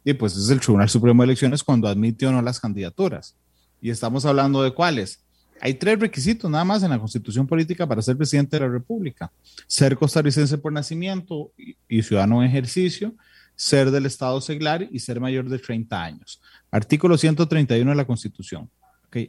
Y 0.04 0.14
pues 0.14 0.36
es 0.36 0.48
el 0.50 0.60
Tribunal 0.60 0.88
Supremo 0.88 1.22
de 1.22 1.26
Elecciones 1.26 1.64
cuando 1.64 1.88
admite 1.88 2.26
o 2.26 2.32
no 2.32 2.40
las 2.40 2.60
candidaturas. 2.60 3.34
Y 3.80 3.90
estamos 3.90 4.24
hablando 4.24 4.62
de 4.62 4.72
cuáles. 4.72 5.20
Hay 5.60 5.74
tres 5.74 5.98
requisitos 5.98 6.50
nada 6.50 6.64
más 6.64 6.82
en 6.82 6.90
la 6.90 6.98
constitución 6.98 7.46
política 7.46 7.86
para 7.86 8.02
ser 8.02 8.16
presidente 8.16 8.56
de 8.56 8.66
la 8.66 8.72
República. 8.72 9.32
Ser 9.66 9.96
costarricense 9.96 10.58
por 10.58 10.72
nacimiento 10.72 11.50
y, 11.88 12.02
ciudadano 12.02 12.42
en 12.42 12.48
ejercicio 12.48 13.14
ser 13.56 13.90
del 13.90 14.04
Estado 14.04 14.40
seglar 14.40 14.86
y 14.92 14.98
ser 15.00 15.18
mayor 15.18 15.48
de 15.48 15.58
30 15.58 16.02
años. 16.02 16.40
Artículo 16.70 17.16
131 17.16 17.90
de 17.90 17.96
la 17.96 18.06
Constitución. 18.06 18.70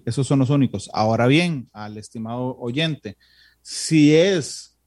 Esos 0.05 0.27
son 0.27 0.39
los 0.39 0.49
únicos. 0.49 0.89
Ahora 0.93 1.27
bien, 1.27 1.69
al 1.73 1.97
estimado 1.97 2.57
oyente, 2.57 3.17
si 3.61 4.15
es 4.15 4.77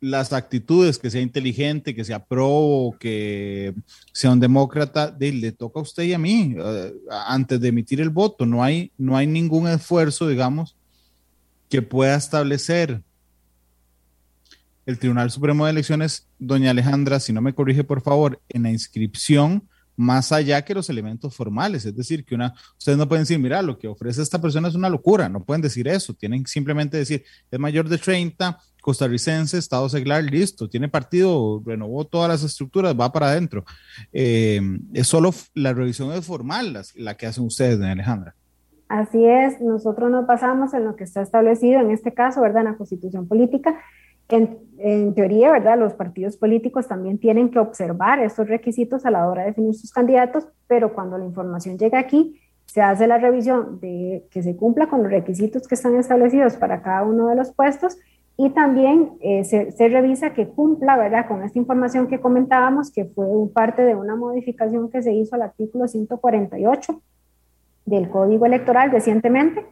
las 0.00 0.32
actitudes, 0.32 0.98
que 0.98 1.10
sea 1.10 1.20
inteligente, 1.20 1.94
que 1.94 2.04
sea 2.04 2.24
pro, 2.24 2.96
que 2.98 3.74
sea 4.12 4.30
un 4.30 4.40
demócrata, 4.40 5.10
de, 5.10 5.32
le 5.32 5.52
toca 5.52 5.78
a 5.78 5.82
usted 5.82 6.04
y 6.04 6.14
a 6.14 6.18
mí 6.18 6.56
uh, 6.58 6.92
antes 7.26 7.60
de 7.60 7.68
emitir 7.68 8.00
el 8.00 8.08
voto. 8.08 8.46
No 8.46 8.64
hay, 8.64 8.92
no 8.96 9.16
hay 9.16 9.26
ningún 9.26 9.68
esfuerzo, 9.68 10.26
digamos, 10.26 10.76
que 11.68 11.82
pueda 11.82 12.16
establecer 12.16 13.02
el 14.86 14.98
Tribunal 14.98 15.30
Supremo 15.30 15.66
de 15.66 15.72
Elecciones, 15.72 16.26
doña 16.38 16.70
Alejandra, 16.70 17.20
si 17.20 17.32
no 17.32 17.42
me 17.42 17.54
corrige 17.54 17.84
por 17.84 18.02
favor, 18.02 18.40
en 18.48 18.64
la 18.64 18.70
inscripción 18.70 19.68
más 19.96 20.32
allá 20.32 20.62
que 20.62 20.74
los 20.74 20.88
elementos 20.88 21.34
formales, 21.34 21.84
es 21.84 21.96
decir, 21.96 22.24
que 22.24 22.34
una, 22.34 22.54
ustedes 22.78 22.96
no 22.96 23.08
pueden 23.08 23.22
decir, 23.22 23.38
mira, 23.38 23.60
lo 23.62 23.78
que 23.78 23.88
ofrece 23.88 24.22
esta 24.22 24.40
persona 24.40 24.68
es 24.68 24.74
una 24.74 24.88
locura, 24.88 25.28
no 25.28 25.44
pueden 25.44 25.60
decir 25.60 25.88
eso, 25.88 26.14
tienen 26.14 26.46
simplemente 26.46 26.96
decir, 26.96 27.24
es 27.50 27.58
mayor 27.58 27.88
de 27.88 27.98
30, 27.98 28.58
costarricense, 28.80 29.58
estado 29.58 29.88
seglar, 29.88 30.24
listo, 30.24 30.68
tiene 30.68 30.88
partido, 30.88 31.62
renovó 31.64 32.06
todas 32.06 32.28
las 32.28 32.42
estructuras, 32.42 32.98
va 32.98 33.12
para 33.12 33.28
adentro. 33.28 33.64
Eh, 34.12 34.60
es 34.92 35.06
solo 35.06 35.32
la 35.54 35.72
revisión 35.72 36.12
es 36.12 36.26
formal 36.26 36.82
la, 36.94 37.16
que 37.16 37.26
hacen 37.26 37.44
ustedes, 37.44 37.78
doña 37.78 37.92
Alejandra. 37.92 38.34
Así 38.88 39.24
es, 39.24 39.60
nosotros 39.60 40.10
nos 40.10 40.26
basamos 40.26 40.74
en 40.74 40.84
lo 40.84 40.96
que 40.96 41.04
está 41.04 41.22
establecido 41.22 41.80
en 41.80 41.92
este 41.92 42.12
caso, 42.12 42.40
¿verdad? 42.40 42.62
En 42.62 42.72
la 42.72 42.76
constitución 42.76 43.28
política 43.28 43.78
en, 44.36 45.14
teoría, 45.14 45.52
¿verdad? 45.52 45.78
Los 45.78 45.92
partidos 45.94 46.36
políticos 46.36 46.88
también 46.88 47.18
tienen 47.18 47.50
que 47.50 47.58
observar 47.58 48.18
estos 48.20 48.48
requisitos 48.48 49.04
a 49.04 49.10
la 49.10 49.28
hora 49.28 49.42
de 49.42 49.48
definir 49.48 49.74
sus 49.74 49.92
candidatos, 49.92 50.48
pero 50.66 50.94
cuando 50.94 51.18
la 51.18 51.26
información 51.26 51.76
llega 51.76 51.98
aquí, 51.98 52.40
se 52.64 52.80
hace 52.80 53.06
la 53.06 53.18
revisión 53.18 53.78
de 53.80 54.24
que 54.30 54.42
se 54.42 54.56
cumpla 54.56 54.88
con 54.88 55.02
los 55.02 55.10
requisitos 55.12 55.68
que 55.68 55.74
están 55.74 55.96
establecidos 55.96 56.56
para 56.56 56.82
cada 56.82 57.02
uno 57.02 57.28
de 57.28 57.36
los 57.36 57.52
puestos 57.52 57.98
y 58.36 58.50
también 58.50 59.18
eh, 59.20 59.44
se, 59.44 59.70
se, 59.72 59.88
revisa 59.88 60.32
que 60.32 60.48
cumpla, 60.48 60.96
¿verdad? 60.96 61.28
Con 61.28 61.42
esta 61.42 61.58
información 61.58 62.06
que 62.06 62.20
comentábamos, 62.20 62.90
que 62.90 63.04
fue 63.04 63.26
parte 63.52 63.82
de 63.82 63.96
una 63.96 64.16
modificación 64.16 64.88
que 64.88 65.02
se 65.02 65.12
hizo 65.12 65.34
al 65.34 65.42
artículo 65.42 65.88
148 65.88 67.02
del 67.84 68.08
Código 68.08 68.46
Electoral 68.46 68.90
recientemente, 68.92 69.66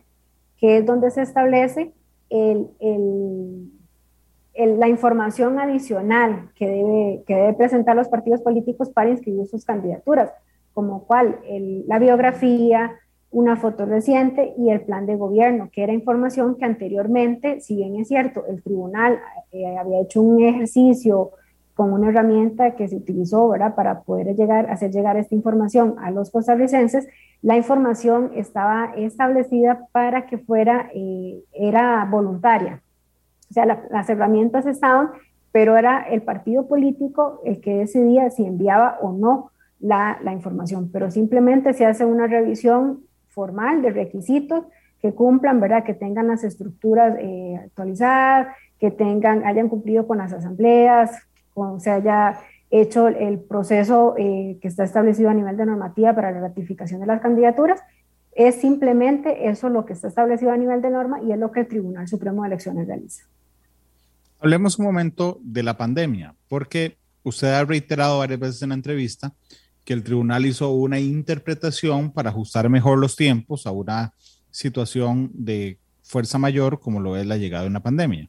que 0.59 0.78
es 0.78 0.86
donde 0.86 1.11
se 1.11 1.22
establece 1.22 1.94
el, 2.28 2.68
el 2.80 3.72
la 4.66 4.88
información 4.88 5.59
adicional 5.59 6.50
que 6.56 6.66
debe, 7.26 7.54
presentar 7.54 7.94
los 7.94 8.09
partidos 8.09 8.40
políticos 8.42 8.90
para 8.90 9.11
inscribir 9.11 9.46
sus 9.46 9.64
candidaturas, 9.64 10.32
como 10.74 11.04
cual 11.04 11.40
la 11.86 11.98
biografía, 11.98 12.92
una 13.30 13.56
foto 13.56 13.84
reciente 13.84 14.54
y 14.56 14.70
el 14.70 14.80
plan 14.80 15.06
de 15.06 15.16
gobierno, 15.16 15.68
que 15.72 15.82
era 15.82 15.92
información 15.92 16.56
que 16.56 16.64
anteriormente, 16.64 17.61
si 17.61 17.76
bien 17.76 17.96
es 17.96 18.09
cierto, 18.09 18.46
el 18.46 18.62
tribunal 18.62 19.20
eh, 19.52 19.76
había 19.76 20.00
hecho 20.00 20.22
un 20.22 20.42
ejercicio 20.42 21.30
con 21.74 21.92
una 21.92 22.09
herramienta 22.09 22.74
que 22.74 22.88
se 22.88 22.96
utilizó 22.96 23.54
para 23.76 24.00
poder 24.00 24.34
llegar, 24.34 24.68
hacer 24.70 24.90
llegar 24.90 25.16
esta 25.16 25.34
información 25.34 25.94
a 26.00 26.11
los 26.11 26.30
costarricenses, 26.30 27.06
la 27.42 27.56
información 27.56 28.32
estaba 28.34 28.92
establecida 28.96 29.86
para 29.92 30.26
que 30.26 30.38
fuera, 30.38 30.90
eh, 30.92 31.44
era 31.52 32.04
voluntaria, 32.11 32.82
o 33.51 33.53
sea, 33.53 33.64
las 33.66 34.09
herramientas 34.11 34.66
estaban, 34.66 35.11
pero 35.53 35.76
era 35.76 36.03
el 36.03 36.22
partido 36.22 36.66
político 36.66 37.40
el 37.44 37.61
que 37.61 37.78
decidía 37.78 38.30
si 38.30 38.44
enviaba 38.44 38.99
o 39.01 39.12
no 39.12 39.51
la, 39.80 40.18
la 40.22 40.32
información, 40.32 40.90
pero 40.92 41.11
simplemente 41.11 41.72
se 41.72 41.86
hace 41.86 42.05
una 42.05 42.26
revisión 42.26 43.01
formal 43.28 43.82
de 43.82 43.90
requisitos 43.90 44.64
que 45.01 45.14
cumplan, 45.14 45.61
¿verdad? 45.61 45.84
Que 45.84 45.94
tengan 45.94 46.28
las 46.28 46.44
estructuras 46.44 47.16
eh, 47.20 47.57
actualizadas, 47.64 48.49
que 48.78 48.90
tengan, 48.90 49.44
hayan 49.44 49.68
cumplido 49.68 50.07
con 50.07 50.18
las 50.18 50.32
asambleas, 50.32 51.11
con, 51.55 51.80
se 51.80 51.90
haya 51.90 52.38
hecho 52.70 53.09
el 53.09 53.38
proceso 53.40 54.14
eh, 54.18 54.59
que 54.61 54.68
está 54.68 54.84
establecido 54.84 55.30
a 55.30 55.34
nivel 55.34 55.57
de 55.57 55.66
normativa 55.66 56.14
para 56.14 56.30
la 56.32 56.40
ratificación 56.40 57.01
de 57.01 57.07
las 57.07 57.20
candidaturas. 57.20 57.80
Es 58.32 58.57
simplemente 58.57 59.49
eso 59.49 59.68
lo 59.68 59.84
que 59.84 59.94
está 59.94 60.09
establecido 60.09 60.53
a 60.53 60.57
nivel 60.57 60.82
de 60.82 60.90
norma 60.90 61.22
y 61.22 61.32
es 61.32 61.38
lo 61.38 61.51
que 61.51 61.61
el 61.61 61.68
Tribunal 61.68 62.07
Supremo 62.07 62.42
de 62.42 62.49
Elecciones 62.49 62.86
realiza. 62.86 63.24
Hablemos 64.41 64.78
un 64.78 64.84
momento 64.84 65.41
de 65.43 65.64
la 65.64 65.76
pandemia, 65.76 66.34
porque 66.49 66.97
usted 67.24 67.49
ha 67.49 67.64
reiterado 67.64 68.18
varias 68.18 68.39
veces 68.39 68.62
en 68.62 68.68
la 68.68 68.76
entrevista 68.76 69.34
que 69.84 69.93
el 69.95 70.05
tribunal 70.05 70.47
hizo 70.47 70.70
una 70.70 71.01
interpretación 71.01 72.12
para 72.12 72.30
ajustar 72.30 72.68
mejor 72.68 72.99
los 72.99 73.16
tiempos 73.16 73.66
a 73.66 73.72
una 73.72 74.14
situación 74.51 75.30
de 75.34 75.78
fuerza 76.03 76.39
mayor 76.39 76.78
como 76.78 77.01
lo 77.01 77.16
es 77.16 77.26
la 77.26 77.36
llegada 77.36 77.64
de 77.64 77.70
una 77.70 77.82
pandemia. 77.82 78.28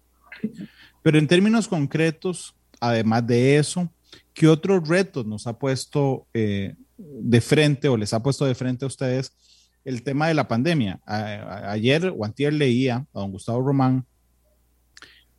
Pero 1.03 1.19
en 1.19 1.27
términos 1.27 1.67
concretos, 1.67 2.55
además 2.79 3.27
de 3.27 3.57
eso, 3.57 3.89
¿qué 4.33 4.47
otros 4.47 4.87
retos 4.87 5.25
nos 5.25 5.45
ha 5.45 5.59
puesto 5.59 6.25
eh, 6.33 6.75
de 6.97 7.41
frente 7.41 7.87
o 7.87 7.97
les 7.97 8.13
ha 8.13 8.23
puesto 8.23 8.45
de 8.45 8.55
frente 8.55 8.85
a 8.85 8.87
ustedes 8.87 9.33
el 9.85 10.01
tema 10.01 10.27
de 10.27 10.33
la 10.33 10.47
pandemia? 10.47 10.99
ayer 11.05 12.13
o 12.17 12.25
antier 12.25 12.53
leía 12.53 13.05
a 13.13 13.19
don 13.19 13.31
Gustavo 13.31 13.61
Román, 13.61 14.05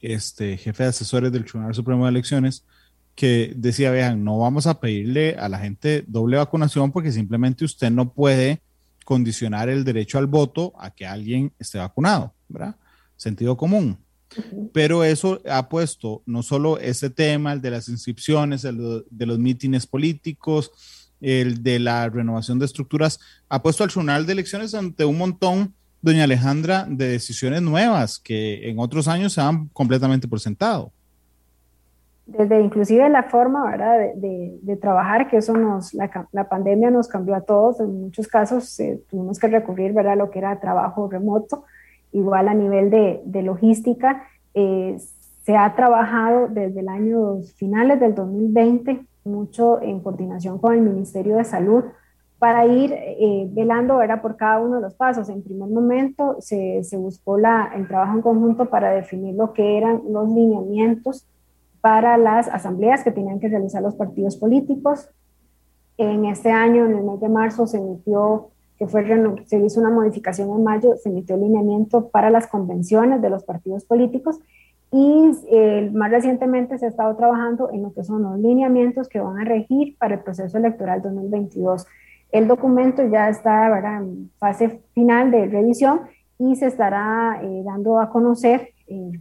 este 0.01 0.57
jefe 0.57 0.85
de 0.85 0.89
asesores 0.91 1.33
del 1.33 1.45
Tribunal 1.45 1.75
Supremo 1.75 2.05
de 2.05 2.11
Elecciones, 2.11 2.65
que 3.15 3.53
decía, 3.57 3.91
vean, 3.91 4.25
no 4.25 4.39
vamos 4.39 4.67
a 4.67 4.81
pedirle 4.81 5.35
a 5.35 5.49
la 5.49 5.59
gente 5.59 6.05
doble 6.07 6.37
vacunación 6.37 6.93
porque 6.93 7.13
simplemente 7.13 7.65
usted 7.65 7.91
no 7.91 8.13
puede 8.13 8.63
condicionar 9.05 9.69
el 9.69 9.85
derecho 9.85 10.19
al 10.19 10.27
voto 10.27 10.73
a 10.79 10.91
que 10.91 11.07
alguien 11.07 11.53
esté 11.59 11.79
vacunado, 11.79 12.33
¿verdad? 12.49 12.77
Sentido 13.17 13.57
común. 13.57 13.99
Pero 14.73 15.03
eso 15.03 15.43
ha 15.51 15.69
puesto 15.69 16.23
no 16.25 16.43
solo 16.43 16.79
ese 16.79 17.11
tema, 17.11 17.53
el 17.53 17.61
de 17.61 17.73
las 17.73 17.89
inscripciones, 17.89 18.65
el 18.65 19.05
de 19.11 19.27
los 19.27 19.39
mítines 19.39 19.87
políticos, 19.87 20.71
el 21.21 21.63
de 21.63 21.79
la 21.81 22.09
renovación 22.09 22.59
de 22.59 22.67
estructuras, 22.67 23.19
ha 23.49 23.63
puesto 23.63 23.83
al 23.83 23.91
Tribunal 23.91 24.27
de 24.27 24.33
Elecciones 24.33 24.75
ante 24.75 25.05
un 25.05 25.19
montón, 25.19 25.75
doña 26.03 26.25
Alejandra, 26.25 26.87
de 26.89 27.09
decisiones 27.09 27.63
nuevas 27.63 28.19
que 28.19 28.69
en 28.69 28.79
otros 28.79 29.09
años 29.09 29.33
se 29.33 29.41
han 29.41 29.69
completamente 29.69 30.29
por 30.29 30.41
sentado. 30.41 30.93
Desde 32.27 32.61
inclusive 32.61 33.09
la 33.09 33.25
forma 33.25 33.69
¿verdad? 33.69 34.15
De, 34.15 34.77
trabajar, 34.77 35.29
que 35.29 35.39
eso 35.39 35.53
nos, 35.53 35.93
la, 35.95 36.49
pandemia 36.49 36.91
nos 36.91 37.09
cambió 37.09 37.35
a 37.35 37.41
todos, 37.41 37.81
en 37.81 38.03
muchos 38.03 38.29
casos 38.29 38.79
eh, 38.79 39.03
tuvimos 39.09 39.39
que 39.39 39.49
recurrir 39.49 39.93
¿verdad? 39.93 40.17
lo 40.17 40.31
que 40.31 40.39
era 40.39 40.61
trabajo 40.61 41.09
remoto, 41.11 41.65
igual 42.13 42.49
a 42.49 42.55
nivel 42.55 42.91
de, 42.91 43.43
logística, 43.43 44.23
eh, 44.55 44.97
se 45.43 45.57
ha 45.57 45.75
trabajado 45.75 46.49
desde 46.49 46.81
el 46.81 46.89
año 46.89 47.41
finales 47.57 47.99
del 47.99 48.15
2020 48.15 49.01
mucho 49.25 49.81
en 49.83 50.01
coordinación 50.01 50.59
con 50.59 50.75
el 50.75 50.81
Ministerio 50.81 51.37
de 51.37 51.45
Salud 51.45 51.85
para 52.41 52.67
ir 52.67 52.93
eh, 52.93 53.49
velando 53.53 54.03
era 54.03 54.21
por 54.21 54.37
cada 54.37 54.59
uno 54.59 54.77
de 54.77 54.83
los 54.83 54.95
pasos. 54.95 55.29
En 55.29 55.43
primer 55.43 55.69
momento 55.69 56.37
se, 56.41 56.83
se 56.83 56.97
buscó 56.97 57.37
el 57.37 57.87
trabajo 57.87 58.17
en 58.17 58.23
conjunto 58.23 58.65
para 58.65 58.91
definir 58.91 59.35
lo 59.35 59.53
que 59.53 59.77
eran 59.77 60.01
los 60.09 60.29
lineamientos 60.29 61.29
para 61.81 62.17
las 62.17 62.49
asambleas 62.49 63.05
que 63.05 63.13
tenían 63.13 63.41
que 63.41 63.49
realizar 63.49 63.83
los 63.83 63.95
partidos 63.95 64.37
políticos. 64.37 65.11
En 65.99 66.25
este 66.25 66.51
año, 66.51 66.87
en 66.87 66.97
el 66.97 67.05
mes 67.05 67.21
de 67.21 67.29
marzo, 67.29 67.67
se 67.67 67.77
emitió 67.77 68.49
se 69.45 69.59
hizo 69.59 69.79
una 69.79 69.91
modificación 69.91 70.49
en 70.49 70.65
mayo, 70.65 70.97
se 70.97 71.11
emitió 71.11 71.35
el 71.35 71.43
lineamiento 71.43 72.09
para 72.09 72.31
las 72.31 72.47
convenciones 72.47 73.21
de 73.21 73.29
los 73.29 73.45
partidos 73.45 73.85
políticos 73.85 74.41
y 74.91 75.33
eh, 75.51 75.91
más 75.93 76.11
recientemente 76.11 76.79
se 76.79 76.87
ha 76.87 76.89
estado 76.89 77.15
trabajando 77.15 77.71
en 77.71 77.83
lo 77.83 77.93
que 77.93 78.03
son 78.05 78.23
los 78.23 78.39
lineamientos 78.39 79.09
que 79.09 79.21
van 79.21 79.39
a 79.39 79.45
regir 79.45 79.99
para 79.99 80.15
el 80.15 80.21
proceso 80.21 80.57
electoral 80.57 81.03
2022. 81.03 81.87
El 82.33 82.49
documento 82.49 83.07
ya 83.07 83.29
está 83.29 83.67
en 83.99 84.31
fase 84.39 84.83
final 84.95 85.31
de 85.31 85.47
revisión 85.47 86.03
y 86.39 86.57
se 86.57 86.67
estará 86.67 87.41
eh, 87.43 87.63
dando 87.65 88.01
a 88.01 88.11
conocer 88.11 88.71
eh, 88.87 89.13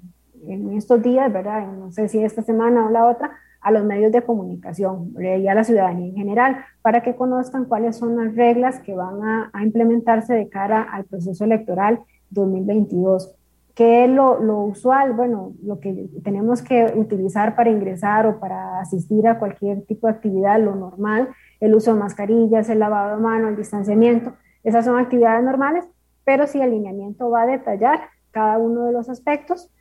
en 0.48 0.74
estos 0.74 1.02
días, 1.02 1.32
¿verdad? 1.32 1.68
no 1.68 1.92
sé 1.92 2.08
si 2.08 2.24
esta 2.24 2.42
semana 2.42 2.86
o 2.86 2.90
la 2.90 3.08
otra, 3.08 3.32
a 3.62 3.72
los 3.72 3.84
medios 3.84 4.12
de 4.12 4.22
comunicación 4.22 5.14
y 5.20 5.48
a 5.48 5.54
la 5.54 5.64
ciudadanía 5.64 6.08
en 6.08 6.16
general, 6.16 6.66
para 6.82 7.04
que 7.04 7.16
conozcan 7.16 7.66
cuáles 7.66 7.98
son 7.98 8.16
las 8.16 8.36
reglas 8.36 8.80
que 8.80 8.94
van 8.94 9.22
a, 9.24 9.52
implementarse 9.62 10.34
de 10.34 10.48
cara 10.48 10.82
al 10.82 11.06
proceso 11.06 11.44
electoral 11.44 12.00
2022. 12.30 13.36
¿Qué 13.80 14.04
es 14.04 14.12
lo, 14.12 14.42
lo, 14.42 14.64
usual? 14.64 15.14
Bueno, 15.14 15.54
lo 15.64 15.80
que 15.80 16.10
tenemos 16.22 16.62
que 16.62 16.92
utilizar 16.98 17.56
para 17.56 17.70
ingresar 17.70 18.28
o 18.28 18.38
para 18.38 18.82
asistir 18.82 19.26
a 19.26 19.40
cualquier 19.40 19.86
tipo 19.86 20.08
de 20.08 20.16
actividad, 20.16 20.60
lo 20.60 20.76
normal, 20.76 21.30
el 21.62 21.74
uso 21.74 21.94
de 21.94 22.00
mascarillas, 22.02 22.68
el 22.68 22.80
lavado 22.80 23.16
de 23.16 23.24
mano, 23.24 23.48
el 23.48 23.56
distanciamiento, 23.56 24.34
esas 24.66 24.84
son 24.84 25.00
actividades 25.00 25.46
normales, 25.46 25.86
pero 26.26 26.46
si 26.46 26.58
el 26.58 26.66
alineamiento 26.66 27.30
va 27.30 27.44
a 27.44 27.46
detallar 27.46 28.02
cada 28.32 28.58
uno 28.58 28.84
de 28.84 28.92
los 28.92 29.08
aspectos, 29.08 29.72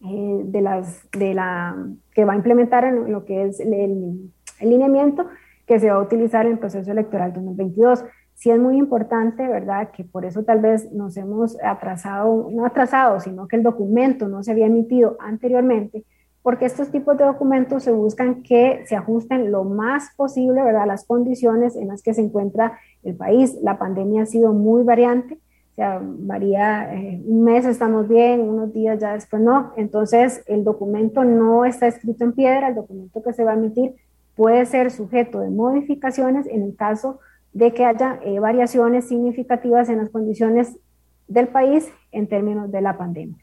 eh, 0.00 0.40
de 0.42 0.60
las, 0.60 1.08
de 1.12 1.32
la, 1.32 1.76
que 2.14 2.24
va 2.24 2.32
a 2.32 2.36
implementar 2.36 2.86
en 2.86 3.12
lo 3.12 3.24
que 3.24 3.44
es 3.44 3.60
el, 3.60 3.72
el, 3.72 4.32
lineamiento 4.68 5.28
que 5.64 5.78
se 5.78 5.88
va 5.92 5.98
a 5.98 6.02
utilizar 6.02 6.44
en 6.44 6.54
el 6.54 6.58
proceso 6.58 6.90
electoral 6.90 7.32
2022. 7.32 8.04
Sí 8.38 8.50
es 8.50 8.58
muy 8.58 8.78
importante, 8.78 9.46
¿verdad? 9.46 9.90
Que 9.90 10.04
por 10.04 10.24
eso 10.24 10.44
tal 10.44 10.60
vez 10.60 10.90
nos 10.92 11.16
hemos 11.16 11.56
atrasado, 11.62 12.48
no 12.50 12.64
atrasado, 12.64 13.20
sino 13.20 13.46
que 13.48 13.56
el 13.56 13.62
documento 13.62 14.28
no 14.28 14.42
se 14.42 14.52
había 14.52 14.66
emitido 14.66 15.16
anteriormente, 15.20 16.04
porque 16.42 16.64
estos 16.64 16.90
tipos 16.90 17.18
de 17.18 17.24
documentos 17.24 17.82
se 17.82 17.92
buscan 17.92 18.42
que 18.42 18.84
se 18.86 18.96
ajusten 18.96 19.50
lo 19.50 19.64
más 19.64 20.14
posible, 20.16 20.62
¿verdad? 20.62 20.86
Las 20.86 21.04
condiciones 21.04 21.76
en 21.76 21.88
las 21.88 22.02
que 22.02 22.14
se 22.14 22.22
encuentra 22.22 22.78
el 23.02 23.14
país. 23.16 23.58
La 23.62 23.78
pandemia 23.78 24.22
ha 24.22 24.26
sido 24.26 24.52
muy 24.52 24.84
variante 24.84 25.38
sea, 25.78 26.00
varía, 26.02 26.92
eh, 26.92 27.22
un 27.24 27.44
mes 27.44 27.64
estamos 27.64 28.08
bien, 28.08 28.40
unos 28.40 28.72
días 28.72 28.98
ya 28.98 29.12
después 29.12 29.40
no. 29.40 29.72
Entonces, 29.76 30.42
el 30.46 30.64
documento 30.64 31.22
no 31.22 31.64
está 31.64 31.86
escrito 31.86 32.24
en 32.24 32.32
piedra, 32.32 32.68
el 32.68 32.74
documento 32.74 33.22
que 33.22 33.32
se 33.32 33.44
va 33.44 33.52
a 33.52 33.54
emitir 33.54 33.94
puede 34.34 34.66
ser 34.66 34.90
sujeto 34.90 35.38
de 35.38 35.50
modificaciones 35.50 36.48
en 36.48 36.62
el 36.62 36.74
caso 36.74 37.20
de 37.58 37.74
que 37.74 37.84
haya 37.84 38.20
eh, 38.24 38.38
variaciones 38.38 39.08
significativas 39.08 39.88
en 39.88 39.98
las 39.98 40.10
condiciones 40.10 40.78
del 41.26 41.48
país 41.48 41.88
en 42.12 42.28
términos 42.28 42.70
de 42.70 42.80
la 42.80 42.96
pandemia. 42.96 43.36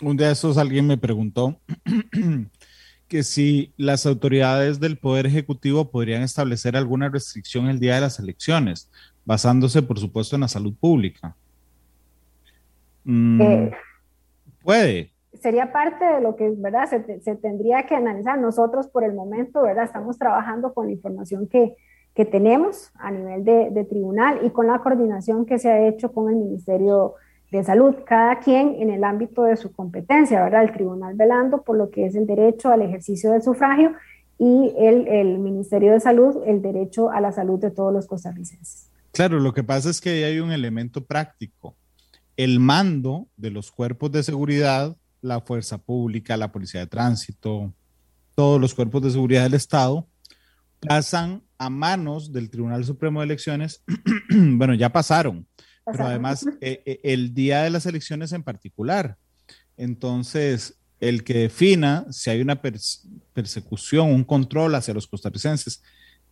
Un 0.00 0.16
día 0.16 0.28
de 0.28 0.34
esos 0.34 0.56
alguien 0.56 0.86
me 0.86 0.96
preguntó 0.96 1.58
que 3.08 3.24
si 3.24 3.72
las 3.76 4.06
autoridades 4.06 4.78
del 4.78 4.98
Poder 4.98 5.26
Ejecutivo 5.26 5.90
podrían 5.90 6.22
establecer 6.22 6.76
alguna 6.76 7.08
restricción 7.08 7.66
el 7.66 7.80
día 7.80 7.96
de 7.96 8.02
las 8.02 8.20
elecciones, 8.20 8.88
basándose, 9.24 9.82
por 9.82 9.98
supuesto, 9.98 10.36
en 10.36 10.42
la 10.42 10.48
salud 10.48 10.74
pública. 10.78 11.34
Mm, 13.02 13.40
eh, 13.40 13.72
puede. 14.62 15.10
Sería 15.42 15.72
parte 15.72 16.04
de 16.04 16.20
lo 16.20 16.36
que, 16.36 16.52
¿verdad? 16.56 16.88
Se, 16.88 17.20
se, 17.20 17.34
tendría 17.34 17.84
que 17.84 17.96
analizar. 17.96 18.38
Nosotros 18.38 18.86
por 18.86 19.02
el 19.02 19.12
momento, 19.12 19.62
¿verdad? 19.62 19.86
Estamos 19.86 20.18
trabajando 20.18 20.72
con 20.72 20.86
la 20.86 20.92
información 20.92 21.48
que, 21.48 21.74
que 22.14 22.24
tenemos 22.24 22.92
a 22.94 23.10
nivel 23.10 23.44
de, 23.44 23.84
tribunal 23.84 24.40
y 24.44 24.50
con 24.50 24.66
la 24.66 24.78
coordinación 24.78 25.46
que 25.46 25.58
se 25.58 25.70
ha 25.70 25.88
hecho 25.88 26.12
con 26.12 26.30
el 26.30 26.36
Ministerio 26.36 27.14
de 27.50 27.64
Salud, 27.64 27.94
cada 28.06 28.38
quien 28.40 28.76
en 28.80 28.90
el 28.90 29.04
ámbito 29.04 29.42
de 29.42 29.56
su 29.56 29.72
competencia, 29.72 30.42
¿verdad? 30.42 30.62
El 30.62 30.72
tribunal 30.72 31.14
velando 31.14 31.62
por 31.62 31.76
lo 31.76 31.90
que 31.90 32.06
es 32.06 32.14
el 32.14 32.26
derecho 32.26 32.70
al 32.70 32.82
ejercicio 32.82 33.32
del 33.32 33.42
sufragio 33.42 33.92
y 34.38 34.74
el, 34.78 35.08
el 35.08 35.38
Ministerio 35.38 35.92
de 35.92 36.00
Salud, 36.00 36.42
el 36.46 36.62
derecho 36.62 37.10
a 37.10 37.20
la 37.20 37.32
salud 37.32 37.58
de 37.58 37.70
todos 37.70 37.92
los 37.92 38.06
costarricenses. 38.06 38.90
Claro, 39.12 39.38
lo 39.38 39.52
que 39.52 39.62
pasa 39.62 39.90
es 39.90 40.00
que 40.00 40.24
hay 40.24 40.40
un 40.40 40.50
elemento 40.52 41.04
práctico 41.04 41.76
el 42.36 42.60
mando 42.60 43.28
de 43.36 43.50
los 43.50 43.70
cuerpos 43.70 44.10
de 44.12 44.22
seguridad, 44.22 44.96
la 45.20 45.40
fuerza 45.40 45.78
pública, 45.78 46.36
la 46.36 46.52
policía 46.52 46.80
de 46.80 46.86
tránsito, 46.86 47.72
todos 48.34 48.60
los 48.60 48.74
cuerpos 48.74 49.02
de 49.02 49.10
seguridad 49.10 49.44
del 49.44 49.54
Estado, 49.54 50.06
pasan 50.80 51.42
a 51.64 51.70
manos 51.70 52.32
del 52.32 52.50
Tribunal 52.50 52.84
Supremo 52.84 53.20
de 53.20 53.26
Elecciones. 53.26 53.82
bueno, 54.30 54.74
ya 54.74 54.90
pasaron, 54.90 55.46
pero 55.84 56.06
además 56.06 56.46
eh, 56.60 56.82
eh, 56.84 57.00
el 57.04 57.34
día 57.34 57.62
de 57.62 57.70
las 57.70 57.86
elecciones 57.86 58.32
en 58.32 58.42
particular. 58.42 59.16
Entonces, 59.76 60.78
el 61.00 61.24
que 61.24 61.34
defina 61.34 62.06
si 62.10 62.30
hay 62.30 62.40
una 62.40 62.60
persecución, 63.32 64.10
un 64.10 64.24
control 64.24 64.74
hacia 64.74 64.94
los 64.94 65.06
costarricenses 65.06 65.82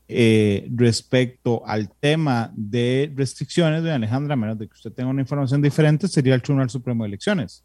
eh, 0.09 0.69
respecto 0.75 1.63
al 1.67 1.91
tema 1.91 2.53
de 2.55 3.11
restricciones, 3.17 3.83
doña 3.83 3.95
Alejandra, 3.95 4.35
a 4.35 4.37
menos 4.37 4.59
de 4.59 4.67
que 4.67 4.75
usted 4.75 4.93
tenga 4.93 5.11
una 5.11 5.23
información 5.23 5.63
diferente, 5.63 6.09
sería 6.09 6.35
el 6.35 6.43
Tribunal 6.43 6.71
Supremo 6.71 7.05
de 7.05 7.09
Elecciones. 7.09 7.65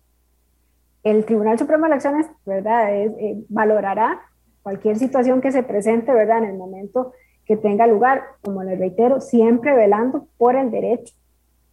El 1.04 1.26
Tribunal 1.26 1.60
Supremo 1.60 1.86
de 1.86 1.92
Elecciones, 1.92 2.28
¿verdad?, 2.46 2.94
eh, 2.94 3.44
valorará 3.50 4.22
cualquier 4.62 4.98
situación 4.98 5.42
que 5.42 5.52
se 5.52 5.64
presente, 5.64 6.14
¿verdad?, 6.14 6.40
en 6.40 6.52
el 6.52 6.58
momento 6.58 7.14
que 7.48 7.56
tenga 7.56 7.88
lugar, 7.88 8.24
como 8.44 8.64
le 8.64 8.76
reitero, 8.76 9.22
siempre 9.22 9.74
velando 9.74 10.28
por 10.38 10.56
el 10.56 10.70
derecho 10.70 11.14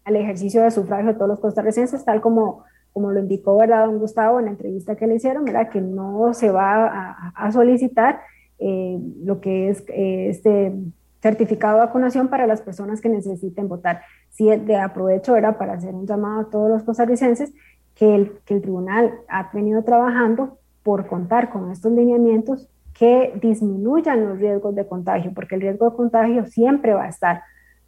al 0.04 0.16
ejercicio 0.16 0.62
de 0.62 0.70
sufragio 0.70 1.08
de 1.08 1.14
todos 1.14 1.28
los 1.28 1.40
costarricenses, 1.40 2.04
tal 2.04 2.20
como, 2.20 2.64
como 2.92 3.10
lo 3.10 3.20
indicó, 3.20 3.56
¿verdad?, 3.56 3.86
don 3.86 3.98
Gustavo 3.98 4.38
en 4.38 4.44
la 4.44 4.50
entrevista 4.52 4.94
que 4.94 5.06
le 5.06 5.16
hicieron, 5.16 5.44
¿verdad?, 5.44 5.70
que 5.70 5.80
no 5.80 6.32
se 6.32 6.50
va 6.50 7.16
a, 7.34 7.52
solicitar 7.52 8.20
eh, 8.58 8.98
lo 9.24 9.40
que 9.40 9.70
es 9.70 9.84
eh, 9.88 10.28
este 10.28 10.72
certificado 11.20 11.80
de 11.80 11.86
vacunación 11.86 12.28
para 12.28 12.46
las 12.46 12.60
personas 12.60 13.00
que 13.00 13.08
necesiten 13.08 13.66
votar. 13.66 14.02
Sí, 14.30 14.54
de 14.54 14.76
aprovecho 14.76 15.36
era 15.36 15.58
para 15.58 15.72
hacer 15.72 15.94
un 15.94 16.06
llamado 16.06 16.40
a 16.42 16.50
todos 16.50 16.68
los 16.68 16.82
costarricenses 16.82 17.52
que 17.94 18.14
el, 18.14 18.32
que 18.44 18.54
el 18.54 18.62
tribunal 18.62 19.14
ha 19.28 19.50
venido 19.52 19.82
trabajando 19.82 20.58
por 20.82 21.06
contar 21.06 21.50
con 21.50 21.70
estos 21.72 21.92
lineamientos 21.92 22.68
que 22.96 23.32
disminuyan 23.42 24.24
los 24.24 24.38
riesgos 24.38 24.74
de 24.74 24.86
contagio, 24.86 25.32
porque 25.34 25.56
el 25.56 25.60
riesgo 25.60 25.90
de 25.90 25.96
contagio 25.96 26.46
siempre 26.46 26.94
va 26.94 27.04
a 27.04 27.08
estar 27.08 27.42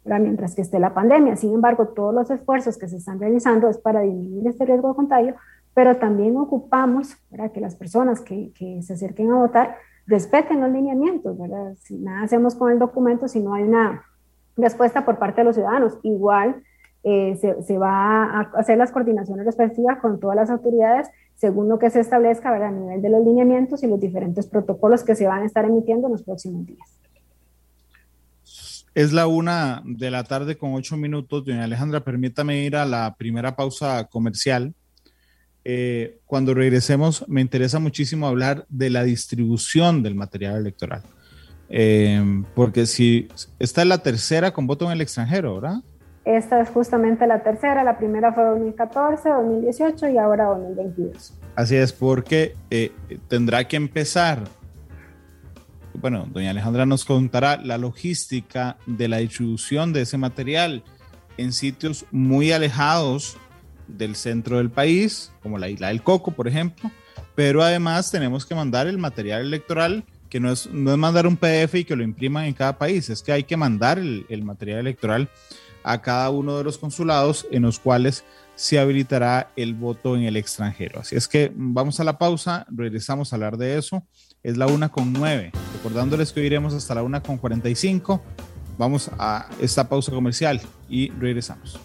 mientras 0.05 0.55
que 0.55 0.61
esté 0.61 0.79
la 0.79 0.93
pandemia. 0.93 1.35
Sin 1.35 1.53
embargo, 1.53 1.89
todos 1.89 2.13
los 2.13 2.29
esfuerzos 2.29 2.77
que 2.77 2.87
se 2.87 2.97
están 2.97 3.19
realizando 3.19 3.69
es 3.69 3.77
para 3.77 4.01
disminuir 4.01 4.47
este 4.47 4.65
riesgo 4.65 4.89
de 4.89 4.95
contagio, 4.95 5.35
pero 5.73 5.97
también 5.97 6.37
ocupamos 6.37 7.15
para 7.29 7.49
que 7.49 7.59
las 7.59 7.75
personas 7.75 8.21
que, 8.21 8.51
se 8.81 8.93
acerquen 8.93 9.31
a 9.31 9.37
votar 9.37 9.75
respeten 10.05 10.61
los 10.61 10.71
lineamientos, 10.71 11.37
¿verdad? 11.37 11.75
Si 11.81 11.97
nada 11.97 12.23
hacemos 12.23 12.55
con 12.55 12.71
el 12.71 12.79
documento, 12.79 13.27
si 13.27 13.39
no 13.41 13.53
hay 13.53 13.63
una 13.63 14.03
respuesta 14.55 15.05
por 15.05 15.19
parte 15.19 15.41
de 15.41 15.45
los 15.45 15.55
ciudadanos, 15.55 15.99
igual 16.03 16.63
eh, 17.03 17.37
se, 17.39 17.61
se, 17.63 17.77
va 17.77 18.23
a 18.23 18.39
hacer 18.55 18.77
las 18.77 18.91
coordinaciones 18.91 19.45
respectivas 19.45 19.99
con 19.99 20.19
todas 20.19 20.35
las 20.35 20.49
autoridades 20.49 21.09
según 21.37 21.69
lo 21.69 21.79
que 21.79 21.89
se 21.89 21.99
establezca 21.99 22.51
¿verdad? 22.51 22.69
a 22.69 22.71
nivel 22.71 23.01
de 23.01 23.09
los 23.09 23.23
lineamientos 23.23 23.83
y 23.83 23.87
los 23.87 23.99
diferentes 23.99 24.47
protocolos 24.47 25.03
que 25.03 25.15
se 25.15 25.27
van 25.27 25.43
a 25.43 25.45
estar 25.45 25.63
emitiendo 25.65 26.07
en 26.07 26.13
los 26.13 26.23
próximos 26.23 26.65
días. 26.65 26.99
Es 28.95 29.13
la 29.13 29.27
una 29.27 29.83
de 29.85 30.09
la 30.09 30.23
tarde 30.23 30.57
con 30.57 30.73
ocho 30.73 30.97
minutos. 30.97 31.45
Doña 31.45 31.63
Alejandra, 31.63 31.99
permítame 31.99 32.63
ir 32.63 32.75
a 32.75 32.85
la 32.85 33.15
primera 33.15 33.55
pausa 33.55 34.05
comercial. 34.05 34.73
Eh, 35.63 36.17
cuando 36.25 36.55
regresemos, 36.55 37.23
me 37.27 37.41
interesa 37.41 37.77
muchísimo 37.77 38.25
hablar 38.25 38.65
de 38.69 38.89
la 38.89 39.03
distribución 39.03 40.01
del 40.01 40.15
material 40.15 40.57
electoral. 40.57 41.03
Eh, 41.69 42.43
porque 42.55 42.87
si 42.87 43.27
esta 43.59 43.83
es 43.83 43.87
la 43.87 43.99
tercera 43.99 44.51
con 44.51 44.65
voto 44.65 44.85
en 44.85 44.93
el 44.93 45.01
extranjero, 45.01 45.55
¿verdad? 45.61 45.83
Esta 46.27 46.59
es 46.61 46.69
justamente 46.69 47.25
la 47.25 47.41
tercera, 47.41 47.83
la 47.83 47.97
primera 47.97 48.33
fue 48.33 48.43
2014, 48.43 49.29
2018 49.29 50.09
y 50.09 50.17
ahora 50.17 50.45
2022. 50.45 51.33
Así 51.55 51.75
es, 51.75 51.93
porque 51.93 52.53
eh, 52.69 52.91
tendrá 53.29 53.65
que 53.65 53.77
empezar 53.77 54.39
bueno, 55.99 56.27
doña 56.31 56.51
Alejandra 56.51 56.85
nos 56.85 57.05
contará 57.05 57.57
la 57.57 57.77
logística 57.77 58.77
de 58.85 59.07
la 59.07 59.17
distribución 59.17 59.93
de 59.93 60.01
ese 60.01 60.17
material 60.17 60.83
en 61.37 61.53
sitios 61.53 62.05
muy 62.11 62.51
alejados 62.51 63.37
del 63.87 64.15
centro 64.15 64.57
del 64.57 64.69
país, 64.69 65.31
como 65.41 65.57
la 65.57 65.69
isla 65.69 65.87
del 65.87 66.03
Coco, 66.03 66.31
por 66.31 66.47
ejemplo, 66.47 66.91
pero 67.35 67.63
además 67.63 68.11
tenemos 68.11 68.45
que 68.45 68.53
mandar 68.53 68.87
el 68.87 68.97
material 68.97 69.41
electoral, 69.41 70.03
que 70.29 70.39
no 70.39 70.51
es, 70.51 70.69
no 70.71 70.91
es 70.91 70.97
mandar 70.97 71.25
un 71.25 71.37
PDF 71.37 71.75
y 71.75 71.85
que 71.85 71.95
lo 71.95 72.03
impriman 72.03 72.45
en 72.45 72.53
cada 72.53 72.77
país, 72.77 73.09
es 73.09 73.23
que 73.23 73.31
hay 73.31 73.43
que 73.43 73.57
mandar 73.57 73.97
el, 73.97 74.25
el 74.29 74.43
material 74.43 74.79
electoral 74.79 75.29
a 75.87 76.01
cada 76.01 76.29
uno 76.29 76.57
de 76.57 76.65
los 76.65 76.77
consulados 76.77 77.47
en 77.49 77.63
los 77.63 77.79
cuales 77.79 78.25
se 78.55 78.77
habilitará 78.77 79.51
el 79.55 79.73
voto 79.73 80.17
en 80.17 80.23
el 80.23 80.35
extranjero. 80.35 80.99
Así 80.99 81.15
es 81.15 81.29
que 81.29 81.49
vamos 81.55 82.01
a 82.01 82.03
la 82.03 82.17
pausa, 82.17 82.65
regresamos 82.69 83.31
a 83.31 83.37
hablar 83.37 83.55
de 83.55 83.77
eso. 83.77 84.03
Es 84.43 84.57
la 84.57 84.67
una 84.67 84.89
con 84.89 85.13
nueve. 85.13 85.51
Recordándoles 85.75 86.33
que 86.33 86.41
hoy 86.41 86.47
iremos 86.47 86.73
hasta 86.73 86.93
la 86.93 87.03
una 87.03 87.23
con 87.23 87.37
45. 87.37 88.21
Vamos 88.77 89.09
a 89.17 89.49
esta 89.61 89.87
pausa 89.87 90.11
comercial 90.11 90.59
y 90.89 91.09
regresamos. 91.11 91.79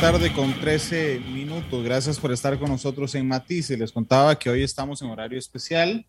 Tarde 0.00 0.32
con 0.34 0.52
13 0.60 1.22
minutos. 1.32 1.82
Gracias 1.82 2.20
por 2.20 2.30
estar 2.30 2.58
con 2.58 2.68
nosotros 2.68 3.14
en 3.14 3.26
Matices. 3.26 3.78
Les 3.78 3.90
contaba 3.90 4.38
que 4.38 4.50
hoy 4.50 4.62
estamos 4.62 5.00
en 5.00 5.08
horario 5.08 5.38
especial. 5.38 6.04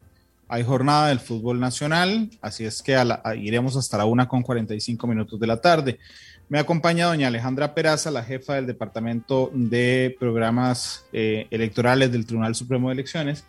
Hay 0.50 0.64
jornada 0.64 1.10
del 1.10 1.20
fútbol 1.20 1.60
nacional, 1.60 2.30
así 2.42 2.64
es 2.64 2.82
que 2.82 2.98
iremos 3.36 3.76
hasta 3.76 3.98
la 3.98 4.06
una 4.06 4.30
con 4.30 4.44
45 4.44 5.06
minutos 5.06 5.40
de 5.40 5.48
la 5.48 5.60
tarde. 5.60 6.00
Me 6.48 6.60
acompaña 6.60 7.08
doña 7.08 7.28
Alejandra 7.28 7.76
Peraza, 7.76 8.10
la 8.10 8.24
jefa 8.24 8.56
del 8.56 8.66
Departamento 8.66 9.52
de 9.54 10.16
Programas 10.18 11.06
eh, 11.12 11.48
Electorales 11.52 12.10
del 12.14 12.26
Tribunal 12.26 12.56
Supremo 12.56 12.88
de 12.88 12.94
Elecciones. 12.94 13.44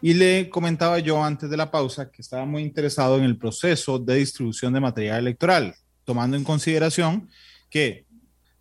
Y 0.00 0.14
le 0.14 0.48
comentaba 0.48 0.98
yo 1.00 1.22
antes 1.22 1.50
de 1.50 1.56
la 1.58 1.70
pausa 1.70 2.10
que 2.10 2.22
estaba 2.22 2.46
muy 2.46 2.62
interesado 2.62 3.18
en 3.18 3.24
el 3.24 3.36
proceso 3.36 3.98
de 3.98 4.14
distribución 4.14 4.72
de 4.72 4.80
material 4.80 5.18
electoral, 5.18 5.74
tomando 6.04 6.38
en 6.38 6.44
consideración 6.44 7.28
que 7.68 8.06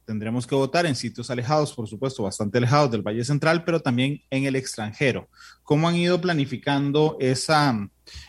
tendremos 0.08 0.48
que 0.48 0.56
votar 0.56 0.86
en 0.86 0.96
sitios 0.96 1.30
alejados, 1.30 1.74
por 1.74 1.86
supuesto, 1.86 2.24
bastante 2.24 2.58
alejados 2.58 2.90
del 2.90 3.02
Valle 3.02 3.26
Central, 3.26 3.66
pero 3.66 3.82
también 3.82 4.22
en 4.30 4.46
el 4.46 4.56
extranjero. 4.56 5.28
¿Cómo 5.64 5.90
han 5.90 5.96
ido 5.96 6.20
planificando 6.22 7.18
esa, 7.20 7.76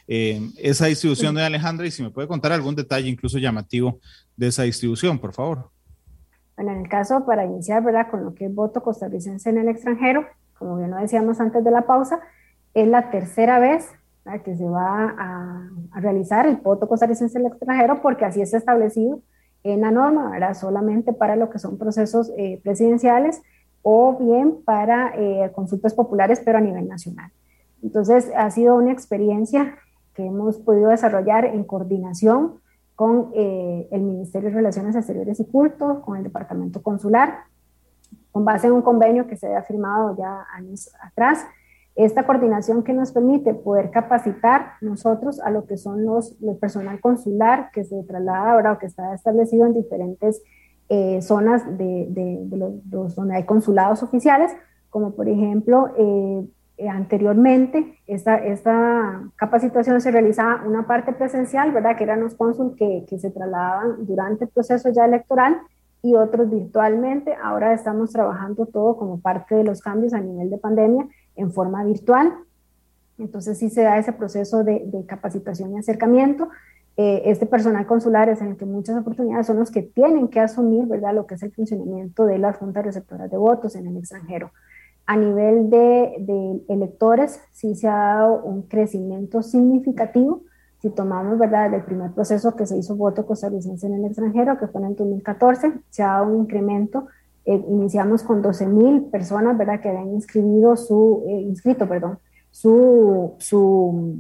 eh, 0.08 0.40
esa 0.58 0.86
distribución 0.86 1.36
de 1.36 1.44
Alejandra? 1.44 1.86
Y 1.86 1.92
si 1.92 2.02
me 2.02 2.10
puede 2.10 2.26
contar 2.26 2.50
algún 2.50 2.74
detalle, 2.74 3.08
incluso 3.08 3.38
llamativo, 3.38 4.00
de 4.36 4.48
esa 4.48 4.64
distribución, 4.64 5.20
por 5.20 5.32
favor. 5.32 5.70
Bueno, 6.56 6.72
en 6.72 6.80
el 6.80 6.88
caso, 6.88 7.24
para 7.24 7.44
iniciar, 7.44 7.84
¿verdad? 7.84 8.10
Con 8.10 8.24
lo 8.24 8.34
que 8.34 8.46
es 8.46 8.54
voto 8.54 8.82
costarricense 8.82 9.48
en 9.48 9.58
el 9.58 9.68
extranjero, 9.68 10.26
como 10.58 10.78
bien 10.78 10.90
lo 10.90 10.96
decíamos 10.96 11.38
antes 11.38 11.62
de 11.62 11.70
la 11.70 11.86
pausa, 11.86 12.18
es 12.74 12.88
la 12.88 13.12
tercera 13.12 13.60
vez 13.60 13.88
que 14.44 14.56
se 14.56 14.64
va 14.64 15.14
a, 15.16 15.70
realizar 16.00 16.46
el 16.46 16.56
voto 16.56 16.88
costarricense 16.88 17.38
en 17.38 17.46
el 17.46 17.52
extranjero, 17.52 18.02
porque 18.02 18.24
así 18.24 18.42
es 18.42 18.52
establecido 18.52 19.22
en 19.64 19.80
la 19.80 19.90
norma, 19.90 20.30
¿verdad? 20.30 20.54
Solamente 20.54 21.12
para 21.12 21.36
lo 21.36 21.50
que 21.50 21.58
son 21.58 21.78
procesos 21.78 22.32
eh, 22.36 22.60
presidenciales 22.62 23.42
o 23.82 24.16
bien 24.18 24.62
para 24.64 25.12
eh, 25.14 25.50
consultas 25.54 25.94
populares, 25.94 26.40
pero 26.44 26.58
a 26.58 26.60
nivel 26.60 26.88
nacional. 26.88 27.30
Entonces, 27.82 28.30
ha 28.36 28.50
sido 28.50 28.76
una 28.76 28.92
experiencia 28.92 29.76
que 30.14 30.26
hemos 30.26 30.58
podido 30.58 30.90
desarrollar 30.90 31.44
en 31.44 31.64
coordinación 31.64 32.60
con 32.96 33.30
eh, 33.34 33.88
el 33.92 34.02
Ministerio 34.02 34.48
de 34.48 34.56
Relaciones 34.56 34.96
Exteriores 34.96 35.38
y 35.38 35.44
Culto, 35.44 36.02
con 36.02 36.16
el 36.16 36.24
Departamento 36.24 36.82
Consular, 36.82 37.44
con 38.32 38.44
base 38.44 38.66
en 38.66 38.72
un 38.72 38.82
convenio 38.82 39.28
que 39.28 39.36
se 39.36 39.46
había 39.46 39.62
firmado 39.62 40.16
ya 40.16 40.44
años 40.52 40.90
atrás. 41.00 41.46
Esta 41.98 42.24
coordinación 42.24 42.84
que 42.84 42.92
nos 42.92 43.10
permite 43.10 43.54
poder 43.54 43.90
capacitar 43.90 44.74
nosotros 44.80 45.40
a 45.40 45.50
lo 45.50 45.66
que 45.66 45.76
son 45.76 46.04
los, 46.04 46.36
personal 46.60 47.00
consular 47.00 47.72
que 47.72 47.82
se 47.82 48.04
traslada 48.04 48.52
ahora 48.52 48.72
o 48.72 48.78
que 48.78 48.86
está 48.86 49.12
establecido 49.12 49.66
en 49.66 49.74
diferentes 49.74 50.40
eh, 50.90 51.20
zonas 51.22 51.66
de, 51.76 52.06
de, 52.08 52.70
los, 52.88 53.16
donde 53.16 53.34
hay 53.34 53.44
consulados 53.46 54.04
oficiales, 54.04 54.52
como 54.90 55.16
por 55.16 55.28
ejemplo 55.28 55.88
eh, 55.98 56.46
eh, 56.76 56.88
anteriormente 56.88 57.98
esta, 58.06 58.36
esta, 58.36 59.20
capacitación 59.34 60.00
se 60.00 60.12
realizaba 60.12 60.62
una 60.64 60.86
parte 60.86 61.12
presencial, 61.12 61.72
¿verdad? 61.72 61.96
Que 61.96 62.04
eran 62.04 62.20
los 62.20 62.36
cónsul 62.36 62.76
que, 62.76 63.06
que, 63.08 63.18
se 63.18 63.32
trasladaban 63.32 64.06
durante 64.06 64.44
el 64.44 64.50
proceso 64.50 64.88
ya 64.90 65.04
electoral 65.04 65.62
y 66.02 66.14
otros 66.14 66.48
virtualmente. 66.48 67.34
Ahora 67.42 67.74
estamos 67.74 68.12
trabajando 68.12 68.66
todo 68.66 68.96
como 68.96 69.18
parte 69.18 69.56
de 69.56 69.64
los 69.64 69.80
cambios 69.80 70.14
a 70.14 70.20
nivel 70.20 70.48
de 70.48 70.58
pandemia 70.58 71.08
en 71.38 71.52
forma 71.52 71.82
virtual. 71.84 72.34
Entonces 73.16 73.58
sí 73.58 73.70
se 73.70 73.82
da 73.82 73.98
ese 73.98 74.12
proceso 74.12 74.62
de, 74.62 74.82
de 74.84 75.06
capacitación 75.06 75.72
y 75.72 75.78
acercamiento. 75.78 76.48
Eh, 77.00 77.30
este 77.30 77.46
personal 77.46 77.86
consular 77.86 78.28
es 78.28 78.40
en 78.40 78.48
el 78.48 78.56
que 78.56 78.64
muchas 78.64 78.96
oportunidades 78.96 79.46
son 79.46 79.60
los 79.60 79.70
que 79.70 79.82
tienen 79.82 80.26
que 80.26 80.40
asumir, 80.40 80.84
¿verdad? 80.86 81.14
Lo 81.14 81.28
que 81.28 81.36
es 81.36 81.42
el 81.44 81.52
funcionamiento 81.52 82.26
de 82.26 82.38
las 82.38 82.56
juntas 82.56 82.84
receptoras 82.84 83.30
de 83.30 83.36
votos 83.36 83.76
en 83.76 83.86
el 83.86 83.96
extranjero. 83.96 84.50
A 85.06 85.16
nivel 85.16 85.70
de, 85.70 86.60
electores, 86.68 87.40
sí 87.52 87.76
se 87.76 87.86
ha 87.86 88.16
dado 88.16 88.42
un 88.42 88.62
crecimiento 88.62 89.44
significativo. 89.44 90.42
Si 90.82 90.90
tomamos, 90.90 91.38
¿verdad?, 91.38 91.72
el 91.72 91.84
primer 91.84 92.10
proceso 92.10 92.56
que 92.56 92.66
se 92.66 92.76
hizo 92.76 92.96
voto 92.96 93.24
costarricense 93.24 93.86
en 93.86 93.94
el 93.94 94.04
extranjero, 94.04 94.58
que 94.58 94.66
fue 94.66 94.80
en 94.80 94.88
el 94.88 94.96
2014, 94.96 95.74
se 95.90 96.02
ha 96.02 96.08
dado 96.08 96.32
un 96.32 96.40
incremento. 96.40 97.06
Eh, 97.48 97.64
iniciamos 97.66 98.22
con 98.24 98.42
12 98.42 98.66
mil 98.66 99.04
personas, 99.06 99.56
¿verdad?, 99.56 99.80
que 99.80 99.88
habían 99.88 100.12
inscribido 100.12 100.76
su, 100.76 101.24
eh, 101.26 101.40
inscrito, 101.40 101.88
perdón, 101.88 102.18
su, 102.50 103.36
su 103.38 104.18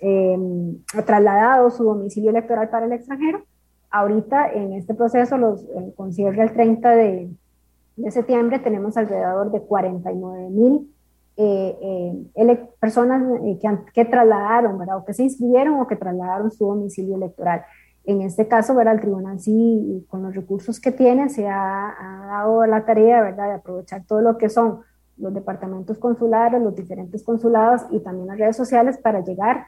em, 0.00 0.82
trasladado 1.06 1.70
su 1.70 1.84
domicilio 1.84 2.30
electoral 2.30 2.68
para 2.68 2.86
el 2.86 2.92
extranjero. 2.92 3.44
Ahorita, 3.92 4.52
en 4.52 4.72
este 4.72 4.92
proceso, 4.92 5.38
los, 5.38 5.64
con 5.94 6.12
cierre 6.12 6.42
el 6.42 6.52
30 6.52 6.90
de, 6.90 7.30
de 7.94 8.10
septiembre 8.10 8.58
tenemos 8.58 8.96
alrededor 8.96 9.52
de 9.52 9.60
49 9.60 10.50
mil 10.50 10.92
eh, 11.36 12.26
personas 12.80 13.22
que, 13.60 13.78
que, 13.94 14.04
trasladaron, 14.04 14.78
¿verdad? 14.78 14.96
O 14.96 15.04
que 15.04 15.14
se 15.14 15.22
inscribieron 15.22 15.78
o 15.78 15.86
que 15.86 15.94
trasladaron 15.94 16.50
su 16.50 16.66
domicilio 16.66 17.14
electoral. 17.14 17.62
En 18.04 18.20
este 18.22 18.48
caso, 18.48 18.74
¿verdad? 18.74 18.94
El 18.94 19.00
tribunal 19.00 19.38
sí, 19.38 20.04
con 20.08 20.22
los 20.22 20.34
recursos 20.34 20.80
que 20.80 20.90
tiene, 20.90 21.28
se 21.28 21.48
ha, 21.48 21.94
dado 22.26 22.66
la 22.66 22.84
tarea, 22.84 23.22
¿verdad? 23.22 23.48
De 23.48 23.54
aprovechar 23.54 24.04
todo 24.04 24.20
lo 24.20 24.38
que 24.38 24.48
son 24.48 24.80
los 25.18 25.32
departamentos 25.32 25.98
consulares, 25.98 26.60
los 26.60 26.74
diferentes 26.74 27.22
consulados 27.22 27.82
y 27.90 28.00
también 28.00 28.26
las 28.28 28.38
redes 28.38 28.56
sociales 28.56 28.98
para 28.98 29.20
llegar, 29.20 29.66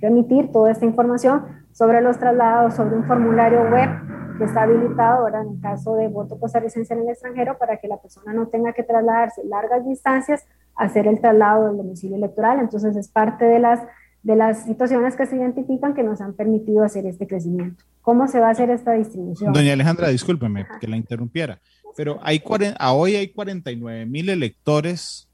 remitir 0.00 0.52
toda 0.52 0.70
esta 0.70 0.84
información 0.84 1.42
sobre 1.72 2.00
los 2.00 2.18
traslados, 2.18 2.74
sobre 2.74 2.96
un 2.96 3.04
formulario 3.04 3.68
web 3.70 3.90
que 4.38 4.44
está 4.44 4.62
habilitado 4.62 5.22
ahora 5.22 5.42
en 5.42 5.54
el 5.54 5.60
caso 5.60 5.96
de 5.96 6.08
voto 6.08 6.38
costarricense 6.38 6.94
en 6.94 7.00
el 7.00 7.08
extranjero 7.08 7.56
para 7.58 7.76
que 7.76 7.88
la 7.88 7.98
persona 7.98 8.32
no 8.32 8.48
tenga 8.48 8.72
que 8.72 8.82
trasladarse 8.82 9.44
largas 9.44 9.86
distancias 9.86 10.44
a 10.76 10.84
hacer 10.84 11.06
el 11.06 11.20
traslado 11.20 11.68
del 11.68 11.76
domicilio 11.76 12.16
electoral. 12.16 12.58
Entonces 12.58 12.96
es 12.96 13.08
parte 13.08 13.44
de 13.44 13.58
las, 13.58 13.80
de 14.24 14.36
las 14.36 14.64
situaciones 14.64 15.16
que 15.16 15.26
se 15.26 15.36
identifican 15.36 15.94
que 15.94 16.02
nos 16.02 16.20
han 16.20 16.32
permitido 16.32 16.82
hacer 16.82 17.06
este 17.06 17.26
crecimiento. 17.26 17.84
¿Cómo 18.00 18.26
se 18.26 18.40
va 18.40 18.48
a 18.48 18.50
hacer 18.50 18.70
esta 18.70 18.92
distribución? 18.92 19.52
Doña 19.52 19.74
Alejandra, 19.74 20.08
discúlpeme 20.08 20.66
que 20.80 20.88
la 20.88 20.96
interrumpiera, 20.96 21.60
pero 21.96 22.18
hay 22.22 22.42
a 22.78 22.92
hoy 22.94 23.16
hay 23.16 23.28
49 23.28 24.06
mil 24.06 24.30
electores 24.30 25.28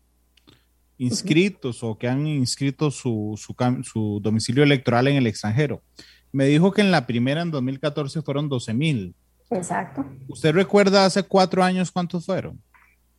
inscritos 0.98 1.82
o 1.82 1.96
que 1.96 2.08
han 2.08 2.26
inscrito 2.26 2.90
su, 2.90 3.40
su, 3.82 4.20
domicilio 4.20 4.64
electoral 4.64 5.08
en 5.08 5.16
el 5.16 5.26
extranjero. 5.26 5.82
Me 6.32 6.46
dijo 6.46 6.72
que 6.72 6.82
en 6.82 6.90
la 6.90 7.06
primera, 7.06 7.42
en 7.42 7.50
2014, 7.50 8.22
fueron 8.22 8.48
12 8.48 8.74
mil. 8.74 9.14
Exacto. 9.50 10.04
¿Usted 10.28 10.52
recuerda 10.52 11.06
hace 11.06 11.22
cuatro 11.22 11.62
años 11.62 11.90
cuántos 11.90 12.26
fueron? 12.26 12.60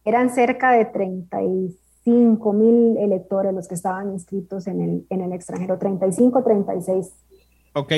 Eran 0.06 0.30
cerca 0.30 0.72
de 0.72 0.86
35 2.04 2.54
mil 2.54 2.98
electores 2.98 3.54
los 3.54 3.68
que 3.68 3.76
estaban 3.76 4.12
inscritos 4.12 4.68
en 4.68 4.82
el, 4.82 5.06
en 5.10 5.22
el 5.22 5.34
extranjero, 5.34 5.78
35, 5.78 6.44
36. 6.44 7.14
Ok, 7.74 7.94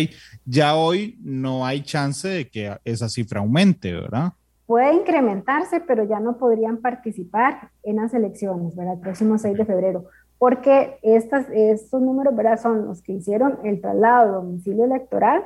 ya 0.45 0.75
hoy 0.75 1.17
no 1.23 1.65
hay 1.65 1.81
chance 1.81 2.27
de 2.27 2.47
que 2.47 2.77
esa 2.85 3.09
cifra 3.09 3.39
aumente, 3.39 3.91
¿verdad? 3.91 4.33
Puede 4.65 4.93
incrementarse, 4.93 5.81
pero 5.81 6.03
ya 6.03 6.19
no 6.19 6.37
podrían 6.37 6.77
participar 6.77 7.71
en 7.83 7.97
las 7.97 8.13
elecciones, 8.13 8.75
¿verdad? 8.75 8.95
El 8.95 8.99
próximo 8.99 9.37
6 9.37 9.57
de 9.57 9.65
febrero, 9.65 10.05
porque 10.37 10.99
estas, 11.01 11.47
estos 11.51 12.01
números, 12.01 12.35
¿verdad? 12.35 12.61
Son 12.61 12.85
los 12.85 13.01
que 13.01 13.13
hicieron 13.13 13.59
el 13.63 13.81
traslado 13.81 14.27
de 14.27 14.33
domicilio 14.33 14.85
electoral 14.85 15.43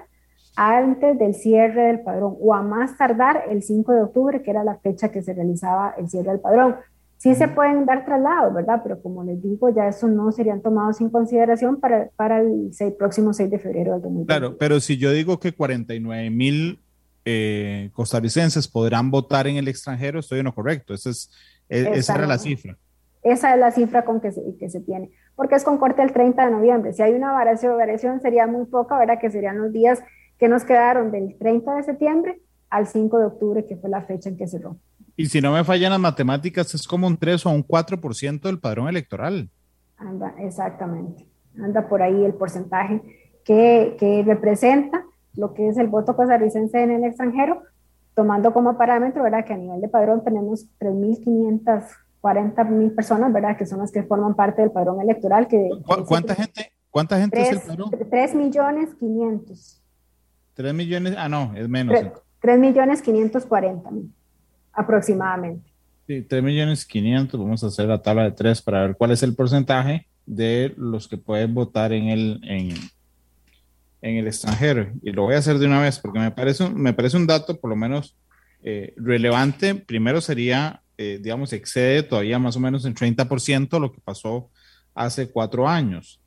antes 0.56 1.18
del 1.20 1.36
cierre 1.36 1.84
del 1.84 2.02
padrón 2.02 2.36
o 2.40 2.54
a 2.54 2.64
más 2.64 2.98
tardar 2.98 3.44
el 3.50 3.64
5 3.64 3.94
de 3.94 4.02
octubre, 4.02 4.42
que 4.42 4.52
era 4.52 4.64
la 4.64 4.78
fecha 4.80 5.10
que 5.10 5.22
se 5.22 5.34
realizaba 5.34 5.94
el 5.98 6.10
cierre 6.10 6.32
del 6.32 6.40
padrón. 6.40 6.76
Sí 7.18 7.34
se 7.34 7.48
pueden 7.48 7.86
dar 7.86 8.06
traslados, 8.06 8.54
¿verdad? 8.54 8.82
Pero 8.84 9.02
como 9.02 9.24
les 9.24 9.42
digo, 9.42 9.70
ya 9.70 9.88
eso 9.88 10.08
no 10.08 10.32
serían 10.32 10.62
tomados 10.62 11.02
en 11.02 11.10
consideración 11.10 11.80
para, 11.80 12.10
para 12.16 12.42
el 12.42 12.72
próximo 12.98 13.34
6 13.34 13.50
de 13.50 13.60
febrero 13.60 13.94
del 13.94 14.02
2020. 14.04 14.28
Claro, 14.28 14.58
pero 14.58 14.80
si 14.80 14.98
yo 14.98 15.12
digo 15.12 15.40
que 15.40 15.52
49 15.52 16.30
mil 16.30 16.80
eh, 17.26 17.90
costarricenses 17.94 18.68
podrán 18.68 19.10
votar 19.10 19.48
en 19.48 19.58
el 19.58 19.68
extranjero, 19.68 20.20
estoy 20.20 20.40
en 20.40 20.46
lo 20.46 20.54
correcto. 20.54 20.94
Esa, 20.94 21.10
es, 21.10 21.32
e, 21.70 21.90
esa 21.94 22.16
era 22.16 22.28
la 22.28 22.38
cifra. 22.38 22.78
Esa 23.24 23.54
es 23.54 23.60
la 23.60 23.72
cifra 23.72 24.06
con 24.06 24.22
que 24.22 24.32
se, 24.32 24.42
que 24.60 24.70
se 24.70 24.80
tiene, 24.80 25.10
porque 25.36 25.56
es 25.56 25.64
con 25.64 25.80
corte 25.80 26.04
el 26.04 26.14
30 26.14 26.46
de 26.46 26.52
noviembre. 26.52 26.94
Si 26.94 27.02
hay 27.02 27.14
una 27.14 27.32
variación, 27.34 27.76
variación 27.78 28.22
sería 28.22 28.46
muy 28.46 28.66
poca, 28.68 28.98
¿verdad? 28.98 29.20
Que 29.20 29.32
serían 29.32 29.58
los 29.58 29.74
días 29.74 30.02
que 30.38 30.48
nos 30.48 30.64
quedaron 30.64 31.12
del 31.12 31.36
30 31.38 31.76
de 31.76 31.84
septiembre 31.84 32.42
al 32.70 32.88
5 32.88 33.20
de 33.20 33.26
octubre, 33.26 33.66
que 33.66 33.76
fue 33.76 33.90
la 33.90 34.04
fecha 34.04 34.30
en 34.30 34.38
que 34.38 34.48
cerró. 34.48 34.78
Y 35.20 35.26
si 35.26 35.42
no 35.42 35.52
me 35.52 35.64
fallan 35.64 35.90
las 35.90 36.00
matemáticas, 36.00 36.76
es 36.76 36.88
como 36.88 37.08
un 37.08 37.18
3 37.18 37.44
o 37.48 37.50
un 37.50 37.66
4% 37.66 38.42
del 38.42 38.60
padrón 38.60 38.88
electoral. 38.88 39.50
Anda, 39.98 40.36
exactamente. 40.38 41.28
Anda 41.60 41.90
por 41.90 42.04
ahí 42.04 42.24
el 42.24 42.36
porcentaje 42.36 43.02
que, 43.44 43.98
que 44.00 44.24
representa 44.24 45.04
lo 45.34 45.56
que 45.56 45.70
es 45.70 45.78
el 45.78 45.88
voto 45.88 46.16
costarricense 46.16 46.84
en 46.84 46.92
el 46.92 47.04
extranjero, 47.04 47.64
tomando 48.14 48.54
como 48.54 48.78
parámetro, 48.78 49.24
¿verdad? 49.24 49.44
Que 49.44 49.54
a 49.54 49.58
nivel 49.58 49.82
de 49.82 49.90
padrón 49.90 50.24
tenemos 50.24 50.68
3.540 50.80 52.70
mil 52.70 52.92
personas, 52.92 53.34
¿verdad? 53.34 53.58
Que 53.58 53.66
son 53.66 53.80
las 53.80 53.92
que 53.92 54.04
forman 54.04 54.36
parte 54.36 54.62
del 54.62 54.70
padrón 54.70 55.02
electoral. 55.02 55.48
Que, 55.48 55.68
¿Cuánta 56.08 56.36
gente? 56.36 56.74
¿Cuánta 56.92 57.20
gente 57.20 57.42
es 57.42 57.54
el 57.54 57.62
padrón? 57.62 57.90
3 58.08 58.36
millones 58.36 58.94
500. 59.00 59.84
3 60.54 60.74
millones, 60.76 61.16
ah, 61.18 61.28
no, 61.28 61.54
es 61.56 61.68
menos. 61.68 61.98
3, 62.40 62.60
millones 62.60 63.02
540 63.02 63.90
mil 63.90 64.14
aproximadamente. 64.78 65.70
Sí, 66.06 66.22
3 66.22 66.42
millones 66.42 66.86
500, 66.86 67.38
vamos 67.38 67.64
a 67.64 67.68
hacer 67.68 67.88
la 67.88 68.02
tabla 68.02 68.24
de 68.24 68.32
3 68.32 68.62
para 68.62 68.84
ver 68.84 68.96
cuál 68.96 69.12
es 69.12 69.24
el 69.24 69.36
porcentaje 69.36 70.08
de 70.26 70.74
los 70.78 71.08
que 71.08 71.18
pueden 71.18 71.54
votar 71.54 71.92
en 71.92 72.08
el, 72.08 72.40
en, 72.44 72.74
en 74.02 74.16
el 74.18 74.28
extranjero. 74.28 74.90
Y 75.02 75.12
lo 75.12 75.24
voy 75.24 75.36
a 75.36 75.40
hacer 75.40 75.58
de 75.58 75.66
una 75.66 75.82
vez 75.82 76.00
porque 76.00 76.20
me 76.20 76.32
parece 76.32 76.64
un, 76.64 76.82
me 76.82 76.94
parece 76.94 77.18
un 77.18 77.28
dato 77.28 77.60
por 77.60 77.70
lo 77.70 77.76
menos 77.76 78.16
eh, 78.64 78.94
relevante. 78.96 79.76
Primero 79.76 80.22
sería, 80.22 80.82
eh, 80.98 81.20
digamos, 81.22 81.52
excede 81.52 82.04
todavía 82.04 82.40
más 82.40 82.56
o 82.56 82.60
menos 82.60 82.86
en 82.86 82.96
30% 82.96 83.80
lo 83.80 83.92
que 83.92 84.00
pasó 84.00 84.50
hace 84.94 85.30
cuatro 85.30 85.68
años. 85.68 86.22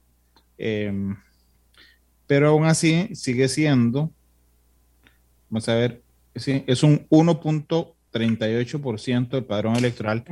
Em, 0.59 1.17
pero 2.27 2.49
aún 2.49 2.67
así 2.67 3.09
sigue 3.15 3.49
siendo, 3.49 4.13
vamos 5.49 5.69
a 5.69 5.75
ver, 5.75 6.03
es 6.35 6.83
un 6.83 7.07
1. 7.09 7.41
38% 8.13 9.29
del 9.29 9.45
padrón 9.45 9.77
electoral 9.77 10.25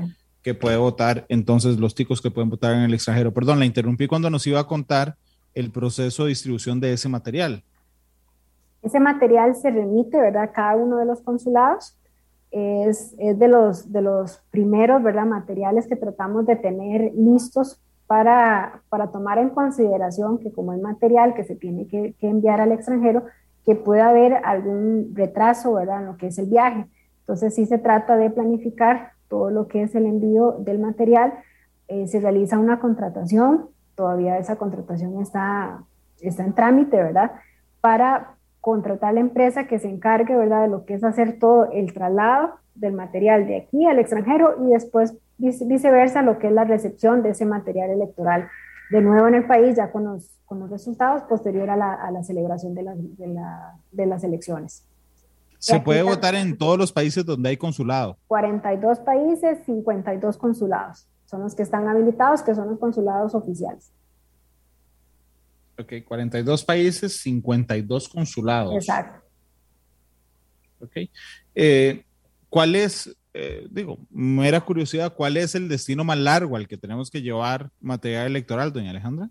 que 0.42 0.54
puede 0.54 0.76
votar, 0.76 1.26
entonces 1.28 1.78
los 1.78 1.94
ticos 1.94 2.22
que 2.22 2.30
pueden 2.30 2.50
votar 2.50 2.74
en 2.74 2.82
el 2.82 2.94
extranjero. 2.94 3.32
Perdón, 3.32 3.58
la 3.58 3.66
interrumpí 3.66 4.06
cuando 4.06 4.30
nos 4.30 4.46
iba 4.46 4.60
a 4.60 4.66
contar 4.66 5.16
el 5.54 5.70
proceso 5.70 6.24
de 6.24 6.30
distribución 6.30 6.80
de 6.80 6.92
ese 6.92 7.08
material. 7.08 7.62
Ese 8.82 9.00
material 9.00 9.56
se 9.56 9.70
remite, 9.70 10.18
¿verdad?, 10.20 10.44
a 10.44 10.52
cada 10.52 10.76
uno 10.76 10.98
de 10.98 11.04
los 11.04 11.20
consulados. 11.20 11.96
Es, 12.50 13.14
es, 13.18 13.38
de, 13.38 13.48
los, 13.48 13.92
de 13.92 14.00
los 14.00 14.40
primeros, 14.50 15.02
¿verdad?, 15.02 15.26
materiales 15.26 15.86
que 15.86 15.96
tratamos 15.96 16.46
de 16.46 16.56
tener 16.56 17.12
listos 17.14 17.80
para, 18.06 18.80
para 18.88 19.08
tomar 19.08 19.38
en 19.38 19.50
consideración 19.50 20.38
que 20.38 20.50
como 20.50 20.72
es 20.72 20.80
material 20.80 21.34
que 21.34 21.44
se 21.44 21.56
tiene 21.56 21.86
que, 21.88 22.14
que 22.18 22.28
enviar 22.28 22.60
al 22.60 22.72
extranjero, 22.72 23.24
que 23.66 23.74
pueda 23.74 24.08
haber 24.08 24.34
algún 24.44 25.12
retraso, 25.14 25.74
¿verdad?, 25.74 26.00
en 26.00 26.06
lo 26.06 26.16
que 26.16 26.28
es 26.28 26.38
el 26.38 26.46
viaje. 26.46 26.86
Entonces 27.28 27.54
sí 27.54 27.66
se 27.66 27.76
trata 27.76 28.16
de 28.16 28.30
planificar 28.30 29.12
todo 29.28 29.50
lo 29.50 29.68
que 29.68 29.82
es 29.82 29.94
el 29.94 30.06
envío 30.06 30.52
del 30.52 30.78
material. 30.78 31.34
Eh, 31.86 32.06
se 32.06 32.20
realiza 32.20 32.58
una 32.58 32.80
contratación, 32.80 33.66
todavía 33.94 34.38
esa 34.38 34.56
contratación 34.56 35.20
está, 35.20 35.84
está 36.22 36.42
en 36.42 36.54
trámite, 36.54 36.96
¿verdad? 36.96 37.32
Para 37.82 38.36
contratar 38.62 39.12
la 39.12 39.20
empresa 39.20 39.66
que 39.66 39.78
se 39.78 39.90
encargue, 39.90 40.34
¿verdad? 40.34 40.62
De 40.62 40.68
lo 40.68 40.86
que 40.86 40.94
es 40.94 41.04
hacer 41.04 41.38
todo 41.38 41.70
el 41.70 41.92
traslado 41.92 42.54
del 42.74 42.94
material 42.94 43.46
de 43.46 43.58
aquí 43.58 43.84
al 43.84 43.98
extranjero 43.98 44.54
y 44.64 44.70
después 44.70 45.14
viceversa 45.36 46.22
lo 46.22 46.38
que 46.38 46.46
es 46.46 46.52
la 46.54 46.64
recepción 46.64 47.22
de 47.22 47.30
ese 47.30 47.44
material 47.44 47.90
electoral 47.90 48.48
de 48.90 49.02
nuevo 49.02 49.28
en 49.28 49.34
el 49.34 49.46
país 49.46 49.76
ya 49.76 49.92
con 49.92 50.04
los, 50.04 50.30
con 50.46 50.60
los 50.60 50.70
resultados 50.70 51.24
posterior 51.24 51.68
a 51.68 51.76
la, 51.76 51.92
a 51.92 52.10
la 52.10 52.24
celebración 52.24 52.74
de, 52.74 52.84
la, 52.84 52.94
de 53.92 54.06
las 54.06 54.24
elecciones. 54.24 54.87
Se 55.58 55.80
puede 55.80 56.02
votar 56.02 56.34
en 56.34 56.56
todos 56.56 56.78
los 56.78 56.92
países 56.92 57.24
donde 57.24 57.50
hay 57.50 57.56
consulado. 57.56 58.16
42 58.28 59.00
países, 59.00 59.58
52 59.66 60.36
consulados. 60.36 61.08
Son 61.26 61.42
los 61.42 61.54
que 61.54 61.62
están 61.62 61.88
habilitados, 61.88 62.42
que 62.42 62.54
son 62.54 62.68
los 62.68 62.78
consulados 62.78 63.34
oficiales. 63.34 63.92
Ok, 65.78 66.04
42 66.04 66.64
países, 66.64 67.20
52 67.20 68.08
consulados. 68.08 68.74
Exacto. 68.74 69.20
Ok. 70.80 70.96
Eh, 71.54 72.04
¿Cuál 72.48 72.74
es, 72.74 73.16
eh, 73.34 73.66
digo, 73.70 73.98
mera 74.10 74.60
curiosidad, 74.60 75.14
cuál 75.14 75.36
es 75.36 75.54
el 75.54 75.68
destino 75.68 76.02
más 76.04 76.18
largo 76.18 76.56
al 76.56 76.66
que 76.66 76.78
tenemos 76.78 77.10
que 77.10 77.20
llevar 77.20 77.70
material 77.80 78.26
electoral, 78.26 78.72
doña 78.72 78.90
Alejandra? 78.90 79.28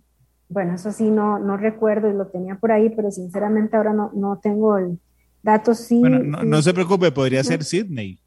Bueno, 0.50 0.76
eso 0.76 0.92
sí, 0.92 1.10
no, 1.10 1.40
no 1.40 1.58
recuerdo 1.58 2.10
y 2.10 2.14
lo 2.14 2.28
tenía 2.28 2.56
por 2.56 2.72
ahí, 2.72 2.90
pero 2.90 3.12
sinceramente 3.12 3.76
ahora 3.76 3.94
no, 3.94 4.12
no 4.14 4.40
tengo 4.42 4.78
el, 4.78 5.00
Datos 5.48 5.78
sí. 5.78 6.02
Bueno, 6.02 6.44
no, 6.44 6.62
se 6.62 6.74
preocupe, 6.74 7.10
podría 7.10 7.42
ser 7.42 7.64
Sydney. 7.64 8.20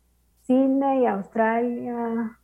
Sydney, 0.47 1.05
Australia. 1.05 2.39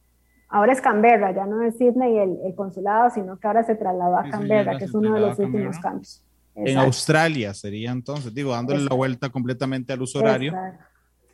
Ahora 0.50 0.74
es 0.74 0.82
Canberra, 0.82 1.34
ya 1.34 1.46
no 1.46 1.62
es 1.62 1.78
Sydney 1.78 2.18
el, 2.18 2.36
el 2.44 2.54
consulado, 2.54 3.08
sino 3.08 3.38
que 3.38 3.46
ahora 3.46 3.64
se 3.64 3.74
trasladó 3.74 4.18
a 4.18 4.28
Canberra, 4.28 4.76
que 4.76 4.84
es 4.84 4.92
uno 4.92 5.14
de 5.14 5.20
los 5.20 5.38
últimos 5.38 5.78
cambios. 5.78 6.22
En 6.54 6.76
Australia 6.76 7.54
sería 7.54 7.90
entonces, 7.90 8.34
digo, 8.34 8.52
dándole 8.52 8.84
la 8.84 8.94
vuelta 8.94 9.30
completamente 9.30 9.94
al 9.94 10.02
uso 10.02 10.18
horario, 10.18 10.52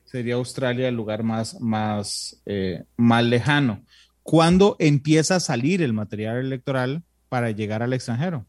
sería 0.05 0.37
Australia 0.37 0.87
el 0.87 0.95
lugar 0.95 1.25
más, 1.25 1.61
más, 1.61 2.41
eh, 2.47 2.85
más 2.97 3.25
lejano. 3.25 3.81
¿Cuándo 4.23 4.77
empieza 4.79 5.35
a 5.35 5.41
salir 5.41 5.83
el 5.83 5.93
material 5.93 6.37
electoral 6.37 7.03
para 7.29 7.51
llegar 7.51 7.83
al 7.83 7.93
extranjero? 7.93 8.47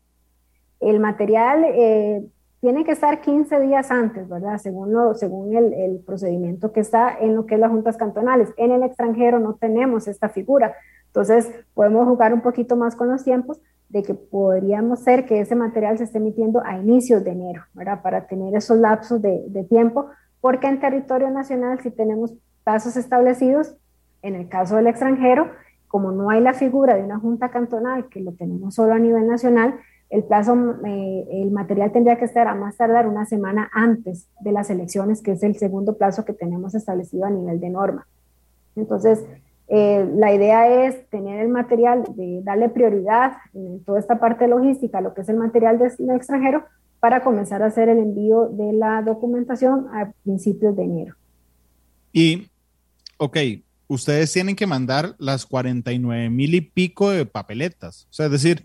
El 0.80 1.00
material 1.00 1.64
eh, 1.74 2.22
tiene 2.64 2.86
que 2.86 2.94
estar 2.94 3.20
15 3.20 3.60
días 3.60 3.92
antes, 3.92 4.30
¿verdad? 4.30 4.58
Según, 4.58 4.94
lo, 4.94 5.16
según 5.16 5.54
el, 5.54 5.74
el, 5.74 6.00
procedimiento 6.00 6.72
que 6.72 6.80
está 6.80 7.14
en 7.20 7.36
lo 7.36 7.46
que 7.46 7.56
es 7.56 7.60
las 7.60 7.70
juntas 7.70 7.98
cantonales. 7.98 8.54
En 8.56 8.72
el 8.72 8.84
extranjero 8.84 9.38
no 9.38 9.56
tenemos 9.56 10.08
esta 10.08 10.30
figura. 10.30 10.74
Entonces, 11.08 11.52
podemos 11.74 12.08
jugar 12.08 12.34
un 12.34 12.40
poquito 12.40 12.78
más 12.78 12.96
con 12.96 13.10
los 13.10 13.26
tiempos 13.26 13.60
de 13.90 14.02
que 14.02 14.14
podríamos 14.14 15.00
ser 15.00 15.26
que 15.26 15.42
ese 15.42 15.56
material 15.56 15.98
se 15.98 16.06
esté 16.06 16.20
emitiendo 16.20 16.64
a 16.66 16.78
inicios 16.78 17.26
de 17.26 17.32
enero, 17.32 17.64
¿verdad? 17.74 18.02
Para 18.02 18.28
tener 18.28 18.56
esos 18.56 18.78
lapsos 18.78 19.22
de, 19.22 19.44
de 19.50 19.66
tiempo, 19.66 20.06
porque 20.40 20.68
en 20.68 20.80
territorio 20.80 21.30
nacional 21.32 21.82
si 21.82 21.92
tenemos 21.92 22.34
plazos 22.64 22.96
establecidos, 22.96 23.76
en 24.22 24.36
el 24.36 24.48
caso 24.48 24.78
del 24.78 24.88
extranjero, 24.88 25.50
como 25.90 26.14
no 26.14 26.30
hay 26.30 26.40
la 26.40 26.54
figura 26.54 26.96
de 26.96 27.04
una 27.04 27.20
junta 27.20 27.50
cantonal, 27.50 28.08
que 28.08 28.22
lo 28.22 28.32
tenemos 28.32 28.76
solo 28.76 28.94
a 28.94 29.00
nivel 29.00 29.28
nacional, 29.28 29.82
el 30.14 30.24
plazo, 30.26 30.56
eh, 30.86 31.28
el 31.42 31.50
material 31.50 31.92
tendría 31.92 32.20
que 32.20 32.26
estar 32.26 32.48
a 32.48 32.54
más 32.54 32.78
tardar 32.78 33.08
una 33.08 33.26
semana 33.26 33.72
antes 33.74 34.28
de 34.42 34.52
las 34.52 34.70
elecciones, 34.70 35.24
que 35.24 35.32
es 35.32 35.42
el 35.42 35.58
segundo 35.58 35.98
plazo 35.98 36.24
que 36.24 36.34
tenemos 36.34 36.76
establecido 36.76 37.26
a 37.26 37.32
nivel 37.32 37.60
de 37.60 37.72
norma. 37.72 38.06
Entonces, 38.76 39.26
eh, 39.70 40.08
la 40.16 40.32
idea 40.32 40.86
es 40.86 41.10
tener 41.10 41.40
el 41.40 41.50
material, 41.50 42.04
de 42.16 42.42
darle 42.44 42.70
prioridad 42.70 43.38
en 43.56 43.84
toda 43.86 44.00
esta 44.00 44.20
parte 44.20 44.48
logística, 44.48 45.02
lo 45.02 45.16
que 45.16 45.22
es 45.22 45.30
el 45.30 45.38
material 45.38 45.80
de, 45.80 45.88
extranjero, 46.16 46.64
para 47.00 47.24
comenzar 47.24 47.64
a 47.64 47.68
hacer 47.68 47.90
el 47.90 47.98
envío 47.98 48.50
de 48.50 48.72
la 48.72 49.02
documentación 49.02 49.88
a 49.96 50.12
principios 50.24 50.76
de 50.76 50.84
enero. 50.84 51.16
Y, 52.12 52.52
ok, 53.18 53.38
ustedes 53.88 54.32
tienen 54.32 54.56
que 54.56 54.68
mandar 54.68 55.16
las 55.18 55.48
49 55.48 56.30
mil 56.30 56.54
y 56.54 56.62
pico 56.62 57.10
de 57.10 57.26
papeletas. 57.26 58.06
O 58.12 58.14
sea, 58.14 58.28
es 58.28 58.32
decir, 58.32 58.64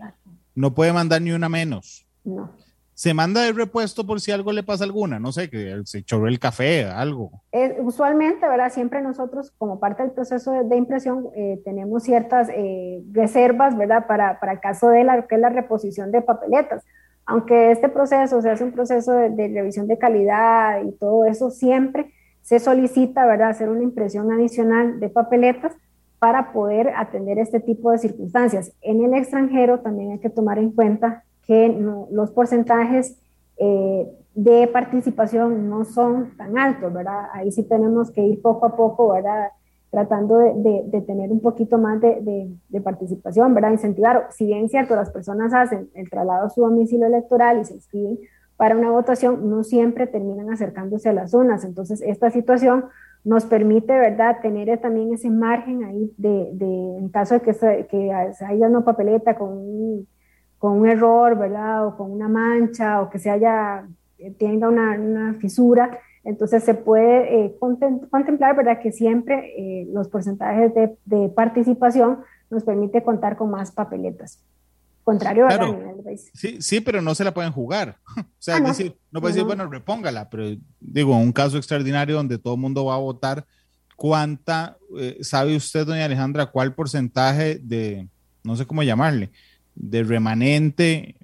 no 0.59 0.75
puede 0.75 0.93
mandar 0.93 1.23
ni 1.23 1.31
una 1.31 1.49
menos. 1.49 2.05
No. 2.25 2.51
Se 2.93 3.15
manda 3.15 3.43
de 3.43 3.53
repuesto 3.53 4.05
por 4.05 4.21
si 4.21 4.33
algo 4.33 4.51
le 4.51 4.65
pasa 4.65 4.83
alguna, 4.83 5.21
no 5.21 5.31
sé, 5.31 5.49
que 5.49 5.81
se 5.85 6.03
choró 6.03 6.27
el 6.27 6.41
café, 6.41 6.85
algo. 6.85 7.31
usualmente, 7.79 8.49
¿verdad? 8.49 8.73
Siempre 8.73 9.01
nosotros, 9.01 9.53
como 9.57 9.79
parte 9.79 10.03
del 10.03 10.11
proceso 10.11 10.51
de, 10.51 10.77
impresión, 10.77 11.29
eh, 11.37 11.61
tenemos 11.65 12.03
ciertas 12.03 12.49
eh, 12.53 13.05
reservas, 13.13 13.77
¿verdad? 13.79 14.09
Para, 14.09 14.41
para 14.41 14.51
el 14.51 14.61
caso 14.61 14.89
de 14.89 15.05
la, 15.05 15.29
que 15.29 15.37
es 15.37 15.41
la 15.41 15.51
reposición 15.51 16.11
de 16.11 16.23
papeletas. 16.23 16.85
Aunque 17.25 17.71
este 17.71 17.89
proceso 17.89 18.43
se 18.43 18.51
hace 18.51 18.65
un 18.65 18.73
proceso 18.73 19.13
de, 19.13 19.31
de 19.31 19.47
revisión 19.47 19.87
de 19.87 19.97
calidad 19.97 20.83
y 20.83 20.91
todo 20.91 21.25
eso, 21.25 21.53
siempre 21.53 22.13
se 22.43 22.59
solicita, 22.59 23.27
¿verdad?, 23.27 23.51
hacer 23.51 23.69
una 23.69 23.85
impresión 23.85 24.33
adicional 24.33 24.99
de 24.99 25.09
papeletas 25.09 25.73
para 26.19 26.53
poder 26.53 26.89
atender 26.97 27.39
este 27.39 27.61
tipo 27.61 27.91
de 27.91 27.99
circunstancias. 27.99 28.73
En 28.81 29.03
el 29.05 29.14
extranjero 29.14 29.81
también 29.81 30.12
hay 30.12 30.19
que 30.19 30.31
tomar 30.31 30.59
en 30.59 30.73
cuenta 30.73 31.25
que 31.47 31.69
los 32.11 32.31
porcentajes 32.33 33.19
eh, 33.57 34.07
de 34.35 34.66
participación 34.69 35.69
no 35.69 35.85
son 35.85 36.37
tan 36.37 36.59
altos, 36.59 36.93
¿verdad? 36.93 37.27
Ahí 37.33 37.51
sí 37.51 37.62
tenemos 37.62 38.11
que 38.11 38.23
ir 38.23 38.43
poco 38.43 38.66
a 38.66 38.77
poco, 38.77 39.12
¿verdad? 39.12 39.49
Tratando 39.91 40.39
de, 40.39 41.03
tener 41.07 41.33
un 41.33 41.41
poquito 41.41 41.79
más 41.79 42.01
de, 42.01 42.51
de, 42.69 42.81
participación, 42.81 43.55
¿verdad? 43.55 43.73
Incentivar, 43.73 44.27
si 44.31 44.47
bien 44.47 44.69
cierto, 44.69 44.95
las 44.95 45.11
personas 45.11 45.55
hacen 45.55 45.89
el 45.95 46.11
traslado 46.11 46.47
a 46.47 46.51
su 46.51 46.61
domicilio 46.61 47.07
electoral 47.07 47.61
y 47.61 47.64
se 47.64 47.75
inscriben 47.75 48.19
para 48.59 48.77
una 48.77 48.91
votación 48.91 49.49
no 49.49 49.62
siempre 49.62 50.09
terminan 50.09 50.51
acercándose 50.51 51.09
a 51.09 51.12
las 51.12 51.31
zonas. 51.31 51.64
Entonces, 51.64 52.03
esta 52.03 52.29
situación 52.31 52.87
nos 53.29 53.45
permite, 53.45 53.93
¿verdad?, 53.93 54.39
tener 54.41 54.79
también 54.81 55.12
ese 55.12 55.29
margen 55.29 55.85
ahí 55.85 56.11
de, 56.16 56.49
de 56.55 56.97
en 56.97 57.11
caso 57.11 57.35
de 57.35 57.43
que, 57.43 57.87
que 57.91 58.11
haya 58.11 58.68
una 58.68 58.83
papeleta 58.83 59.37
con 59.37 59.51
un, 59.51 60.09
con 60.57 60.79
un 60.79 60.89
error, 60.89 61.37
¿verdad?, 61.37 61.87
o 61.87 61.97
con 61.99 62.11
una 62.11 62.26
mancha, 62.26 63.03
o 63.03 63.11
que 63.11 63.18
se 63.18 63.29
haya, 63.29 63.87
eh, 64.18 64.31
tenga 64.39 64.70
una, 64.70 64.99
una 64.99 65.35
fisura, 65.35 65.91
entonces 66.24 66.64
se 66.64 66.72
puede 66.72 67.45
eh, 67.45 67.57
contemplar, 67.59 68.57
¿verdad?, 68.57 68.81
que 68.81 68.93
siempre 68.93 69.53
eh, 69.59 69.87
los 69.93 70.09
porcentajes 70.09 70.72
de, 70.74 70.97
de 71.05 71.29
participación 71.29 72.20
nos 72.49 72.64
permite 72.64 73.03
contar 73.03 73.37
con 73.37 73.51
más 73.51 73.72
papeletas 73.72 74.43
contrario 75.09 75.47
país. 76.05 76.31
Sí, 76.35 76.59
sí, 76.61 76.81
pero 76.81 77.01
no 77.01 77.15
se 77.15 77.25
la 77.25 77.33
pueden 77.33 77.51
jugar. 77.51 77.97
o 78.19 78.23
sea, 78.39 78.57
ah, 78.57 78.59
es 78.59 78.65
decir, 78.65 78.99
no 79.11 79.21
puede 79.21 79.33
decir, 79.33 79.47
bueno, 79.47 79.67
repóngala, 79.67 80.29
pero 80.29 80.55
digo, 80.81 81.17
un 81.17 81.33
caso 81.33 81.57
extraordinario 81.57 82.17
donde 82.17 82.37
todo 82.37 82.55
el 82.55 82.61
mundo 82.61 82.85
va 82.85 82.97
a 82.97 82.99
votar, 82.99 83.47
¿cuánta, 83.97 84.77
eh, 84.99 85.17
sabe 85.23 85.57
usted, 85.57 85.87
doña 85.87 86.05
Alejandra, 86.05 86.47
cuál 86.47 86.75
porcentaje 86.75 87.59
de, 87.63 88.07
no 88.45 88.55
sé 88.55 88.67
cómo 88.67 88.83
llamarle, 88.83 89.31
de 89.75 90.03
remanente, 90.03 91.17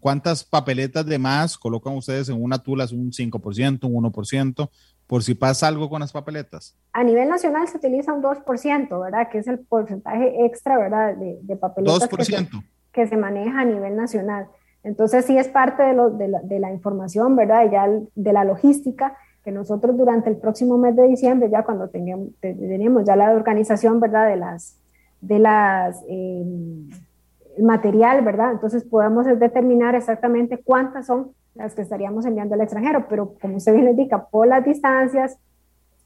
cuántas 0.00 0.42
papeletas 0.42 1.04
de 1.04 1.18
más 1.18 1.58
colocan 1.58 1.94
ustedes 1.94 2.30
en 2.30 2.42
una 2.42 2.58
tula, 2.58 2.86
un 2.90 3.12
5%, 3.12 3.84
un 3.84 4.12
1%, 4.12 4.70
por 5.06 5.22
si 5.22 5.34
pasa 5.34 5.68
algo 5.68 5.90
con 5.90 6.00
las 6.00 6.12
papeletas? 6.12 6.74
A 6.94 7.04
nivel 7.04 7.28
nacional 7.28 7.68
se 7.68 7.76
utiliza 7.76 8.14
un 8.14 8.22
2%, 8.22 9.02
¿verdad? 9.02 9.28
Que 9.30 9.38
es 9.38 9.46
el 9.46 9.58
porcentaje 9.58 10.46
extra, 10.46 10.78
¿verdad? 10.78 11.14
De, 11.16 11.38
de 11.42 11.56
papeletas. 11.56 12.10
2% 12.10 12.64
que 12.96 13.06
se 13.06 13.16
maneja 13.18 13.60
a 13.60 13.64
nivel 13.66 13.94
nacional. 13.94 14.48
Entonces 14.82 15.26
sí 15.26 15.36
es 15.36 15.48
parte 15.48 15.82
de, 15.82 15.92
lo, 15.92 16.08
de, 16.08 16.28
la, 16.28 16.40
de 16.40 16.58
la, 16.58 16.72
información, 16.72 17.36
¿verdad? 17.36 17.70
Ya 17.70 17.86
de 18.14 18.32
la 18.32 18.42
logística 18.42 19.14
que 19.44 19.52
nosotros 19.52 19.98
durante 19.98 20.30
el 20.30 20.38
próximo 20.38 20.78
mes 20.78 20.96
de 20.96 21.06
diciembre, 21.06 21.50
ya 21.50 21.62
cuando 21.62 21.88
tengamos, 21.88 22.30
tenemos 22.40 23.04
ya 23.04 23.14
la 23.14 23.32
organización, 23.32 24.00
¿verdad? 24.00 24.28
De 24.28 24.36
las, 24.36 24.78
de 25.20 25.38
las, 25.38 26.02
em, 26.08 26.88
material, 27.58 28.24
¿verdad? 28.24 28.52
Entonces 28.52 28.82
podemos 28.82 29.26
determinar 29.26 29.94
exactamente 29.94 30.62
cuántas 30.64 31.06
son 31.06 31.32
las 31.54 31.74
que 31.74 31.82
estaríamos 31.82 32.24
enviando 32.24 32.54
al 32.54 32.62
extranjero, 32.62 33.06
pero 33.10 33.34
como 33.40 33.58
usted 33.58 33.74
bien 33.74 33.84
le 33.84 33.90
indica, 33.90 34.26
por 34.26 34.46
las 34.46 34.64
distancias 34.64 35.38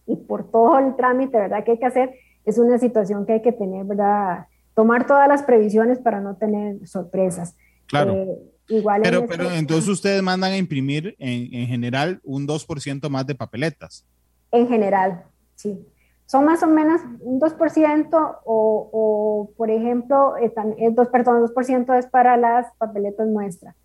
y 0.06 0.16
por 0.16 0.50
todo 0.50 0.78
el 0.80 0.96
trámite, 0.96 1.38
¿verdad? 1.38 1.62
Que 1.62 1.72
hay 1.72 1.78
que 1.78 1.86
hacer, 1.86 2.14
es 2.44 2.58
una 2.58 2.78
situación 2.78 3.26
que 3.26 3.34
hay 3.34 3.42
que 3.42 3.52
tener, 3.52 3.84
¿verdad? 3.84 4.46
Tomar 4.80 5.06
todas 5.06 5.28
las 5.28 5.42
previsiones 5.42 5.98
para 5.98 6.22
no 6.22 6.36
tener 6.36 6.88
sorpresas. 6.88 7.54
Claro. 7.86 8.14
Eh, 8.14 8.38
igual 8.68 9.02
pero, 9.02 9.26
pero 9.26 9.44
este 9.44 9.58
entonces 9.58 9.88
ustedes 9.90 10.22
mandan 10.22 10.52
a 10.52 10.56
imprimir 10.56 11.14
en, 11.18 11.52
en 11.52 11.66
general 11.66 12.18
un 12.24 12.48
2% 12.48 13.10
más 13.10 13.26
de 13.26 13.34
papeletas. 13.34 14.06
En 14.50 14.68
general, 14.68 15.24
sí. 15.54 15.86
Son 16.24 16.46
más 16.46 16.62
o 16.62 16.66
menos 16.66 17.02
un 17.20 17.38
2% 17.38 18.38
o, 18.46 18.90
o 18.90 19.52
por 19.54 19.70
ejemplo, 19.70 20.34
es 20.38 20.54
dos, 20.94 21.08
perdón, 21.08 21.46
2% 21.46 21.98
es 21.98 22.06
para 22.06 22.38
las 22.38 22.72
papeletas 22.78 23.28
muestras. 23.28 23.76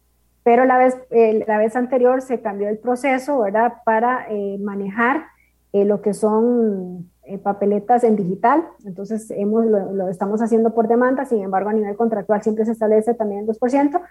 Pero 0.44 0.64
la 0.64 0.78
vez, 0.78 0.96
la 1.46 1.58
vez 1.58 1.76
anterior 1.76 2.22
se 2.22 2.40
cambió 2.40 2.70
el 2.70 2.78
proceso, 2.78 3.40
¿verdad? 3.40 3.74
Para 3.84 4.28
eh, 4.30 4.58
manejar 4.62 5.26
eh, 5.74 5.84
lo 5.84 6.02
que 6.02 6.14
son 6.14 7.12
eh, 7.28 7.38
papeletas 7.38 8.04
en 8.04 8.16
digital, 8.16 8.64
entonces 8.86 9.32
hemos, 9.32 9.66
lo, 9.66 10.10
estamos 10.10 10.42
haciendo 10.42 10.74
por 10.74 10.88
demanda, 10.88 11.26
sin 11.26 11.42
embargo 11.42 11.70
a 11.70 11.74
nivel 11.74 11.96
contractual 11.96 12.44
siempre 12.44 12.66
se 12.66 12.72
establece 12.72 13.14
también 13.14 13.42
el 13.42 13.48
2% 13.48 14.02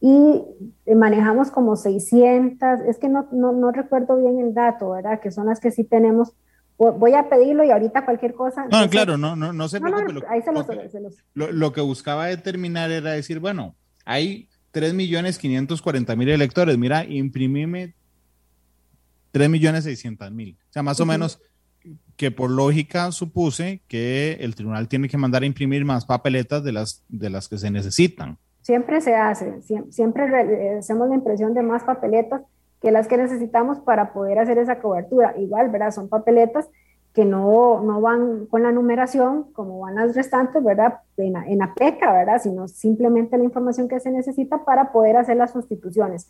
y 0.00 0.42
eh, 0.86 0.94
manejamos 0.94 1.50
como 1.50 1.76
600, 1.76 2.80
es 2.86 2.98
que 2.98 3.08
no, 3.08 3.28
no, 3.32 3.52
no, 3.52 3.70
recuerdo 3.72 4.16
bien 4.16 4.38
el 4.38 4.54
dato, 4.54 4.90
¿verdad? 4.90 5.20
Que 5.20 5.30
son 5.30 5.46
las 5.46 5.60
que 5.60 5.70
sí 5.70 5.84
tenemos. 5.84 6.32
Voy 6.76 7.14
a 7.14 7.28
pedirlo 7.28 7.62
y 7.62 7.70
ahorita 7.70 8.04
cualquier 8.04 8.34
cosa. 8.34 8.66
No, 8.70 8.90
claro, 8.90 9.16
no, 9.16 9.36
no, 9.36 9.52
no 9.52 9.68
se 9.68 9.80
preocupe. 9.80 10.12
lo, 10.12 10.28
ahí 10.28 10.42
se 10.42 10.52
los, 10.52 10.66
lo, 11.32 11.52
lo, 11.52 11.72
que 11.72 11.80
buscaba 11.80 12.26
determinar 12.26 12.90
era 12.90 13.12
decir, 13.12 13.38
bueno, 13.38 13.76
hay 14.04 14.48
3.540.000 14.74 16.28
electores, 16.28 16.76
mira, 16.76 17.04
imprimime 17.04 17.94
3.600.000. 19.32 20.54
O 20.54 20.58
sea, 20.70 20.82
más 20.82 21.00
o 21.00 21.06
menos 21.06 21.40
que 22.16 22.30
por 22.30 22.50
lógica 22.50 23.10
supuse 23.12 23.82
que 23.88 24.38
el 24.40 24.54
tribunal 24.54 24.88
tiene 24.88 25.08
que 25.08 25.18
mandar 25.18 25.42
a 25.42 25.46
imprimir 25.46 25.84
más 25.84 26.06
papeletas 26.06 26.62
de 26.64 26.72
las, 26.72 27.02
de 27.08 27.30
las 27.30 27.48
que 27.48 27.58
se 27.58 27.70
necesitan. 27.70 28.38
Siempre 28.62 29.00
se 29.00 29.14
hace, 29.14 29.60
siempre, 29.90 30.76
hacemos 30.78 31.08
la 31.08 31.14
impresión 31.14 31.52
de 31.52 31.62
más 31.62 31.84
papeletas 31.84 32.42
que 32.80 32.90
las 32.90 33.08
que 33.08 33.16
necesitamos 33.16 33.78
para 33.80 34.12
poder 34.12 34.38
hacer 34.38 34.58
esa 34.58 34.80
cobertura. 34.80 35.34
Igual, 35.38 35.70
¿verdad? 35.70 35.90
Son 35.90 36.08
papeletas 36.08 36.68
que 37.14 37.24
no, 37.24 37.80
no 37.82 38.00
van 38.00 38.46
con 38.46 38.62
la 38.62 38.72
numeración 38.72 39.52
como 39.52 39.80
van 39.80 39.94
las 39.94 40.16
restantes, 40.16 40.62
¿verdad? 40.64 41.00
En, 41.16 41.36
en 41.36 41.62
APECA, 41.62 42.12
¿verdad? 42.12 42.40
Sino 42.42 42.66
simplemente 42.66 43.38
la 43.38 43.44
información 43.44 43.88
que 43.88 44.00
se 44.00 44.10
necesita 44.10 44.64
para 44.64 44.92
poder 44.92 45.16
hacer 45.16 45.36
las 45.36 45.52
sustituciones. 45.52 46.28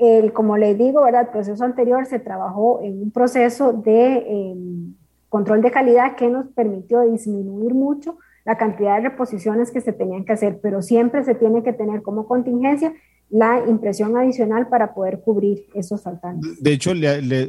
El, 0.00 0.32
como 0.32 0.56
les 0.56 0.78
digo, 0.78 1.04
¿verdad? 1.04 1.22
el 1.22 1.28
proceso 1.28 1.64
anterior 1.64 2.06
se 2.06 2.18
trabajó 2.18 2.80
en 2.82 3.02
un 3.02 3.10
proceso 3.10 3.72
de 3.72 4.24
em, 4.26 4.94
control 5.28 5.62
de 5.62 5.70
calidad 5.70 6.16
que 6.16 6.28
nos 6.28 6.46
permitió 6.48 7.02
disminuir 7.02 7.74
mucho 7.74 8.18
la 8.44 8.56
cantidad 8.56 8.96
de 8.96 9.10
reposiciones 9.10 9.70
que 9.70 9.80
se 9.80 9.92
tenían 9.92 10.24
que 10.24 10.32
hacer, 10.32 10.58
pero 10.62 10.80
siempre 10.82 11.22
se 11.24 11.34
tiene 11.34 11.62
que 11.62 11.72
tener 11.72 12.02
como 12.02 12.26
contingencia 12.26 12.92
la 13.28 13.62
impresión 13.68 14.16
adicional 14.16 14.68
para 14.68 14.94
poder 14.94 15.20
cubrir 15.20 15.66
esos 15.74 16.02
faltantes. 16.02 16.60
De 16.60 16.72
hecho, 16.72 16.94
le, 16.94 17.22
le, 17.22 17.46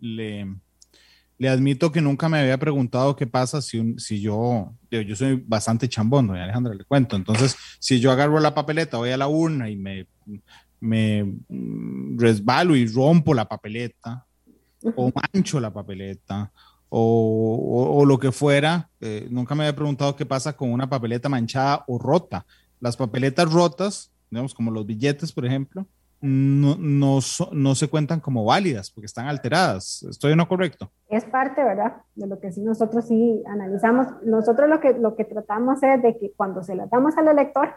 le, 0.00 0.46
le 1.38 1.48
admito 1.48 1.92
que 1.92 2.00
nunca 2.00 2.28
me 2.28 2.40
había 2.40 2.58
preguntado 2.58 3.14
qué 3.14 3.26
pasa 3.26 3.62
si 3.62 4.20
yo, 4.20 4.74
yo, 4.90 5.16
soy 5.16 5.42
bastante 5.46 5.88
chambón, 5.88 6.26
doña 6.26 6.42
Alejandra, 6.44 6.74
le 6.74 6.84
cuento. 6.84 7.14
Entonces, 7.14 7.56
si 7.78 8.00
yo 8.00 8.10
agarro 8.10 8.40
la 8.40 8.54
papeleta, 8.54 8.98
voy 8.98 9.10
a 9.10 9.16
la 9.16 9.28
urna 9.28 9.70
y 9.70 9.76
me 9.76 10.06
me 10.80 11.24
mm, 11.24 12.18
resbalo 12.18 12.76
y 12.76 12.86
rompo 12.86 13.34
la 13.34 13.48
papeleta, 13.48 14.24
o 14.94 15.10
mancho 15.12 15.60
la 15.60 15.72
papeleta, 15.72 16.52
o, 16.88 18.04
lo 18.06 18.18
que 18.18 18.32
fuera. 18.32 18.88
Eh, 19.00 19.26
nunca 19.30 19.54
me 19.54 19.64
había 19.64 19.76
preguntado 19.76 20.16
qué 20.16 20.26
pasa 20.26 20.56
con 20.56 20.72
una 20.72 20.88
papeleta 20.88 21.28
manchada 21.28 21.84
o 21.86 21.98
rota. 21.98 22.46
Las 22.80 22.96
papeletas 22.96 23.52
rotas, 23.52 24.12
digamos 24.30 24.54
como 24.54 24.70
los 24.70 24.86
billetes, 24.86 25.32
por 25.32 25.44
ejemplo, 25.44 25.86
no, 26.20 26.76
no, 26.78 27.20
no, 27.52 27.74
se 27.76 27.88
cuentan 27.88 28.18
como 28.18 28.44
válidas 28.44 28.90
porque 28.90 29.06
están 29.06 29.26
alteradas. 29.26 30.02
¿Estoy 30.02 30.34
no 30.34 30.48
correcto? 30.48 30.90
Es 31.08 31.24
parte, 31.24 31.62
¿verdad? 31.62 31.98
De 32.14 32.26
lo 32.26 32.40
que 32.40 32.50
sí 32.50 32.60
nosotros 32.60 33.06
sí 33.06 33.42
analizamos. 33.46 34.06
Nosotros 34.24 34.68
lo 34.68 34.80
que, 34.80 34.94
lo 34.94 35.14
que 35.14 35.24
tratamos 35.24 35.82
es 35.82 36.02
de 36.02 36.18
que 36.18 36.32
cuando 36.36 36.62
se 36.64 36.74
la 36.74 36.86
damos 36.86 37.16
al 37.16 37.28
elector, 37.28 37.68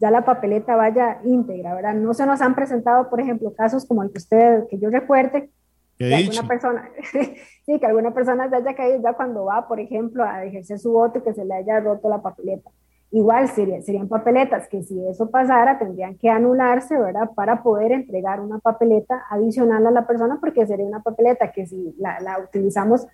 ya 0.00 0.10
la 0.10 0.24
papeleta 0.24 0.76
vaya 0.76 1.20
íntegra, 1.24 1.74
¿verdad? 1.74 1.94
No 1.94 2.14
se 2.14 2.26
nos 2.26 2.40
han 2.40 2.54
presentado, 2.54 3.10
por 3.10 3.20
ejemplo, 3.20 3.52
casos 3.54 3.84
como 3.86 4.02
el 4.02 4.10
que 4.10 4.18
usted, 4.18 4.66
que 4.68 4.78
yo 4.78 4.90
recuerde, 4.90 5.50
que 5.96 6.14
alguna 6.14 6.46
persona, 6.46 6.88
sí, 7.66 7.78
que 7.78 7.86
alguna 7.86 8.14
persona 8.14 8.48
se 8.48 8.56
haya 8.56 8.74
caído 8.74 9.02
ya 9.02 9.14
cuando 9.14 9.46
va, 9.46 9.66
por 9.66 9.80
ejemplo, 9.80 10.24
a 10.24 10.44
ejercer 10.44 10.78
su 10.78 10.92
voto 10.92 11.18
y 11.18 11.22
que 11.22 11.34
se 11.34 11.44
le 11.44 11.54
haya 11.54 11.80
roto 11.80 12.08
la 12.08 12.22
papeleta. 12.22 12.70
Igual 13.10 13.48
sería, 13.48 13.80
serían 13.80 14.06
papeletas 14.06 14.68
que 14.68 14.82
si 14.82 15.04
eso 15.08 15.30
pasara 15.30 15.78
tendrían 15.78 16.16
que 16.16 16.28
anularse, 16.28 16.96
¿verdad? 16.98 17.30
Para 17.34 17.62
poder 17.62 17.90
entregar 17.92 18.40
una 18.40 18.58
papeleta 18.58 19.24
adicional 19.30 19.86
a 19.86 19.90
la 19.90 20.06
persona 20.06 20.38
porque 20.38 20.66
sería 20.66 20.84
una 20.84 21.02
papeleta 21.02 21.50
que 21.50 21.66
si 21.66 21.94
la, 21.98 22.20
la 22.20 22.38
utilizamos 22.38 23.06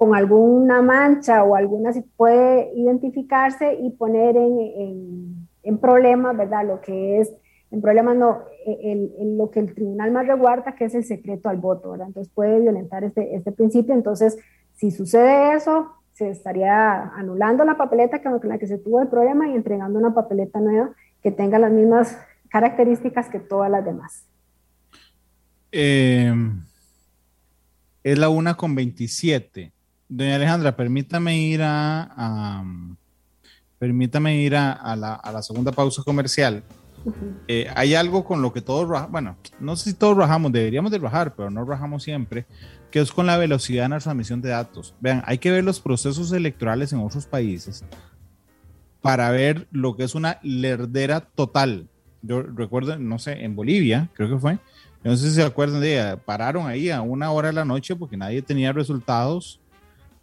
con 0.00 0.14
alguna 0.14 0.80
mancha 0.80 1.44
o 1.44 1.54
alguna 1.54 1.92
si 1.92 2.00
puede 2.00 2.72
identificarse 2.74 3.74
y 3.74 3.90
poner 3.90 4.34
en, 4.34 4.58
en, 4.58 5.48
en 5.62 5.78
problemas, 5.78 6.36
¿verdad? 6.36 6.66
Lo 6.66 6.80
que 6.80 7.20
es, 7.20 7.32
en 7.70 7.80
problemas 7.80 8.16
no, 8.16 8.44
el, 8.66 9.36
lo 9.36 9.50
que 9.50 9.60
el 9.60 9.74
tribunal 9.74 10.10
más 10.10 10.26
reguarda, 10.26 10.74
que 10.74 10.84
es 10.84 10.94
el 10.94 11.04
secreto 11.04 11.48
al 11.48 11.58
voto, 11.58 11.90
¿verdad? 11.90 12.08
Entonces 12.08 12.32
puede 12.34 12.60
violentar 12.60 13.04
este, 13.04 13.34
este 13.34 13.52
principio. 13.52 13.94
Entonces, 13.94 14.38
si 14.74 14.90
sucede 14.90 15.54
eso, 15.54 15.92
se 16.12 16.30
estaría 16.30 17.02
anulando 17.14 17.64
la 17.64 17.76
papeleta 17.76 18.22
con 18.22 18.40
la 18.48 18.58
que 18.58 18.66
se 18.66 18.78
tuvo 18.78 19.00
el 19.00 19.08
problema 19.08 19.48
y 19.48 19.54
entregando 19.54 19.98
una 19.98 20.14
papeleta 20.14 20.60
nueva 20.60 20.90
que 21.22 21.30
tenga 21.30 21.58
las 21.58 21.72
mismas 21.72 22.18
características 22.48 23.28
que 23.28 23.40
todas 23.40 23.70
las 23.70 23.84
demás. 23.84 24.26
Eh, 25.72 26.32
es 28.02 28.18
la 28.18 28.28
una 28.28 28.56
con 28.56 28.74
27. 28.74 29.72
Doña 30.08 30.34
Alejandra, 30.34 30.76
permítame 30.76 31.38
ir 31.38 31.60
a, 31.62 32.64
permítame 33.80 34.36
ir 34.36 34.54
a, 34.56 34.94
la, 34.94 35.42
segunda 35.42 35.72
pausa 35.72 36.02
comercial. 36.04 36.62
Eh, 37.48 37.66
hay 37.74 37.94
algo 37.94 38.24
con 38.24 38.42
lo 38.42 38.52
que 38.52 38.60
todos, 38.60 39.10
bueno, 39.10 39.38
no 39.58 39.74
sé 39.74 39.90
si 39.90 39.96
todos 39.96 40.14
rajamos, 40.18 40.52
deberíamos 40.52 40.90
de 40.90 40.98
rajar, 40.98 41.34
pero 41.34 41.50
no 41.50 41.64
rajamos 41.64 42.02
siempre, 42.02 42.44
que 42.90 43.00
es 43.00 43.10
con 43.10 43.24
la 43.24 43.38
velocidad 43.38 43.86
en 43.86 43.92
la 43.92 43.98
transmisión 43.98 44.42
de 44.42 44.50
datos. 44.50 44.94
Vean, 45.00 45.22
hay 45.24 45.38
que 45.38 45.50
ver 45.50 45.64
los 45.64 45.80
procesos 45.80 46.30
electorales 46.32 46.92
en 46.92 47.00
otros 47.00 47.24
países 47.24 47.82
para 49.00 49.30
ver 49.30 49.66
lo 49.72 49.96
que 49.96 50.04
es 50.04 50.14
una 50.14 50.38
lerdera 50.42 51.22
total. 51.22 51.88
Yo 52.20 52.42
recuerdo, 52.42 52.98
no 52.98 53.18
sé, 53.18 53.44
en 53.44 53.56
Bolivia, 53.56 54.10
creo 54.12 54.28
que 54.28 54.38
fue, 54.38 54.58
no 55.02 55.16
sé 55.16 55.30
si 55.30 55.36
se 55.36 55.42
acuerdan 55.42 55.80
de, 55.80 56.18
pararon 56.26 56.66
ahí 56.66 56.90
a 56.90 57.00
una 57.00 57.30
hora 57.30 57.48
de 57.48 57.54
la 57.54 57.64
noche 57.64 57.96
porque 57.96 58.18
nadie 58.18 58.42
tenía 58.42 58.74
resultados 58.74 59.58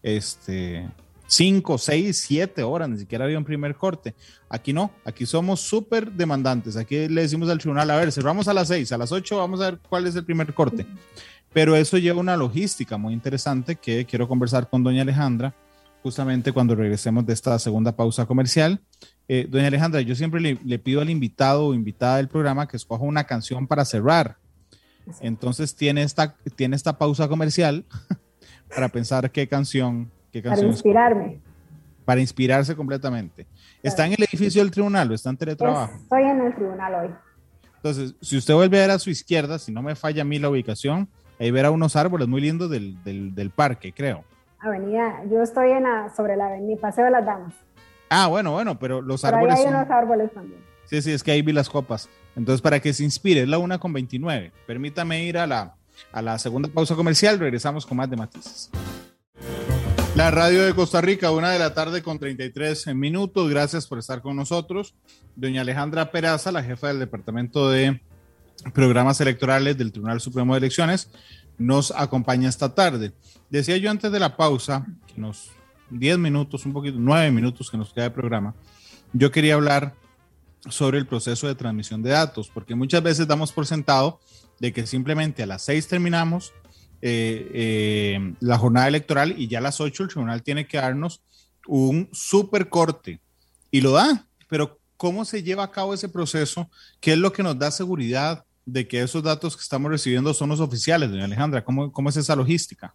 este, 0.04 0.88
cinco, 1.28 1.78
seis, 1.78 2.22
siete 2.22 2.64
horas, 2.64 2.90
ni 2.90 2.98
siquiera 2.98 3.26
había 3.26 3.38
un 3.38 3.46
primer 3.46 3.76
corte. 3.76 4.16
Aquí 4.50 4.74
no, 4.74 4.92
aquí 5.06 5.26
somos 5.26 5.62
súper 5.62 6.12
demandantes. 6.12 6.78
Aquí 6.78 7.08
le 7.08 7.22
decimos 7.22 7.50
al 7.50 7.60
tribunal, 7.60 7.90
a 7.92 7.98
ver, 7.98 8.12
cerramos 8.12 8.48
a 8.48 8.54
las 8.54 8.70
seis, 8.70 8.92
a 8.92 8.98
las 8.98 9.12
ocho 9.12 9.38
vamos 9.38 9.62
a 9.62 9.72
ver 9.72 9.80
cuál 9.88 10.08
es 10.08 10.16
el 10.16 10.26
primer 10.26 10.54
corte. 10.54 10.88
Pero 11.54 11.76
eso 11.76 11.98
lleva 11.98 12.20
una 12.20 12.38
logística 12.38 12.98
muy 12.98 13.14
interesante 13.14 13.76
que 13.76 14.06
quiero 14.06 14.28
conversar 14.28 14.70
con 14.70 14.84
doña 14.84 15.04
Alejandra 15.04 15.54
justamente 16.04 16.52
cuando 16.52 16.76
regresemos 16.76 17.26
de 17.26 17.34
esta 17.34 17.58
segunda 17.60 17.96
pausa 17.96 18.26
comercial. 18.26 18.82
Eh, 19.28 19.46
doña 19.50 19.68
Alejandra, 19.68 20.02
yo 20.02 20.16
siempre 20.16 20.40
le, 20.40 20.58
le, 20.64 20.80
pido 20.80 21.02
al 21.02 21.10
invitado 21.10 21.66
o 21.66 21.74
invitada 21.74 22.18
del 22.18 22.30
programa 22.30 22.68
que 22.68 22.78
escoja 22.78 23.04
una 23.04 23.26
canción 23.26 23.68
para 23.68 23.84
cerrar. 23.84 24.38
Entonces 25.22 25.76
tiene 25.76 26.04
esta, 26.04 26.36
tiene 26.56 26.76
esta 26.76 26.98
pausa 26.98 27.28
comercial 27.28 27.86
para 28.74 28.90
pensar 28.90 29.32
qué 29.32 29.48
canción, 29.48 30.12
qué. 30.42 30.50
Para 30.50 30.62
inspirarme. 30.62 31.40
Para 32.06 32.22
inspirarse 32.22 32.76
completamente. 32.76 33.46
¿Está 33.84 34.06
en 34.06 34.14
el 34.14 34.24
edificio 34.24 34.62
del 34.62 34.72
tribunal 34.72 35.12
o 35.12 35.14
está 35.14 35.30
en 35.30 35.38
teletrabajo? 35.38 35.94
Estoy 35.96 36.24
en 36.24 36.42
el 36.42 36.56
tribunal 36.56 36.96
hoy. 36.96 37.10
Entonces, 37.76 38.16
si 38.22 38.38
usted 38.38 38.54
vuelve 38.54 38.78
a 38.78 38.82
ver 38.82 38.92
a 38.92 39.00
su 39.00 39.10
izquierda, 39.10 39.60
si 39.60 39.72
no 39.72 39.82
me 39.82 39.96
falla 39.96 40.24
a 40.24 40.26
mí 40.26 40.40
la 40.40 40.50
ubicación, 40.50 41.08
ahí 41.40 41.52
verá 41.52 41.72
unos 41.72 41.96
árboles 41.96 42.28
muy 42.28 42.42
lindos 42.42 42.70
del, 42.70 43.02
del, 43.04 43.36
del 43.36 43.50
parque, 43.50 43.94
creo. 43.94 44.24
Avenida, 44.60 45.22
yo 45.30 45.44
estoy 45.44 45.72
en 45.72 45.84
la, 45.84 46.12
sobre 46.16 46.36
la 46.36 46.48
avenida 46.48 46.80
Paseo 46.82 47.06
de 47.06 47.12
las 47.12 47.26
Damas. 47.26 47.54
Ah, 48.10 48.28
bueno, 48.28 48.52
bueno, 48.52 48.80
pero 48.80 49.02
los 49.02 49.24
árboles. 49.24 49.56
Ahí 49.56 49.66
hay 49.66 49.74
unos 49.74 49.90
árboles 49.90 50.32
también. 50.34 50.60
Sí, 50.86 51.02
sí, 51.02 51.12
es 51.12 51.24
que 51.24 51.32
ahí 51.32 51.42
vi 51.42 51.52
las 51.52 51.70
copas. 51.70 52.10
Entonces, 52.36 52.62
para 52.62 52.80
que 52.80 52.94
se 52.94 53.04
inspire, 53.04 53.42
es 53.42 53.48
la 53.48 53.58
una 53.58 53.78
con 53.78 53.92
29. 53.94 54.52
Permítame 54.66 55.24
ir 55.24 55.38
a 55.38 55.46
la, 55.46 55.76
a 56.12 56.22
la 56.22 56.40
segunda 56.40 56.70
pausa 56.70 56.96
comercial, 56.96 57.40
regresamos 57.40 57.86
con 57.86 57.98
más 57.98 58.10
de 58.10 58.16
matices. 58.16 58.72
La 60.18 60.32
radio 60.32 60.66
de 60.66 60.74
Costa 60.74 61.00
Rica, 61.00 61.30
una 61.30 61.52
de 61.52 61.60
la 61.60 61.76
tarde 61.76 62.02
con 62.02 62.18
33 62.18 62.88
minutos. 62.96 63.48
Gracias 63.52 63.86
por 63.86 64.00
estar 64.00 64.24
con 64.24 64.36
nosotros. 64.36 64.96
Doña 65.36 65.62
Alejandra 65.62 66.10
Peraza, 66.10 66.52
la 66.52 66.64
jefa 66.64 66.88
del 66.88 66.98
Departamento 66.98 67.70
de 67.70 68.02
Programas 68.74 69.22
Electorales 69.22 69.78
del 69.78 69.92
Tribunal 69.92 70.20
Supremo 70.20 70.56
de 70.56 70.58
Elecciones, 70.58 71.12
nos 71.60 71.92
acompaña 71.92 72.50
esta 72.50 72.74
tarde. 72.74 73.14
Decía 73.52 73.78
yo 73.78 73.92
antes 73.92 74.12
de 74.12 74.20
la 74.20 74.36
pausa, 74.36 74.88
que 75.06 75.22
nos 75.22 75.52
10 75.92 76.18
minutos, 76.18 76.66
un 76.66 76.74
poquito, 76.74 76.98
9 77.00 77.30
minutos 77.30 77.70
que 77.70 77.78
nos 77.78 77.94
queda 77.94 78.06
de 78.06 78.12
programa, 78.12 78.56
yo 79.14 79.32
quería 79.32 79.54
hablar 79.54 79.94
sobre 80.68 80.98
el 80.98 81.06
proceso 81.06 81.46
de 81.46 81.54
transmisión 81.54 82.02
de 82.02 82.10
datos, 82.10 82.50
porque 82.52 82.74
muchas 82.74 83.04
veces 83.04 83.28
damos 83.28 83.52
por 83.52 83.68
sentado 83.68 84.20
de 84.60 84.74
que 84.74 84.88
simplemente 84.88 85.44
a 85.44 85.46
las 85.46 85.62
6 85.62 85.88
terminamos 85.88 86.54
eh, 87.02 87.52
eh, 87.54 88.34
la 88.40 88.58
jornada 88.58 88.88
electoral 88.88 89.36
y 89.38 89.48
ya 89.48 89.60
a 89.60 89.62
las 89.62 89.80
8 89.80 90.04
el 90.04 90.10
tribunal 90.10 90.44
tiene 90.44 90.68
que 90.68 90.78
darnos 90.78 91.24
un 91.68 92.10
super 92.12 92.70
corte 92.70 93.20
y 93.72 93.82
lo 93.82 93.92
da, 93.92 94.26
pero 94.50 94.80
¿cómo 94.96 95.26
se 95.26 95.44
lleva 95.44 95.64
a 95.64 95.72
cabo 95.72 95.94
ese 95.94 96.10
proceso? 96.10 96.70
¿Qué 97.00 97.14
es 97.14 97.18
lo 97.18 97.32
que 97.32 97.44
nos 97.44 97.58
da 97.58 97.72
seguridad 97.72 98.44
de 98.66 98.88
que 98.88 99.02
esos 99.02 99.24
datos 99.24 99.56
que 99.56 99.62
estamos 99.62 99.92
recibiendo 99.92 100.34
son 100.34 100.50
los 100.50 100.60
oficiales, 100.60 101.10
doña 101.10 101.26
Alejandra? 101.26 101.64
¿Cómo, 101.64 101.92
cómo 101.92 102.10
es 102.10 102.18
esa 102.18 102.36
logística? 102.36 102.94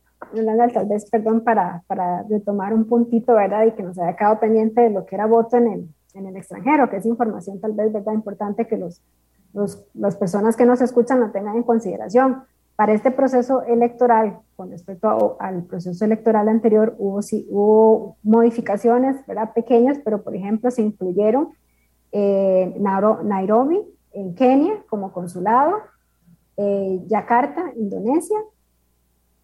Tal 0.72 0.86
vez, 0.88 1.08
perdón, 1.10 1.44
para, 1.44 1.82
para 1.86 2.22
retomar 2.24 2.74
un 2.74 2.86
puntito, 2.86 3.34
¿verdad? 3.34 3.66
Y 3.66 3.72
que 3.72 3.82
nos 3.82 3.98
haya 3.98 4.16
quedado 4.16 4.40
pendiente 4.40 4.80
de 4.80 4.90
lo 4.90 5.06
que 5.06 5.14
era 5.14 5.26
voto 5.26 5.56
en 5.56 5.66
el, 5.68 5.88
en 6.14 6.26
el 6.26 6.36
extranjero, 6.36 6.90
que 6.90 6.96
es 6.96 7.06
información 7.06 7.60
tal 7.60 7.72
vez, 7.72 7.92
¿verdad? 7.92 8.12
Importante 8.14 8.66
que 8.66 8.76
los, 8.76 9.00
los, 9.52 9.84
las 9.94 10.16
personas 10.16 10.56
que 10.56 10.64
nos 10.64 10.80
escuchan 10.80 11.20
lo 11.20 11.30
tengan 11.30 11.56
en 11.56 11.62
consideración. 11.62 12.44
Para 12.82 12.94
este 12.94 13.12
proceso 13.12 13.62
electoral, 13.62 14.40
con 14.56 14.72
respecto 14.72 15.36
al 15.38 15.62
proceso 15.66 16.04
electoral 16.04 16.48
anterior, 16.48 16.96
hubo, 16.98 17.22
sí, 17.22 17.46
hubo 17.48 18.16
modificaciones 18.24 19.24
¿verdad? 19.24 19.52
pequeñas, 19.54 20.00
pero 20.04 20.24
por 20.24 20.34
ejemplo 20.34 20.68
se 20.68 20.82
incluyeron 20.82 21.50
eh, 22.10 22.74
Nairobi, 22.80 23.78
en 24.14 24.34
Kenia, 24.34 24.82
como 24.88 25.12
consulado, 25.12 25.76
eh, 26.56 27.00
Yakarta, 27.06 27.72
Indonesia, 27.76 28.38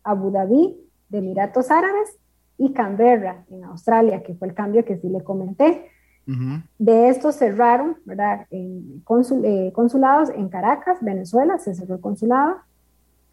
Abu 0.03 0.32
Dhabi, 0.32 0.76
de 1.09 1.18
Emiratos 1.18 1.70
Árabes, 1.70 2.18
y 2.57 2.72
Canberra, 2.72 3.45
en 3.51 3.62
Australia, 3.62 4.24
que 4.24 4.34
fue 4.34 4.49
el 4.49 4.55
cambio 4.55 4.84
que 4.84 4.99
sí 4.99 5.09
le 5.09 5.22
comenté. 5.22 5.89
De 6.76 7.09
estos 7.09 7.36
cerraron, 7.36 7.99
¿verdad? 8.05 8.49
En 8.51 9.01
eh, 9.45 9.72
consulados 9.72 10.28
en 10.30 10.49
Caracas, 10.49 10.99
Venezuela, 11.03 11.57
se 11.59 11.76
cerró 11.76 11.95
el 11.95 12.01
consulado, 12.01 12.57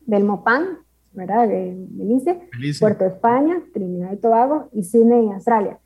Belmopan, 0.06 0.80
¿verdad? 1.14 1.48
Belice, 1.48 2.50
Puerto 2.80 3.06
España, 3.06 3.62
Trinidad 3.74 4.12
y 4.14 4.18
Tobago 4.18 4.70
y 4.74 4.84
Sydney 4.84 5.26
en 5.26 5.34
Australia. 5.34 5.80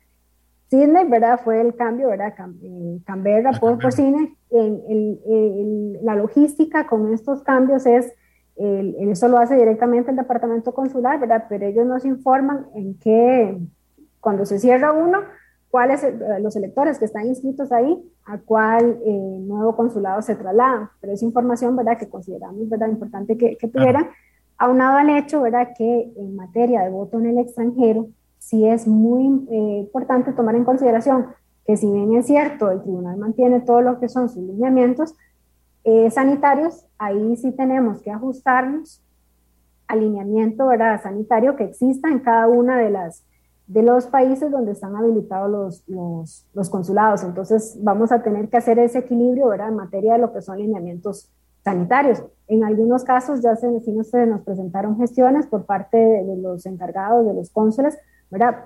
Sydney, 0.68 1.08
¿verdad? 1.08 1.40
Fue 1.42 1.60
el 1.60 1.74
cambio, 1.74 2.08
¿verdad? 2.08 2.32
Eh, 2.62 3.00
Canberra 3.04 3.52
por, 3.52 3.78
por 3.78 3.92
Sydney. 3.92 4.36
En, 4.50 5.98
la 6.04 6.14
logística 6.14 6.86
con 6.86 7.12
estos 7.12 7.42
cambios 7.42 7.86
es, 7.86 8.12
eso 8.56 9.28
lo 9.28 9.38
hace 9.38 9.56
directamente 9.56 10.10
el 10.10 10.16
departamento 10.16 10.72
consular, 10.74 11.18
¿verdad? 11.18 11.46
Pero 11.48 11.66
ellos 11.66 11.86
nos 11.86 12.04
informan 12.04 12.66
en 12.74 12.98
qué, 12.98 13.58
cuando 14.20 14.44
se 14.44 14.58
cierra 14.58 14.92
uno, 14.92 15.20
cuáles 15.70 16.02
eh, 16.02 16.12
los 16.40 16.56
electores 16.56 16.98
que 16.98 17.04
están 17.04 17.26
inscritos 17.26 17.70
ahí, 17.72 17.96
a 18.26 18.38
cuál 18.38 19.00
eh, 19.04 19.38
nuevo 19.40 19.76
consulado 19.76 20.20
se 20.20 20.34
trasladan. 20.34 20.90
Pero 21.00 21.12
es 21.12 21.22
información, 21.22 21.76
¿verdad?, 21.76 21.96
que 21.98 22.08
consideramos, 22.08 22.68
¿verdad?, 22.68 22.88
importante 22.88 23.38
que, 23.38 23.56
que 23.56 23.68
tuvieran, 23.68 24.08
aunado 24.58 24.98
al 24.98 25.10
hecho, 25.10 25.40
¿verdad?, 25.42 25.68
que 25.76 26.12
en 26.16 26.36
materia 26.36 26.82
de 26.82 26.90
voto 26.90 27.18
en 27.18 27.26
el 27.26 27.38
extranjero, 27.38 28.08
sí 28.38 28.66
es 28.66 28.86
muy 28.86 29.46
eh, 29.50 29.78
importante 29.80 30.32
tomar 30.32 30.56
en 30.56 30.64
consideración 30.64 31.26
que 31.66 31.76
si 31.76 31.90
bien 31.90 32.14
es 32.14 32.26
cierto, 32.26 32.70
el 32.70 32.82
tribunal 32.82 33.16
mantiene 33.18 33.60
todo 33.60 33.80
lo 33.80 34.00
que 34.00 34.08
son 34.08 34.28
sus 34.28 34.42
lineamientos 34.42 35.14
sanitarios, 36.10 36.86
ahí 36.98 37.36
sí 37.36 37.52
tenemos 37.52 38.02
que 38.02 38.10
ajustarnos 38.10 39.02
al 39.86 40.00
lineamiento, 40.00 40.66
¿verdad?, 40.66 41.00
sanitario 41.02 41.56
que 41.56 41.64
exista 41.64 42.08
en 42.08 42.18
cada 42.18 42.48
una 42.48 42.78
de 42.78 42.90
las 42.90 43.24
de 43.70 43.84
los 43.84 44.08
países 44.08 44.50
donde 44.50 44.72
están 44.72 44.96
habilitados 44.96 45.84
los, 45.86 46.44
los, 46.52 46.70
consulados. 46.70 47.22
Entonces 47.22 47.78
vamos 47.80 48.10
a 48.10 48.20
tener 48.20 48.48
que 48.48 48.56
hacer 48.56 48.80
ese 48.80 48.98
equilibrio 48.98 49.46
¿verdad? 49.46 49.68
en 49.68 49.76
materia 49.76 50.14
de 50.14 50.18
lo 50.18 50.32
que 50.32 50.42
son 50.42 50.58
lineamientos 50.58 51.30
sanitarios. 51.62 52.20
En 52.48 52.64
algunos 52.64 53.04
casos 53.04 53.40
ya 53.42 53.54
se, 53.54 53.78
sí 53.80 53.92
nos, 53.92 54.12
nos 54.12 54.40
presentaron 54.40 54.98
gestiones 54.98 55.46
por 55.46 55.66
parte 55.66 55.96
de, 55.96 56.36
los 56.36 56.66
encargados, 56.66 57.24
de 57.24 57.32
los 57.32 57.50
cónsules, 57.50 57.96
¿verdad? 58.28 58.56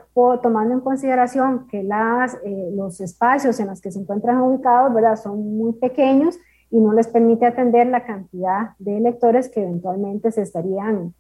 tomando 0.43 0.73
en 0.73 0.81
consideración 0.81 1.67
que 1.69 1.83
las, 1.83 2.39
eh, 2.43 2.71
los 2.75 3.03
espacios 3.03 3.61
en 3.61 3.67
los 3.67 3.83
que 3.83 3.91
se 3.91 3.99
encuentran 3.99 4.41
ubicados 4.41 4.95
¿verdad? 4.95 5.17
son 5.17 5.59
muy 5.59 5.75
pequeños 5.75 6.39
y 6.71 6.81
no 6.81 6.95
les 6.95 7.09
permite 7.09 7.45
atender 7.45 7.89
la 7.89 8.07
cantidad 8.07 8.71
de 8.79 8.97
electores 8.97 9.51
que 9.51 9.63
eventualmente 9.65 10.33
se 10.33 10.41
estarían 10.41 11.13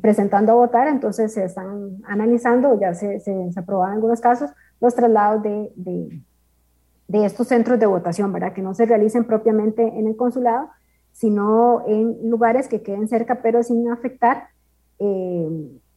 presentando 0.00 0.52
a 0.52 0.54
votar, 0.54 0.86
entonces 0.86 1.32
se 1.32 1.44
están 1.44 1.98
analizando, 2.04 2.78
ya 2.78 2.94
se, 2.94 3.18
se, 3.18 3.52
se 3.52 3.60
en 3.60 3.64
algunos 3.68 4.20
casos, 4.20 4.50
los 4.80 4.94
traslados 4.94 5.42
de, 5.42 5.72
de, 5.74 6.22
de, 7.08 7.24
estos 7.24 7.48
centros 7.48 7.80
de 7.80 7.86
votación, 7.86 8.32
¿verdad? 8.32 8.52
Que 8.52 8.62
no 8.62 8.74
se 8.74 8.86
realicen 8.86 9.24
propiamente 9.24 9.82
en 9.82 10.06
el 10.06 10.16
consulado, 10.16 10.68
sino 11.10 11.84
en 11.86 12.30
lugares 12.30 12.68
que 12.68 12.82
queden 12.82 13.08
cerca, 13.08 13.40
pero 13.42 13.62
sin 13.62 13.90
afectar 13.90 14.48
eh, 14.98 15.48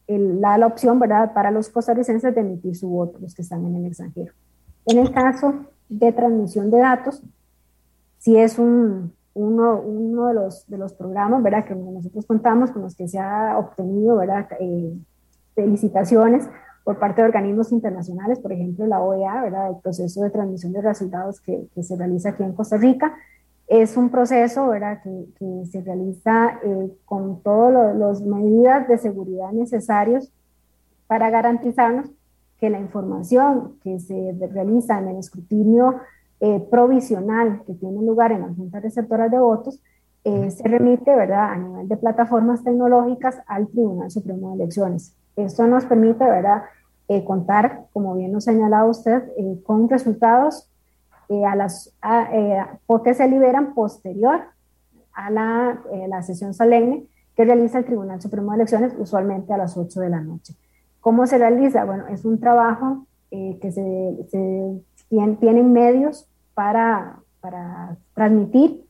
la, 0.08 0.58
la 0.58 0.66
opción 0.66 0.98
¿verdad? 0.98 1.32
para 1.32 1.50
los 1.50 1.68
costarricenses 1.68 2.34
de 2.34 2.40
emitir 2.40 2.74
su 2.74 2.88
voto, 2.88 3.18
los 3.20 3.34
que 3.34 3.42
están 3.42 3.64
en 3.64 3.76
el 3.76 3.86
extranjero. 3.86 4.32
En 4.86 4.98
el 4.98 5.12
caso 5.12 5.66
de 5.88 6.12
transmisión 6.12 6.70
de 6.70 6.78
datos, 6.78 7.22
si 8.18 8.36
es 8.36 8.58
un, 8.58 9.12
uno, 9.40 9.80
uno 9.80 10.26
de, 10.26 10.34
los, 10.34 10.66
de 10.68 10.78
los 10.78 10.92
programas 10.94 11.42
¿verdad? 11.42 11.64
que 11.64 11.74
nosotros 11.74 12.26
contamos 12.26 12.70
con 12.70 12.82
los 12.82 12.94
que 12.94 13.08
se 13.08 13.18
ha 13.18 13.58
obtenido 13.58 14.16
¿verdad? 14.16 14.46
Eh, 14.60 14.96
felicitaciones 15.54 16.48
por 16.84 16.98
parte 16.98 17.22
de 17.22 17.28
organismos 17.28 17.72
internacionales, 17.72 18.38
por 18.38 18.52
ejemplo 18.52 18.86
la 18.86 19.00
OEA, 19.00 19.42
¿verdad? 19.42 19.70
el 19.70 19.76
proceso 19.82 20.22
de 20.22 20.30
transmisión 20.30 20.72
de 20.72 20.82
resultados 20.82 21.40
que, 21.40 21.66
que 21.74 21.82
se 21.82 21.96
realiza 21.96 22.30
aquí 22.30 22.42
en 22.42 22.54
Costa 22.54 22.76
Rica, 22.76 23.14
es 23.66 23.96
un 23.96 24.10
proceso 24.10 24.68
¿verdad? 24.68 25.02
Que, 25.02 25.26
que 25.38 25.66
se 25.66 25.80
realiza 25.80 26.58
eh, 26.62 26.92
con 27.04 27.42
todas 27.42 27.96
las 27.96 28.20
medidas 28.22 28.88
de 28.88 28.98
seguridad 28.98 29.52
necesarias 29.52 30.32
para 31.06 31.30
garantizarnos 31.30 32.10
que 32.58 32.70
la 32.70 32.78
información 32.78 33.78
que 33.82 33.98
se 34.00 34.36
realiza 34.52 34.98
en 34.98 35.08
el 35.08 35.16
escrutinio 35.16 35.96
eh, 36.40 36.66
provisional 36.70 37.62
que 37.66 37.74
tiene 37.74 38.02
lugar 38.02 38.32
en 38.32 38.42
las 38.42 38.56
juntas 38.56 38.82
receptoras 38.82 39.30
de 39.30 39.38
votos 39.38 39.80
eh, 40.24 40.50
se 40.50 40.66
remite 40.68 41.14
¿verdad? 41.14 41.52
a 41.52 41.56
nivel 41.56 41.88
de 41.88 41.96
plataformas 41.96 42.62
tecnológicas 42.62 43.40
al 43.46 43.68
Tribunal 43.68 44.10
Supremo 44.10 44.50
de 44.50 44.62
Elecciones. 44.62 45.14
Esto 45.36 45.66
nos 45.66 45.84
permite 45.86 46.24
¿verdad? 46.24 46.64
contar, 47.24 47.86
como 47.92 48.14
bien 48.14 48.30
nos 48.30 48.44
señalaba 48.44 48.88
usted, 48.88 49.22
con 49.64 49.88
resultados 49.88 50.70
eh, 51.30 51.44
a 51.44 51.54
las, 51.54 51.94
eh, 52.32 52.58
porque 52.86 53.14
se 53.14 53.28
liberan 53.28 53.72
posterior 53.72 54.40
a 55.12 55.30
la, 55.30 55.80
eh, 55.92 56.08
la, 56.08 56.24
sesión 56.24 56.54
solemne 56.54 57.04
que 57.36 57.44
realiza 57.44 57.78
el 57.78 57.84
Tribunal 57.84 58.20
Supremo 58.20 58.50
de 58.50 58.56
Elecciones, 58.56 58.94
usualmente 58.98 59.52
a 59.52 59.56
las 59.56 59.76
8 59.76 60.00
de 60.00 60.08
la 60.08 60.20
noche. 60.22 60.56
¿Cómo 60.98 61.28
se 61.28 61.38
realiza? 61.38 61.84
Bueno, 61.84 62.08
es 62.08 62.24
un 62.24 62.40
trabajo 62.40 63.06
que 63.30 63.70
se, 63.70 64.26
se 64.28 64.82
tienen 65.38 65.72
medios 65.72 66.28
para, 66.54 67.18
para 67.40 67.96
transmitir 68.14 68.86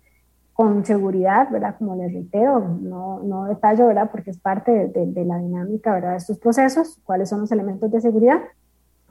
con 0.52 0.84
seguridad, 0.84 1.48
¿verdad? 1.50 1.76
Como 1.78 1.96
les 1.96 2.12
reitero, 2.12 2.60
no, 2.60 3.20
no 3.22 3.44
detallo, 3.46 3.86
¿verdad? 3.86 4.10
Porque 4.10 4.30
es 4.30 4.38
parte 4.38 4.88
de, 4.88 5.06
de, 5.06 5.24
la 5.24 5.38
dinámica, 5.38 5.94
¿verdad? 5.94 6.10
De 6.10 6.16
estos 6.18 6.38
procesos, 6.38 6.98
cuáles 7.04 7.28
son 7.28 7.40
los 7.40 7.52
elementos 7.52 7.90
de 7.90 8.00
seguridad, 8.00 8.40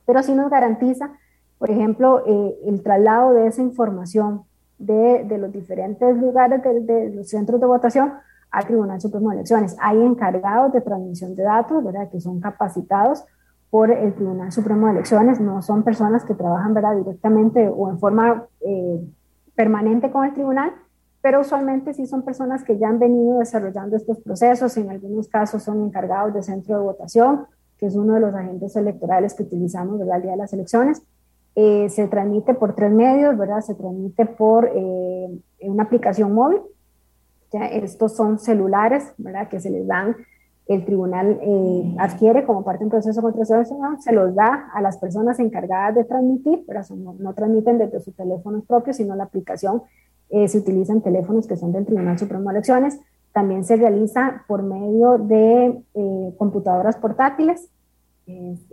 pero 0.06 0.22
sí 0.22 0.34
nos 0.34 0.50
garantiza 0.50 1.12
por 1.60 1.70
ejemplo, 1.70 2.24
eh, 2.26 2.58
el 2.66 2.82
traslado 2.82 3.34
de 3.34 3.47
esa 3.47 3.62
información 3.62 4.43
de, 4.80 5.26
de 5.26 5.38
los 5.38 5.52
diferentes 5.52 6.16
lugares 6.18 6.64
de, 6.64 7.12
los 7.14 7.28
centros 7.28 7.60
de 7.60 7.68
votación 7.68 8.14
al 8.50 8.66
Tribunal 8.66 9.02
Supremo 9.02 9.30
de 9.30 9.36
Elecciones. 9.36 9.76
Hay 9.82 10.02
encargados 10.02 10.72
de 10.72 10.80
transmisión 10.80 11.36
de 11.36 11.43
datos, 11.43 11.84
¿verdad?, 11.84 12.10
que 12.10 12.22
son 12.22 12.39
capacitados 12.39 13.26
por 13.70 13.91
el 13.91 14.13
Tribunal 14.13 14.51
Supremo 14.51 14.88
de 14.88 14.93
Elecciones, 14.93 15.39
no 15.39 15.61
son 15.61 15.84
personas 15.84 16.26
que 16.26 16.34
trabajan 16.34 16.74
¿verdad? 16.74 16.95
directamente 16.95 17.67
o 17.67 17.89
en 17.89 17.99
forma 17.99 18.45
eh, 18.61 18.99
permanente 19.55 20.11
con 20.11 20.26
el 20.26 20.34
tribunal, 20.34 20.74
pero 21.22 21.41
usualmente 21.41 21.93
sí 21.93 22.07
son 22.07 22.24
personas 22.24 22.63
que 22.63 22.78
ya 22.78 22.88
han 22.88 22.97
venido 22.97 23.39
desarrollando 23.39 23.95
estos 23.95 24.20
procesos, 24.20 24.76
en 24.78 24.89
algunos 24.89 25.28
casos 25.28 25.63
son 25.63 25.84
encargados 25.84 26.34
de 26.34 26.41
centro 26.41 26.78
de 26.78 26.84
votación, 26.84 27.45
que 27.78 27.86
es 27.86 27.95
uno 27.95 28.15
de 28.15 28.22
los 28.22 28.34
agentes 28.34 28.76
electorales 28.76 29.34
que 29.34 29.43
utilizamos 29.43 29.99
¿verdad? 29.99 30.17
el 30.17 30.22
día 30.24 30.32
de 30.32 30.38
las 30.38 30.53
elecciones, 30.53 31.01
eh, 31.55 31.89
se 31.89 32.07
transmite 32.07 32.53
por 32.53 32.74
tres 32.74 32.91
medios, 32.91 33.38
¿verdad? 33.38 33.61
Se 33.61 33.76
transmite 33.76 34.26
por 34.26 34.72
eh, 34.74 35.41
una 35.61 35.84
aplicación 35.84 36.34
móvil. 36.34 36.61
¿ya? 37.51 37.65
Estos 37.65 38.15
son 38.15 38.39
celulares, 38.39 39.13
¿verdad? 39.17 39.49
Que 39.49 39.59
se 39.59 39.70
les 39.70 39.86
dan, 39.88 40.15
el 40.70 40.86
tribunal 40.86 41.38
eh, 41.41 41.95
adquiere 41.97 42.45
como 42.45 42.63
parte 42.63 42.80
de 42.80 42.86
un 42.86 42.91
proceso 42.91 43.22
contra 43.22 43.43
se 43.43 44.13
los 44.13 44.36
da 44.36 44.70
a 44.74 44.82
las 44.82 44.97
personas 44.97 45.39
encargadas 45.39 45.95
de 45.95 46.05
transmitir, 46.05 46.63
pero 46.65 46.82
no, 46.95 47.15
no, 47.20 47.34
transmiten 47.34 47.78
desde 47.78 47.99
sus 47.99 48.15
teléfonos 48.15 48.63
propios, 48.65 48.95
sino 48.95 49.15
la 49.15 49.26
aplicación 49.26 49.82
se 50.30 50.59
utiliza 50.59 50.93
en 50.93 51.01
teléfonos 51.01 51.47
que 51.47 51.57
son 51.57 51.72
del 51.72 51.88
Tribunal 51.88 52.20
Supremo 52.20 52.49
de 52.49 52.57
Elecciones. 52.57 52.99
También 53.34 53.63
se 53.63 53.78
realiza 53.78 54.43
por 54.47 54.61
medio 54.61 55.17
de 55.17 55.82
computadoras 56.38 56.97
portátiles, 56.97 57.72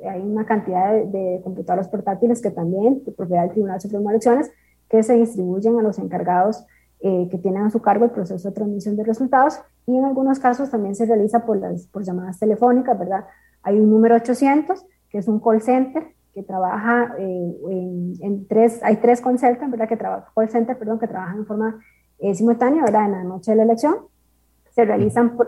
hay 0.05 0.20
una 0.20 0.44
cantidad 0.44 0.92
de, 0.92 1.40
computadoras 1.42 1.88
portátiles 1.88 2.42
que 2.42 2.51
también, 2.51 3.03
de 3.05 3.12
propiedad 3.12 3.42
del 3.42 3.53
Tribunal 3.53 3.80
Supremo 3.80 4.09
de 4.09 4.16
Elecciones, 4.16 4.51
que 4.88 5.03
se 5.03 5.14
distribuyen 5.14 5.78
a 5.78 5.82
los 5.82 5.99
encargados 5.99 6.64
eh, 7.09 7.28
que 7.30 7.38
tienen 7.38 7.62
a 7.62 7.70
su 7.70 7.80
cargo 7.80 8.04
el 8.04 8.11
proceso 8.11 8.48
de 8.48 8.54
transmisión 8.54 8.96
de 8.96 9.04
resultados 9.04 9.61
y 9.86 9.96
en 9.96 10.04
algunos 10.04 10.40
casos 10.40 10.70
también 10.70 10.96
se 10.96 11.07
realiza 11.07 11.46
por, 11.46 11.57
las, 11.57 11.86
por 11.86 12.02
llamadas 12.02 12.40
telefónicas, 12.40 12.98
¿verdad? 12.98 13.26
Hay 13.62 13.78
un 13.78 13.90
número 13.90 14.16
800, 14.16 14.84
que 15.09 15.18
es 15.18 15.28
un 15.28 15.38
call 15.38 15.62
center 15.62 16.02
que 16.34 16.42
trabaja 16.42 17.14
eh, 17.16 17.57
en, 18.20 18.48
tres, 18.48 18.80
hay 18.82 18.96
tres 18.96 19.20
call 19.20 19.38
centers, 19.38 19.70
¿verdad? 19.70 19.88
Que 19.88 19.96
trabaja, 19.96 20.32
call 20.34 20.48
center, 20.48 20.76
perdón, 20.76 20.98
que 20.98 21.07
trabajan 21.07 21.38
en 21.38 21.46
forma 21.46 21.78
eh, 22.18 22.34
simultánea, 22.34 22.82
¿verdad? 22.82 23.04
En 23.04 23.12
la 23.12 23.22
noche 23.22 23.52
de 23.52 23.59
la 23.59 23.62
elección. 23.62 23.94
Se 24.74 24.84
realizan 24.84 25.38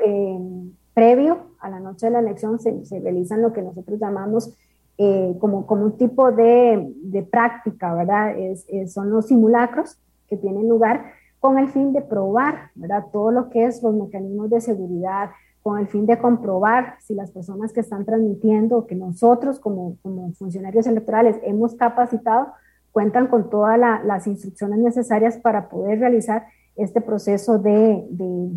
previo 0.94 1.38
a 1.58 1.70
la 1.70 1.80
noche 1.80 2.06
de 2.06 2.12
la 2.12 2.20
elección 2.20 2.60
se, 2.60 2.84
se 2.84 3.00
realizan 3.00 3.42
lo 3.42 3.52
que 3.52 3.62
nosotros 3.62 3.98
llamamos 3.98 4.56
eh, 4.96 5.34
como, 5.40 5.66
como 5.66 5.86
un 5.86 5.96
tipo 5.96 6.30
de, 6.30 6.92
de 7.02 7.22
práctica, 7.24 7.94
¿verdad? 7.94 8.38
Es, 8.38 8.64
son 8.92 9.10
los 9.10 9.26
simulacros 9.26 9.98
que 10.28 10.36
tienen 10.36 10.68
lugar 10.68 11.17
con 11.40 11.58
el 11.58 11.68
fin 11.68 11.92
de 11.92 12.02
probar, 12.02 12.70
¿verdad? 12.74 13.06
Todo 13.12 13.30
lo 13.30 13.50
que 13.50 13.64
es 13.64 13.82
los 13.82 13.94
mecanismos 13.94 14.50
de 14.50 14.60
seguridad, 14.60 15.30
con 15.62 15.78
el 15.78 15.86
fin 15.88 16.06
de 16.06 16.18
comprobar 16.18 16.96
si 17.00 17.14
las 17.14 17.30
personas 17.30 17.72
que 17.72 17.80
están 17.80 18.04
transmitiendo, 18.04 18.86
que 18.86 18.94
nosotros 18.94 19.58
como, 19.58 19.96
como 20.02 20.32
funcionarios 20.32 20.86
electorales 20.86 21.36
hemos 21.42 21.74
capacitado, 21.74 22.48
cuentan 22.92 23.26
con 23.26 23.50
todas 23.50 23.78
las 23.78 24.26
instrucciones 24.26 24.78
necesarias 24.78 25.36
para 25.36 25.68
poder 25.68 26.00
realizar 26.00 26.46
este 26.74 27.00
proceso 27.00 27.58
de, 27.58 28.06
de, 28.10 28.50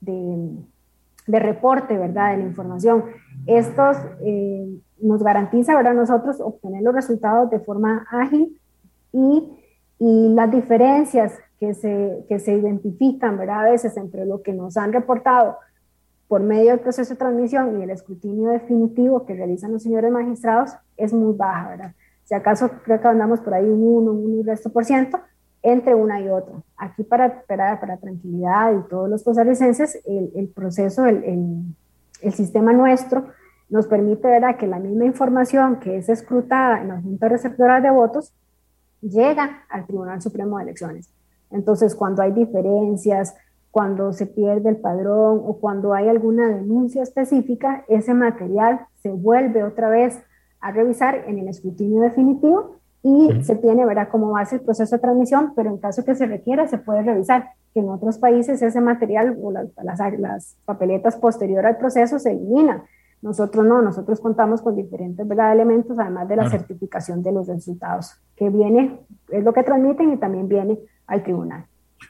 de 0.00 0.62
de 1.26 1.38
reporte, 1.38 1.96
¿verdad? 1.96 2.32
De 2.32 2.38
la 2.38 2.44
información. 2.44 3.04
Estos 3.46 3.96
eh, 4.22 4.78
nos 5.00 5.22
garantiza, 5.22 5.74
¿verdad? 5.74 5.94
Nosotros 5.94 6.40
obtener 6.40 6.82
los 6.82 6.94
resultados 6.94 7.50
de 7.50 7.60
forma 7.60 8.06
ágil 8.10 8.60
y, 9.12 9.48
y 9.98 10.34
las 10.34 10.50
diferencias 10.50 11.34
que 11.62 11.74
se, 11.74 12.24
que 12.28 12.40
se 12.40 12.54
identifican, 12.54 13.38
¿verdad? 13.38 13.60
A 13.60 13.70
veces 13.70 13.96
entre 13.96 14.26
lo 14.26 14.42
que 14.42 14.52
nos 14.52 14.76
han 14.76 14.92
reportado 14.92 15.58
por 16.26 16.42
medio 16.42 16.70
del 16.70 16.80
proceso 16.80 17.14
de 17.14 17.18
transmisión 17.18 17.78
y 17.78 17.84
el 17.84 17.90
escrutinio 17.90 18.50
definitivo 18.50 19.24
que 19.24 19.36
realizan 19.36 19.70
los 19.70 19.84
señores 19.84 20.10
magistrados 20.10 20.72
es 20.96 21.12
muy 21.12 21.36
baja, 21.36 21.68
¿verdad? 21.68 21.92
Si 22.24 22.34
acaso 22.34 22.68
creo 22.82 23.00
que 23.00 23.06
andamos 23.06 23.38
por 23.38 23.54
ahí 23.54 23.64
un 23.64 23.80
1, 23.80 24.10
un 24.10 24.40
1 24.40 24.42
resto 24.42 24.70
por 24.72 24.84
ciento, 24.84 25.20
entre 25.62 25.94
una 25.94 26.20
y 26.20 26.30
otra. 26.30 26.56
Aquí 26.76 27.04
para, 27.04 27.42
para, 27.42 27.78
para 27.78 27.96
tranquilidad 27.96 28.72
y 28.72 28.88
todos 28.88 29.08
los 29.08 29.22
costarricenses, 29.22 30.02
el, 30.04 30.32
el 30.34 30.48
proceso, 30.48 31.06
el, 31.06 31.22
el, 31.22 31.62
el, 32.22 32.32
sistema 32.32 32.72
nuestro 32.72 33.28
nos 33.68 33.86
permite 33.86 34.26
ver 34.26 34.56
que 34.56 34.66
la 34.66 34.80
misma 34.80 35.04
información 35.04 35.78
que 35.78 35.98
es 35.98 36.08
escrutada 36.08 36.82
en 36.82 36.88
las 36.88 37.04
juntas 37.04 37.30
receptoras 37.30 37.84
de 37.84 37.90
votos 37.90 38.32
llega 39.00 39.64
al 39.68 39.86
Tribunal 39.86 40.20
Supremo 40.20 40.56
de 40.56 40.64
Elecciones. 40.64 41.08
Entonces, 41.52 41.94
cuando 41.94 42.22
hay 42.22 42.32
diferencias, 42.32 43.34
cuando 43.72 44.12
se 44.12 44.26
pierde 44.26 44.68
el 44.68 44.76
padrón 44.76 45.40
o 45.44 45.58
cuando 45.58 45.94
hay 45.94 46.08
alguna 46.08 46.46
denuncia 46.48 47.02
específica, 47.02 47.84
ese 47.88 48.12
material 48.12 48.80
se 49.02 49.10
vuelve 49.10 49.64
otra 49.64 49.88
vez 49.88 50.20
a 50.60 50.72
revisar 50.72 51.24
en 51.26 51.38
el 51.38 51.48
escrutinio 51.48 52.02
definitivo 52.02 52.76
y 53.02 53.42
se 53.42 53.56
tiene, 53.56 53.84
¿verdad?, 53.84 54.08
como 54.10 54.30
base 54.30 54.56
el 54.56 54.60
proceso 54.60 54.94
de 54.94 55.00
transmisión, 55.00 55.54
pero 55.56 55.70
en 55.70 55.78
caso 55.78 56.04
que 56.04 56.14
se 56.14 56.26
requiera, 56.26 56.68
se 56.68 56.78
puede 56.78 57.02
revisar 57.02 57.48
que 57.74 57.80
en 57.80 57.88
otros 57.88 58.18
países 58.18 58.62
ese 58.62 58.80
material 58.80 59.36
o 59.42 59.50
las, 59.50 59.66
las, 59.82 60.56
papeletas 60.64 61.16
posterior 61.16 61.66
al 61.66 61.78
proceso 61.78 62.18
se 62.18 62.30
eliminan. 62.30 62.82
Nosotros 63.22 63.64
no, 63.64 63.82
nosotros 63.82 64.20
contamos 64.20 64.60
con 64.62 64.76
diferentes 64.76 65.26
¿verdad? 65.26 65.52
elementos, 65.52 65.98
además 65.98 66.28
de 66.28 66.36
la 66.36 66.50
certificación 66.50 67.22
de 67.22 67.32
los 67.32 67.48
resultados, 67.48 68.20
que 68.36 68.50
viene, 68.50 69.00
es 69.30 69.42
lo 69.42 69.52
que 69.52 69.62
transmiten 69.62 70.12
y 70.12 70.16
también 70.18 70.48
viene 70.48 70.78
al 71.06 71.22
tribunal. 71.22 71.66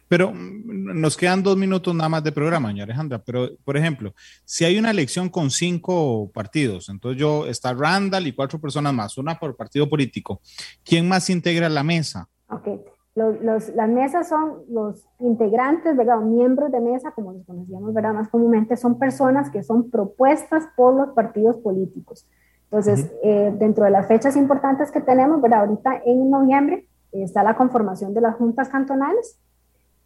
Pero 0.09 0.33
mm, 0.33 1.01
nos 1.01 1.17
quedan 1.17 1.43
dos 1.43 1.57
minutos 1.57 1.95
nada 1.95 2.09
más 2.09 2.25
de 2.25 2.33
programa, 2.33 2.69
doña 2.69 2.85
Alejandra. 2.85 3.19
Pero, 3.19 3.49
por 3.65 3.77
ejemplo, 3.77 4.13
si 4.45 4.65
hay 4.65 4.79
una 4.79 4.91
elección 4.91 5.29
con 5.29 5.51
cinco 5.51 6.31
partidos, 6.33 6.89
entonces 6.89 7.21
yo, 7.21 7.47
está 7.47 7.75
Randall 7.75 8.27
y 8.27 8.33
cuatro 8.33 8.59
personas 8.59 8.93
más, 8.93 9.19
una 9.19 9.39
por 9.39 9.57
partido 9.57 9.89
político, 9.89 10.41
¿quién 10.85 11.09
más 11.09 11.31
integra 11.31 11.69
la 11.69 11.83
mesa? 11.83 12.29
Ok, 12.49 12.69
los, 13.15 13.69
las 13.75 13.89
mesas 13.89 14.29
son 14.29 14.63
los 14.71 15.07
integrantes, 15.19 15.97
¿verdad? 15.97 16.19
miembros 16.21 16.73
de 16.73 16.81
mesa, 16.81 17.13
como 17.13 17.33
los 17.33 17.45
conocíamos, 17.45 17.93
¿verdad? 17.93 18.15
Más 18.15 18.29
comúnmente, 18.29 18.77
son 18.77 18.99
personas 18.99 19.51
que 19.51 19.63
son 19.63 19.91
propuestas 19.91 20.65
por 20.77 20.95
los 20.95 21.15
partidos 21.15 21.57
políticos. 21.59 22.27
Entonces, 22.65 23.13
eh, 23.23 23.55
dentro 23.59 23.85
de 23.85 23.91
las 23.91 24.09
fechas 24.09 24.35
importantes 24.35 24.91
que 24.91 25.03
tenemos, 25.03 25.43
¿verdad? 25.43 25.61
Ahorita 25.61 26.01
en 26.07 26.31
noviembre 26.31 26.89
está 27.13 27.43
la 27.43 27.57
conformación 27.57 28.15
de 28.15 28.21
las 28.21 28.37
juntas 28.37 28.69
cantonales, 28.69 29.39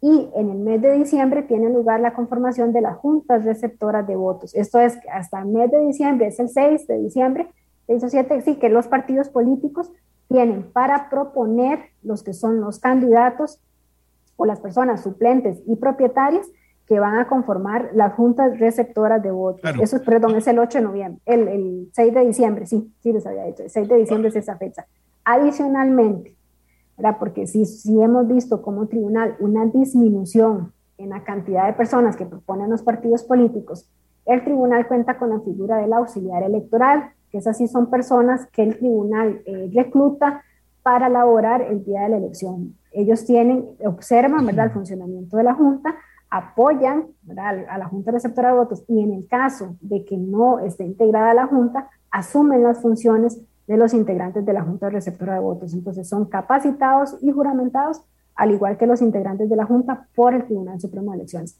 y 0.01 0.29
en 0.35 0.49
el 0.51 0.59
mes 0.59 0.81
de 0.81 0.93
diciembre 0.93 1.41
tiene 1.43 1.69
lugar 1.69 1.99
la 1.99 2.13
conformación 2.13 2.71
de 2.71 2.81
las 2.81 2.97
juntas 2.97 3.43
receptoras 3.43 4.05
de 4.07 4.15
votos. 4.15 4.53
Esto 4.53 4.79
es 4.79 4.97
hasta 5.11 5.39
el 5.39 5.47
mes 5.47 5.71
de 5.71 5.79
diciembre, 5.79 6.27
es 6.27 6.39
el 6.39 6.49
6 6.49 6.87
de 6.87 6.99
diciembre, 6.99 7.47
6 7.87 8.03
o 8.03 8.09
7, 8.09 8.41
sí, 8.41 8.55
que 8.55 8.69
los 8.69 8.87
partidos 8.87 9.29
políticos 9.29 9.91
tienen 10.27 10.63
para 10.71 11.09
proponer 11.09 11.79
los 12.03 12.21
que 12.21 12.33
son 12.33 12.61
los 12.61 12.79
candidatos 12.79 13.59
o 14.35 14.45
las 14.45 14.59
personas 14.59 15.01
suplentes 15.01 15.61
y 15.65 15.77
propietarias 15.77 16.45
que 16.85 16.99
van 16.99 17.17
a 17.17 17.27
conformar 17.27 17.89
las 17.93 18.13
juntas 18.13 18.59
receptoras 18.59 19.21
de 19.23 19.31
votos. 19.31 19.61
Eso 19.81 19.97
es, 19.97 20.01
perdón, 20.03 20.35
es 20.35 20.47
el 20.47 20.59
8 20.59 20.77
de 20.77 20.83
noviembre, 20.83 21.21
el, 21.25 21.47
el 21.47 21.89
6 21.93 22.13
de 22.13 22.25
diciembre, 22.25 22.65
sí, 22.67 22.93
sí 23.01 23.11
les 23.11 23.25
había 23.25 23.45
dicho, 23.45 23.63
el 23.63 23.69
6 23.69 23.87
de 23.87 23.97
diciembre 23.97 24.29
es 24.29 24.35
esa 24.35 24.57
fecha. 24.57 24.85
Adicionalmente, 25.25 26.36
¿verdad? 26.97 27.17
porque 27.19 27.47
si, 27.47 27.65
si 27.65 28.01
hemos 28.01 28.27
visto 28.27 28.61
como 28.61 28.87
tribunal 28.87 29.35
una 29.39 29.65
disminución 29.65 30.73
en 30.97 31.09
la 31.09 31.23
cantidad 31.23 31.67
de 31.67 31.73
personas 31.73 32.15
que 32.15 32.25
proponen 32.25 32.69
los 32.69 32.81
partidos 32.81 33.23
políticos, 33.23 33.87
el 34.25 34.43
tribunal 34.43 34.87
cuenta 34.87 35.17
con 35.17 35.29
la 35.29 35.39
figura 35.39 35.77
del 35.77 35.93
auxiliar 35.93 36.43
electoral, 36.43 37.11
que 37.31 37.37
esas 37.37 37.57
sí 37.57 37.67
son 37.67 37.89
personas 37.89 38.47
que 38.47 38.63
el 38.63 38.77
tribunal 38.77 39.41
eh, 39.45 39.69
recluta 39.73 40.43
para 40.83 41.07
elaborar 41.07 41.61
el 41.61 41.83
día 41.83 42.01
de 42.01 42.09
la 42.09 42.17
elección. 42.17 42.75
Ellos 42.91 43.25
tienen, 43.25 43.65
observan 43.85 44.45
¿verdad? 44.45 44.65
el 44.65 44.71
funcionamiento 44.71 45.37
de 45.37 45.43
la 45.43 45.53
Junta, 45.53 45.95
apoyan 46.29 47.07
¿verdad? 47.21 47.65
a 47.69 47.77
la 47.77 47.85
Junta 47.87 48.11
receptora 48.11 48.49
de 48.49 48.57
votos 48.57 48.83
y 48.87 49.01
en 49.01 49.13
el 49.13 49.27
caso 49.27 49.75
de 49.81 50.03
que 50.03 50.17
no 50.17 50.59
esté 50.59 50.83
integrada 50.83 51.33
la 51.33 51.47
Junta, 51.47 51.89
asumen 52.11 52.63
las 52.63 52.81
funciones 52.81 53.39
de 53.67 53.77
los 53.77 53.93
integrantes 53.93 54.45
de 54.45 54.53
la 54.53 54.63
Junta 54.63 54.89
receptora 54.89 55.35
de 55.35 55.39
votos. 55.41 55.73
Entonces 55.73 56.07
son 56.09 56.25
capacitados 56.25 57.17
y 57.21 57.31
juramentados, 57.31 58.01
al 58.35 58.51
igual 58.51 58.77
que 58.77 58.87
los 58.87 59.01
integrantes 59.01 59.49
de 59.49 59.55
la 59.55 59.65
Junta, 59.65 60.07
por 60.15 60.33
el 60.33 60.45
Tribunal 60.45 60.79
Supremo 60.79 61.11
de 61.11 61.17
Elecciones. 61.17 61.57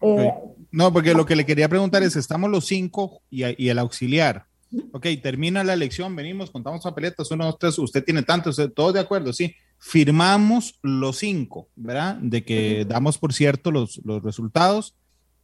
Eh, 0.00 0.32
no, 0.70 0.92
porque 0.92 1.14
lo 1.14 1.26
que 1.26 1.34
le 1.34 1.44
quería 1.44 1.68
preguntar 1.68 2.02
es, 2.02 2.14
estamos 2.14 2.48
los 2.50 2.66
cinco 2.66 3.20
y, 3.28 3.42
y 3.62 3.68
el 3.68 3.78
auxiliar. 3.78 4.44
Ok, 4.92 5.06
termina 5.22 5.64
la 5.64 5.72
elección, 5.72 6.14
venimos, 6.14 6.50
contamos 6.50 6.82
papeletas, 6.82 7.30
uno, 7.30 7.46
dos, 7.46 7.58
tres, 7.58 7.78
usted 7.78 8.04
tiene 8.04 8.22
tantos, 8.22 8.60
todos 8.74 8.94
de 8.94 9.00
acuerdo, 9.00 9.32
sí. 9.32 9.54
Firmamos 9.78 10.78
los 10.82 11.18
cinco, 11.18 11.68
¿verdad? 11.74 12.16
De 12.16 12.44
que 12.44 12.84
damos 12.84 13.16
por 13.16 13.32
cierto 13.32 13.70
los, 13.70 14.00
los 14.04 14.22
resultados. 14.22 14.94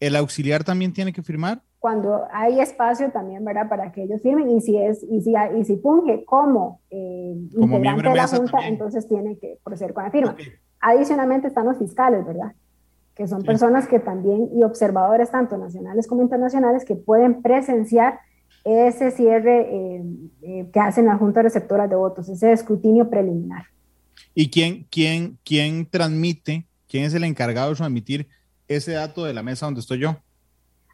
¿El 0.00 0.16
auxiliar 0.16 0.62
también 0.64 0.92
tiene 0.92 1.12
que 1.12 1.22
firmar? 1.22 1.62
Cuando 1.84 2.22
hay 2.32 2.60
espacio 2.60 3.10
también, 3.10 3.44
¿verdad? 3.44 3.68
Para 3.68 3.92
que 3.92 4.04
ellos 4.04 4.22
firmen 4.22 4.48
y 4.48 4.62
si 4.62 4.74
es 4.74 5.02
y 5.02 5.20
si, 5.20 5.34
y 5.54 5.64
si 5.66 5.76
funge 5.76 6.24
como, 6.24 6.80
eh, 6.88 7.36
integrante 7.58 8.08
de 8.08 8.14
la 8.14 8.26
Junta, 8.26 8.66
entonces 8.66 9.06
tiene 9.06 9.36
que 9.36 9.58
proceder 9.62 9.92
con 9.92 10.04
la 10.04 10.10
firma. 10.10 10.34
Adicionalmente 10.80 11.48
están 11.48 11.66
los 11.66 11.76
fiscales, 11.76 12.24
¿verdad? 12.24 12.54
Que 13.14 13.28
son 13.28 13.42
personas 13.42 13.86
que 13.86 14.00
también, 14.00 14.48
y 14.56 14.62
observadores 14.62 15.30
tanto 15.30 15.58
nacionales 15.58 16.06
como 16.06 16.22
internacionales, 16.22 16.86
que 16.86 16.96
pueden 16.96 17.42
presenciar 17.42 18.18
ese 18.64 19.10
cierre 19.10 19.68
eh, 19.70 20.04
eh, 20.40 20.70
que 20.72 20.80
hacen 20.80 21.04
las 21.04 21.18
juntas 21.18 21.44
receptoras 21.44 21.90
de 21.90 21.96
votos, 21.96 22.30
ese 22.30 22.50
escrutinio 22.50 23.10
preliminar. 23.10 23.64
¿Y 24.34 24.48
quién, 24.48 24.86
quién, 24.90 25.36
quién 25.44 25.84
transmite, 25.84 26.64
quién 26.88 27.04
es 27.04 27.12
el 27.12 27.24
encargado 27.24 27.68
de 27.68 27.76
transmitir 27.76 28.26
ese 28.68 28.92
dato 28.92 29.26
de 29.26 29.34
la 29.34 29.42
mesa 29.42 29.66
donde 29.66 29.80
estoy 29.80 29.98
yo? 29.98 30.16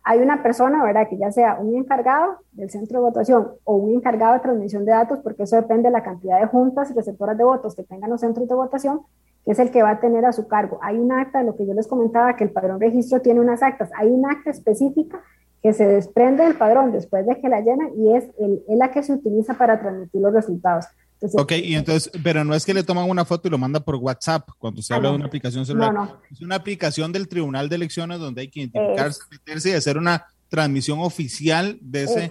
Hay 0.03 0.21
una 0.21 0.43
persona, 0.43 0.83
¿verdad? 0.83 1.09
Que 1.09 1.19
ya 1.19 1.31
sea 1.31 1.59
un 1.61 1.75
encargado 1.75 2.39
del 2.53 2.71
centro 2.71 3.01
de 3.01 3.05
votación 3.05 3.49
o 3.65 3.77
un 3.77 3.95
encargado 3.95 4.35
de 4.35 4.41
transmisión 4.41 4.85
de 4.85 4.93
datos, 4.93 5.21
porque 5.21 5.43
eso 5.43 5.57
depende 5.57 5.85
de 5.85 5.93
la 5.93 6.03
cantidad 6.03 6.41
de 6.41 6.47
juntas 6.47 6.91
y 6.91 6.95
receptoras 6.95 7.37
de 7.37 7.45
votos 7.45 7.75
que 7.75 7.85
tengan 7.85 8.11
los 8.11 8.21
centros 8.21 8.49
de 8.49 8.55
votación, 8.55 9.03
que 9.45 9.53
es 9.53 9.59
el 9.59 9.71
que 9.71 9.83
va 9.83 9.91
a 9.91 10.01
tener 10.01 10.25
a 10.25 10.33
su 10.33 10.49
cargo. 10.49 10.79
Hay 10.83 10.99
un 10.99 11.13
acta, 11.13 11.43
lo 11.43 11.57
que 11.57 11.67
yo 11.67 11.75
les 11.75 11.87
comentaba, 11.87 12.35
que 12.37 12.45
el 12.45 12.51
padrón 12.51 12.81
registro 12.81 13.21
tiene 13.21 13.41
unas 13.41 13.63
actas. 13.63 13.91
Hay 13.97 14.09
un 14.09 14.25
acta 14.25 14.51
específica 14.51 15.21
que 15.63 15.73
se 15.75 15.87
desprende 15.87 16.45
del 16.45 16.57
padrón 16.57 16.93
después 16.93 17.27
de 17.27 17.39
que 17.39 17.49
la 17.49 17.61
llena 17.61 17.91
y 17.95 18.15
es, 18.15 18.31
el, 18.39 18.63
es 18.67 18.79
la 18.79 18.91
que 18.91 19.03
se 19.03 19.13
utiliza 19.13 19.55
para 19.55 19.79
transmitir 19.79 20.21
los 20.23 20.33
resultados. 20.33 20.87
Ok, 21.21 21.53
y 21.53 21.75
entonces, 21.75 22.11
pero 22.23 22.45
no 22.45 22.55
es 22.55 22.65
que 22.65 22.75
le 22.75 22.83
toman 22.83 23.09
una 23.09 23.25
foto 23.25 23.49
y 23.49 23.51
lo 23.51 23.59
manda 23.59 23.81
por 23.81 23.97
WhatsApp 23.97 24.49
cuando 24.59 24.83
se 24.83 24.93
ah, 24.93 24.97
habla 24.97 25.11
de 25.11 25.17
una 25.17 25.27
aplicación 25.27 25.67
celular. 25.67 25.93
No, 25.93 26.05
no. 26.05 26.17
Es 26.31 26.41
una 26.41 26.57
aplicación 26.57 27.13
del 27.13 27.29
Tribunal 27.29 27.69
de 27.69 27.77
Elecciones 27.77 28.19
donde 28.19 28.43
hay 28.43 28.49
que 28.49 28.61
identificarse, 28.61 29.21
meterse 29.31 29.71
y 29.71 29.73
hacer 29.73 29.99
una 29.99 30.27
transmisión 30.49 30.99
oficial 31.01 31.79
de 31.81 32.05
ese 32.05 32.31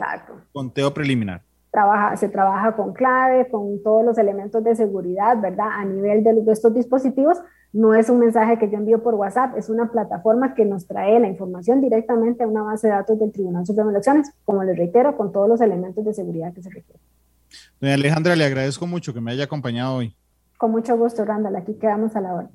conteo 0.51 0.93
preliminar. 0.93 1.43
Trabaja, 1.71 2.17
se 2.17 2.29
trabaja 2.29 2.75
con 2.75 2.93
clave, 2.93 3.47
con 3.49 3.81
todos 3.83 4.03
los 4.03 4.17
elementos 4.17 4.63
de 4.63 4.75
seguridad, 4.75 5.39
¿verdad? 5.39 5.67
A 5.71 5.85
nivel 5.85 6.23
de, 6.23 6.33
de 6.41 6.51
estos 6.51 6.73
dispositivos 6.73 7.37
no 7.71 7.93
es 7.93 8.09
un 8.09 8.19
mensaje 8.19 8.57
que 8.57 8.69
yo 8.69 8.77
envío 8.77 9.03
por 9.03 9.13
WhatsApp, 9.13 9.55
es 9.55 9.69
una 9.69 9.91
plataforma 9.91 10.55
que 10.55 10.65
nos 10.65 10.87
trae 10.87 11.19
la 11.19 11.27
información 11.27 11.81
directamente 11.81 12.43
a 12.43 12.47
una 12.47 12.63
base 12.63 12.87
de 12.87 12.93
datos 12.93 13.19
del 13.19 13.31
Tribunal 13.31 13.65
Supremo 13.65 13.89
de 13.89 13.95
Elecciones, 13.95 14.31
como 14.43 14.63
les 14.63 14.75
reitero, 14.75 15.15
con 15.15 15.31
todos 15.31 15.47
los 15.47 15.61
elementos 15.61 16.03
de 16.03 16.13
seguridad 16.13 16.51
que 16.53 16.63
se 16.63 16.69
requieren. 16.69 17.01
Doña 17.80 17.93
Alejandra, 17.93 18.35
le 18.35 18.45
agradezco 18.45 18.88
mucho 18.88 19.14
que 19.14 19.22
me 19.22 19.31
haya 19.31 19.45
acompañado 19.45 19.95
hoy. 19.95 20.15
Con 20.57 20.72
mucho 20.72 20.97
gusto, 20.97 21.23
Randall, 21.23 21.56
aquí 21.56 21.76
quedamos 21.76 22.15
a 22.15 22.22
la 22.22 22.34
hora. 22.34 22.49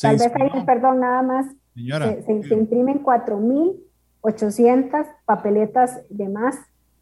Tal 0.00 0.16
vez 0.16 0.32
ahí, 0.34 0.64
perdón, 0.64 1.00
nada 1.00 1.22
más. 1.22 1.46
Señora. 1.74 2.22
Se, 2.22 2.42
se 2.42 2.54
imprimen 2.54 3.02
4.800 3.02 5.06
papeletas 5.26 6.00
de 6.08 6.28
más 6.28 6.56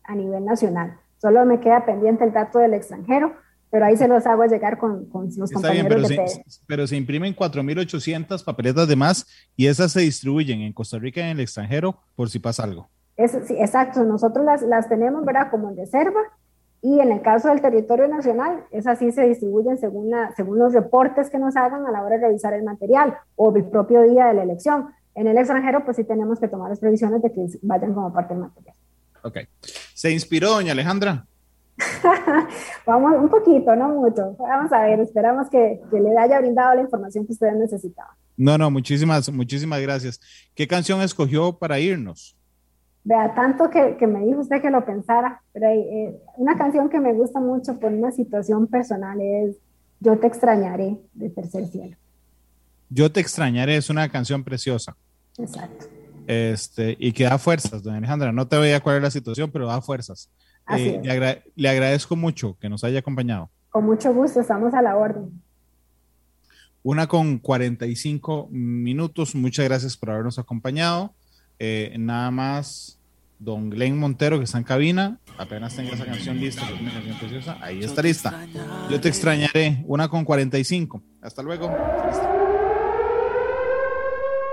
a 0.05 0.15
nivel 0.15 0.44
nacional. 0.44 0.98
Solo 1.20 1.44
me 1.44 1.60
queda 1.60 1.85
pendiente 1.86 2.24
el 2.24 2.32
dato 2.32 2.59
del 2.59 2.74
extranjero 2.74 3.36
pero 3.70 3.85
ahí 3.85 3.97
se 3.97 4.09
los 4.09 4.27
hago 4.27 4.44
llegar 4.47 4.78
con, 4.78 5.06
con 5.06 5.28
los 5.36 5.51
compañeros 5.51 5.89
bien, 5.89 6.16
pero, 6.16 6.28
se, 6.28 6.44
pero 6.66 6.86
se 6.86 6.97
imprimen 6.97 7.36
4.800 7.36 8.44
papeletas 8.44 8.89
de 8.89 8.97
más 8.97 9.27
y 9.56 9.66
esas 9.66 9.93
se 9.93 10.01
distribuyen 10.01 10.60
en 10.60 10.73
Costa 10.73 10.98
Rica 10.98 11.20
y 11.20 11.24
en 11.24 11.31
el 11.31 11.40
extranjero 11.40 11.98
por 12.16 12.31
si 12.31 12.39
pasa 12.39 12.65
algo. 12.65 12.89
Es, 13.16 13.32
sí, 13.47 13.56
exacto, 13.59 14.05
nosotros 14.05 14.44
las, 14.44 14.62
las 14.62 14.89
tenemos, 14.89 15.24
¿verdad? 15.24 15.51
Como 15.51 15.70
en 15.70 15.77
reserva 15.77 16.20
y 16.80 17.00
en 17.00 17.10
el 17.10 17.22
caso 17.22 17.48
del 17.48 17.60
territorio 17.60 18.06
nacional, 18.06 18.64
esas 18.70 18.98
sí 18.98 19.10
se 19.10 19.26
distribuyen 19.26 19.78
según, 19.78 20.10
la, 20.10 20.32
según 20.36 20.59
los 20.59 20.72
reportes 20.72 21.28
que 21.28 21.38
nos 21.38 21.56
hagan 21.56 21.86
a 21.86 21.90
la 21.90 22.05
hora 22.05 22.18
de 22.18 22.26
revisar 22.26 22.55
el 22.55 22.62
material 22.62 23.16
o 23.34 23.55
el 23.55 23.64
propio 23.64 24.02
día 24.02 24.26
de 24.26 24.34
la 24.34 24.44
elección. 24.44 24.88
En 25.14 25.26
el 25.26 25.36
extranjero, 25.36 25.84
pues 25.84 25.96
sí 25.96 26.05
tenemos 26.05 26.38
que 26.38 26.46
tomar 26.46 26.70
las 26.70 26.78
previsiones 26.78 27.20
de 27.22 27.32
que 27.32 27.46
vayan 27.62 27.94
como 27.94 28.12
parte 28.12 28.34
del 28.34 28.44
material. 28.44 28.76
Ok. 29.22 29.38
¿Se 29.94 30.12
inspiró, 30.12 30.50
doña 30.50 30.72
Alejandra? 30.72 31.26
Vamos 32.86 33.12
un 33.18 33.28
poquito, 33.28 33.74
no 33.74 33.88
mucho. 33.88 34.36
Vamos 34.38 34.72
a 34.72 34.82
ver, 34.82 35.00
esperamos 35.00 35.48
que, 35.50 35.80
que, 35.90 36.00
le 36.00 36.16
haya 36.16 36.38
brindado 36.40 36.76
la 36.76 36.82
información 36.82 37.26
que 37.26 37.32
ustedes 37.32 37.56
necesitaban. 37.56 38.14
No, 38.36 38.56
no, 38.56 38.70
muchísimas, 38.70 39.28
muchísimas 39.32 39.80
gracias. 39.80 40.20
¿Qué 40.55 40.68
canción 40.68 41.02
escogió 41.02 41.59
para 41.59 41.80
irnos? 41.80 42.38
Vea, 43.09 43.35
tanto 43.35 43.70
que, 43.70 43.97
que 43.97 44.06
me 44.06 44.20
dijo 44.26 44.40
usted 44.40 44.60
que 44.60 44.68
lo 44.68 44.85
pensara, 44.85 45.40
pero 45.55 45.66
eh, 45.66 46.14
una 46.36 46.59
canción 46.59 46.90
que 46.90 47.01
me 47.01 47.14
gusta 47.14 47.40
mucho 47.40 47.80
por 47.80 47.90
una 47.90 48.12
situación 48.12 48.66
personal 48.66 49.18
es 49.18 49.56
Yo 49.98 50.18
te 50.18 50.26
extrañaré 50.26 50.98
de 51.14 51.30
Tercer 51.30 51.66
Cielo. 51.68 51.97
Yo 52.90 53.10
te 53.10 53.20
extrañaré 53.20 53.76
es 53.76 53.89
una 53.89 54.10
canción 54.10 54.44
preciosa. 54.44 54.94
Exacto. 55.39 55.86
Este, 56.26 56.98
y 57.01 57.12
que 57.12 57.24
da 57.24 57.39
fuerzas, 57.39 57.82
doña 57.82 57.97
Alejandra. 57.97 58.30
No 58.30 58.47
te 58.47 58.59
voy 58.59 58.72
a 58.72 58.80
cuál 58.80 58.97
es 58.97 59.02
la 59.02 59.10
situación, 59.10 59.51
pero 59.51 59.66
da 59.66 59.80
fuerzas. 59.80 60.28
Eh, 60.76 61.01
le, 61.56 61.68
agradezco 61.70 62.14
mucho 62.14 62.59
que 62.60 62.68
nos 62.68 62.85
haya 62.85 62.98
acompañado. 62.98 63.48
Con 63.70 63.86
mucho 63.86 64.12
gusto, 64.12 64.43
estamos 64.43 64.74
a 64.74 64.82
la 64.82 64.98
orden. 64.98 65.43
Una 66.82 67.06
con 67.06 67.39
45 67.39 68.48
minutos. 68.51 69.35
Muchas 69.35 69.64
gracias 69.64 69.97
por 69.97 70.10
habernos 70.10 70.39
acompañado. 70.39 71.14
Eh, 71.59 71.97
nada 71.98 72.30
más, 72.30 72.97
don 73.39 73.70
Glenn 73.70 73.98
Montero, 73.98 74.39
que 74.39 74.44
está 74.44 74.59
en 74.59 74.65
cabina. 74.65 75.20
Apenas 75.39 75.74
tenga 75.77 75.93
esa 75.93 76.05
canción 76.05 76.39
lista, 76.39 76.62
una 76.81 76.93
canción 76.93 77.19
preciosa. 77.19 77.59
Ahí 77.60 77.81
está 77.81 78.02
lista. 78.02 78.47
Yo 78.90 79.01
te 79.01 79.09
extrañaré. 79.09 79.85
Una 79.86 80.09
con 80.09 80.24
45. 80.24 81.02
Hasta 81.23 81.43
luego. 81.43 81.70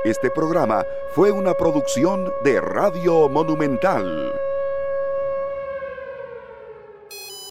Este 0.03 0.29
programa 0.29 0.85
fue 1.15 1.31
una 1.31 1.55
producción 1.55 2.31
de 2.43 2.61
Radio 2.61 3.27
Monumental. 3.27 4.31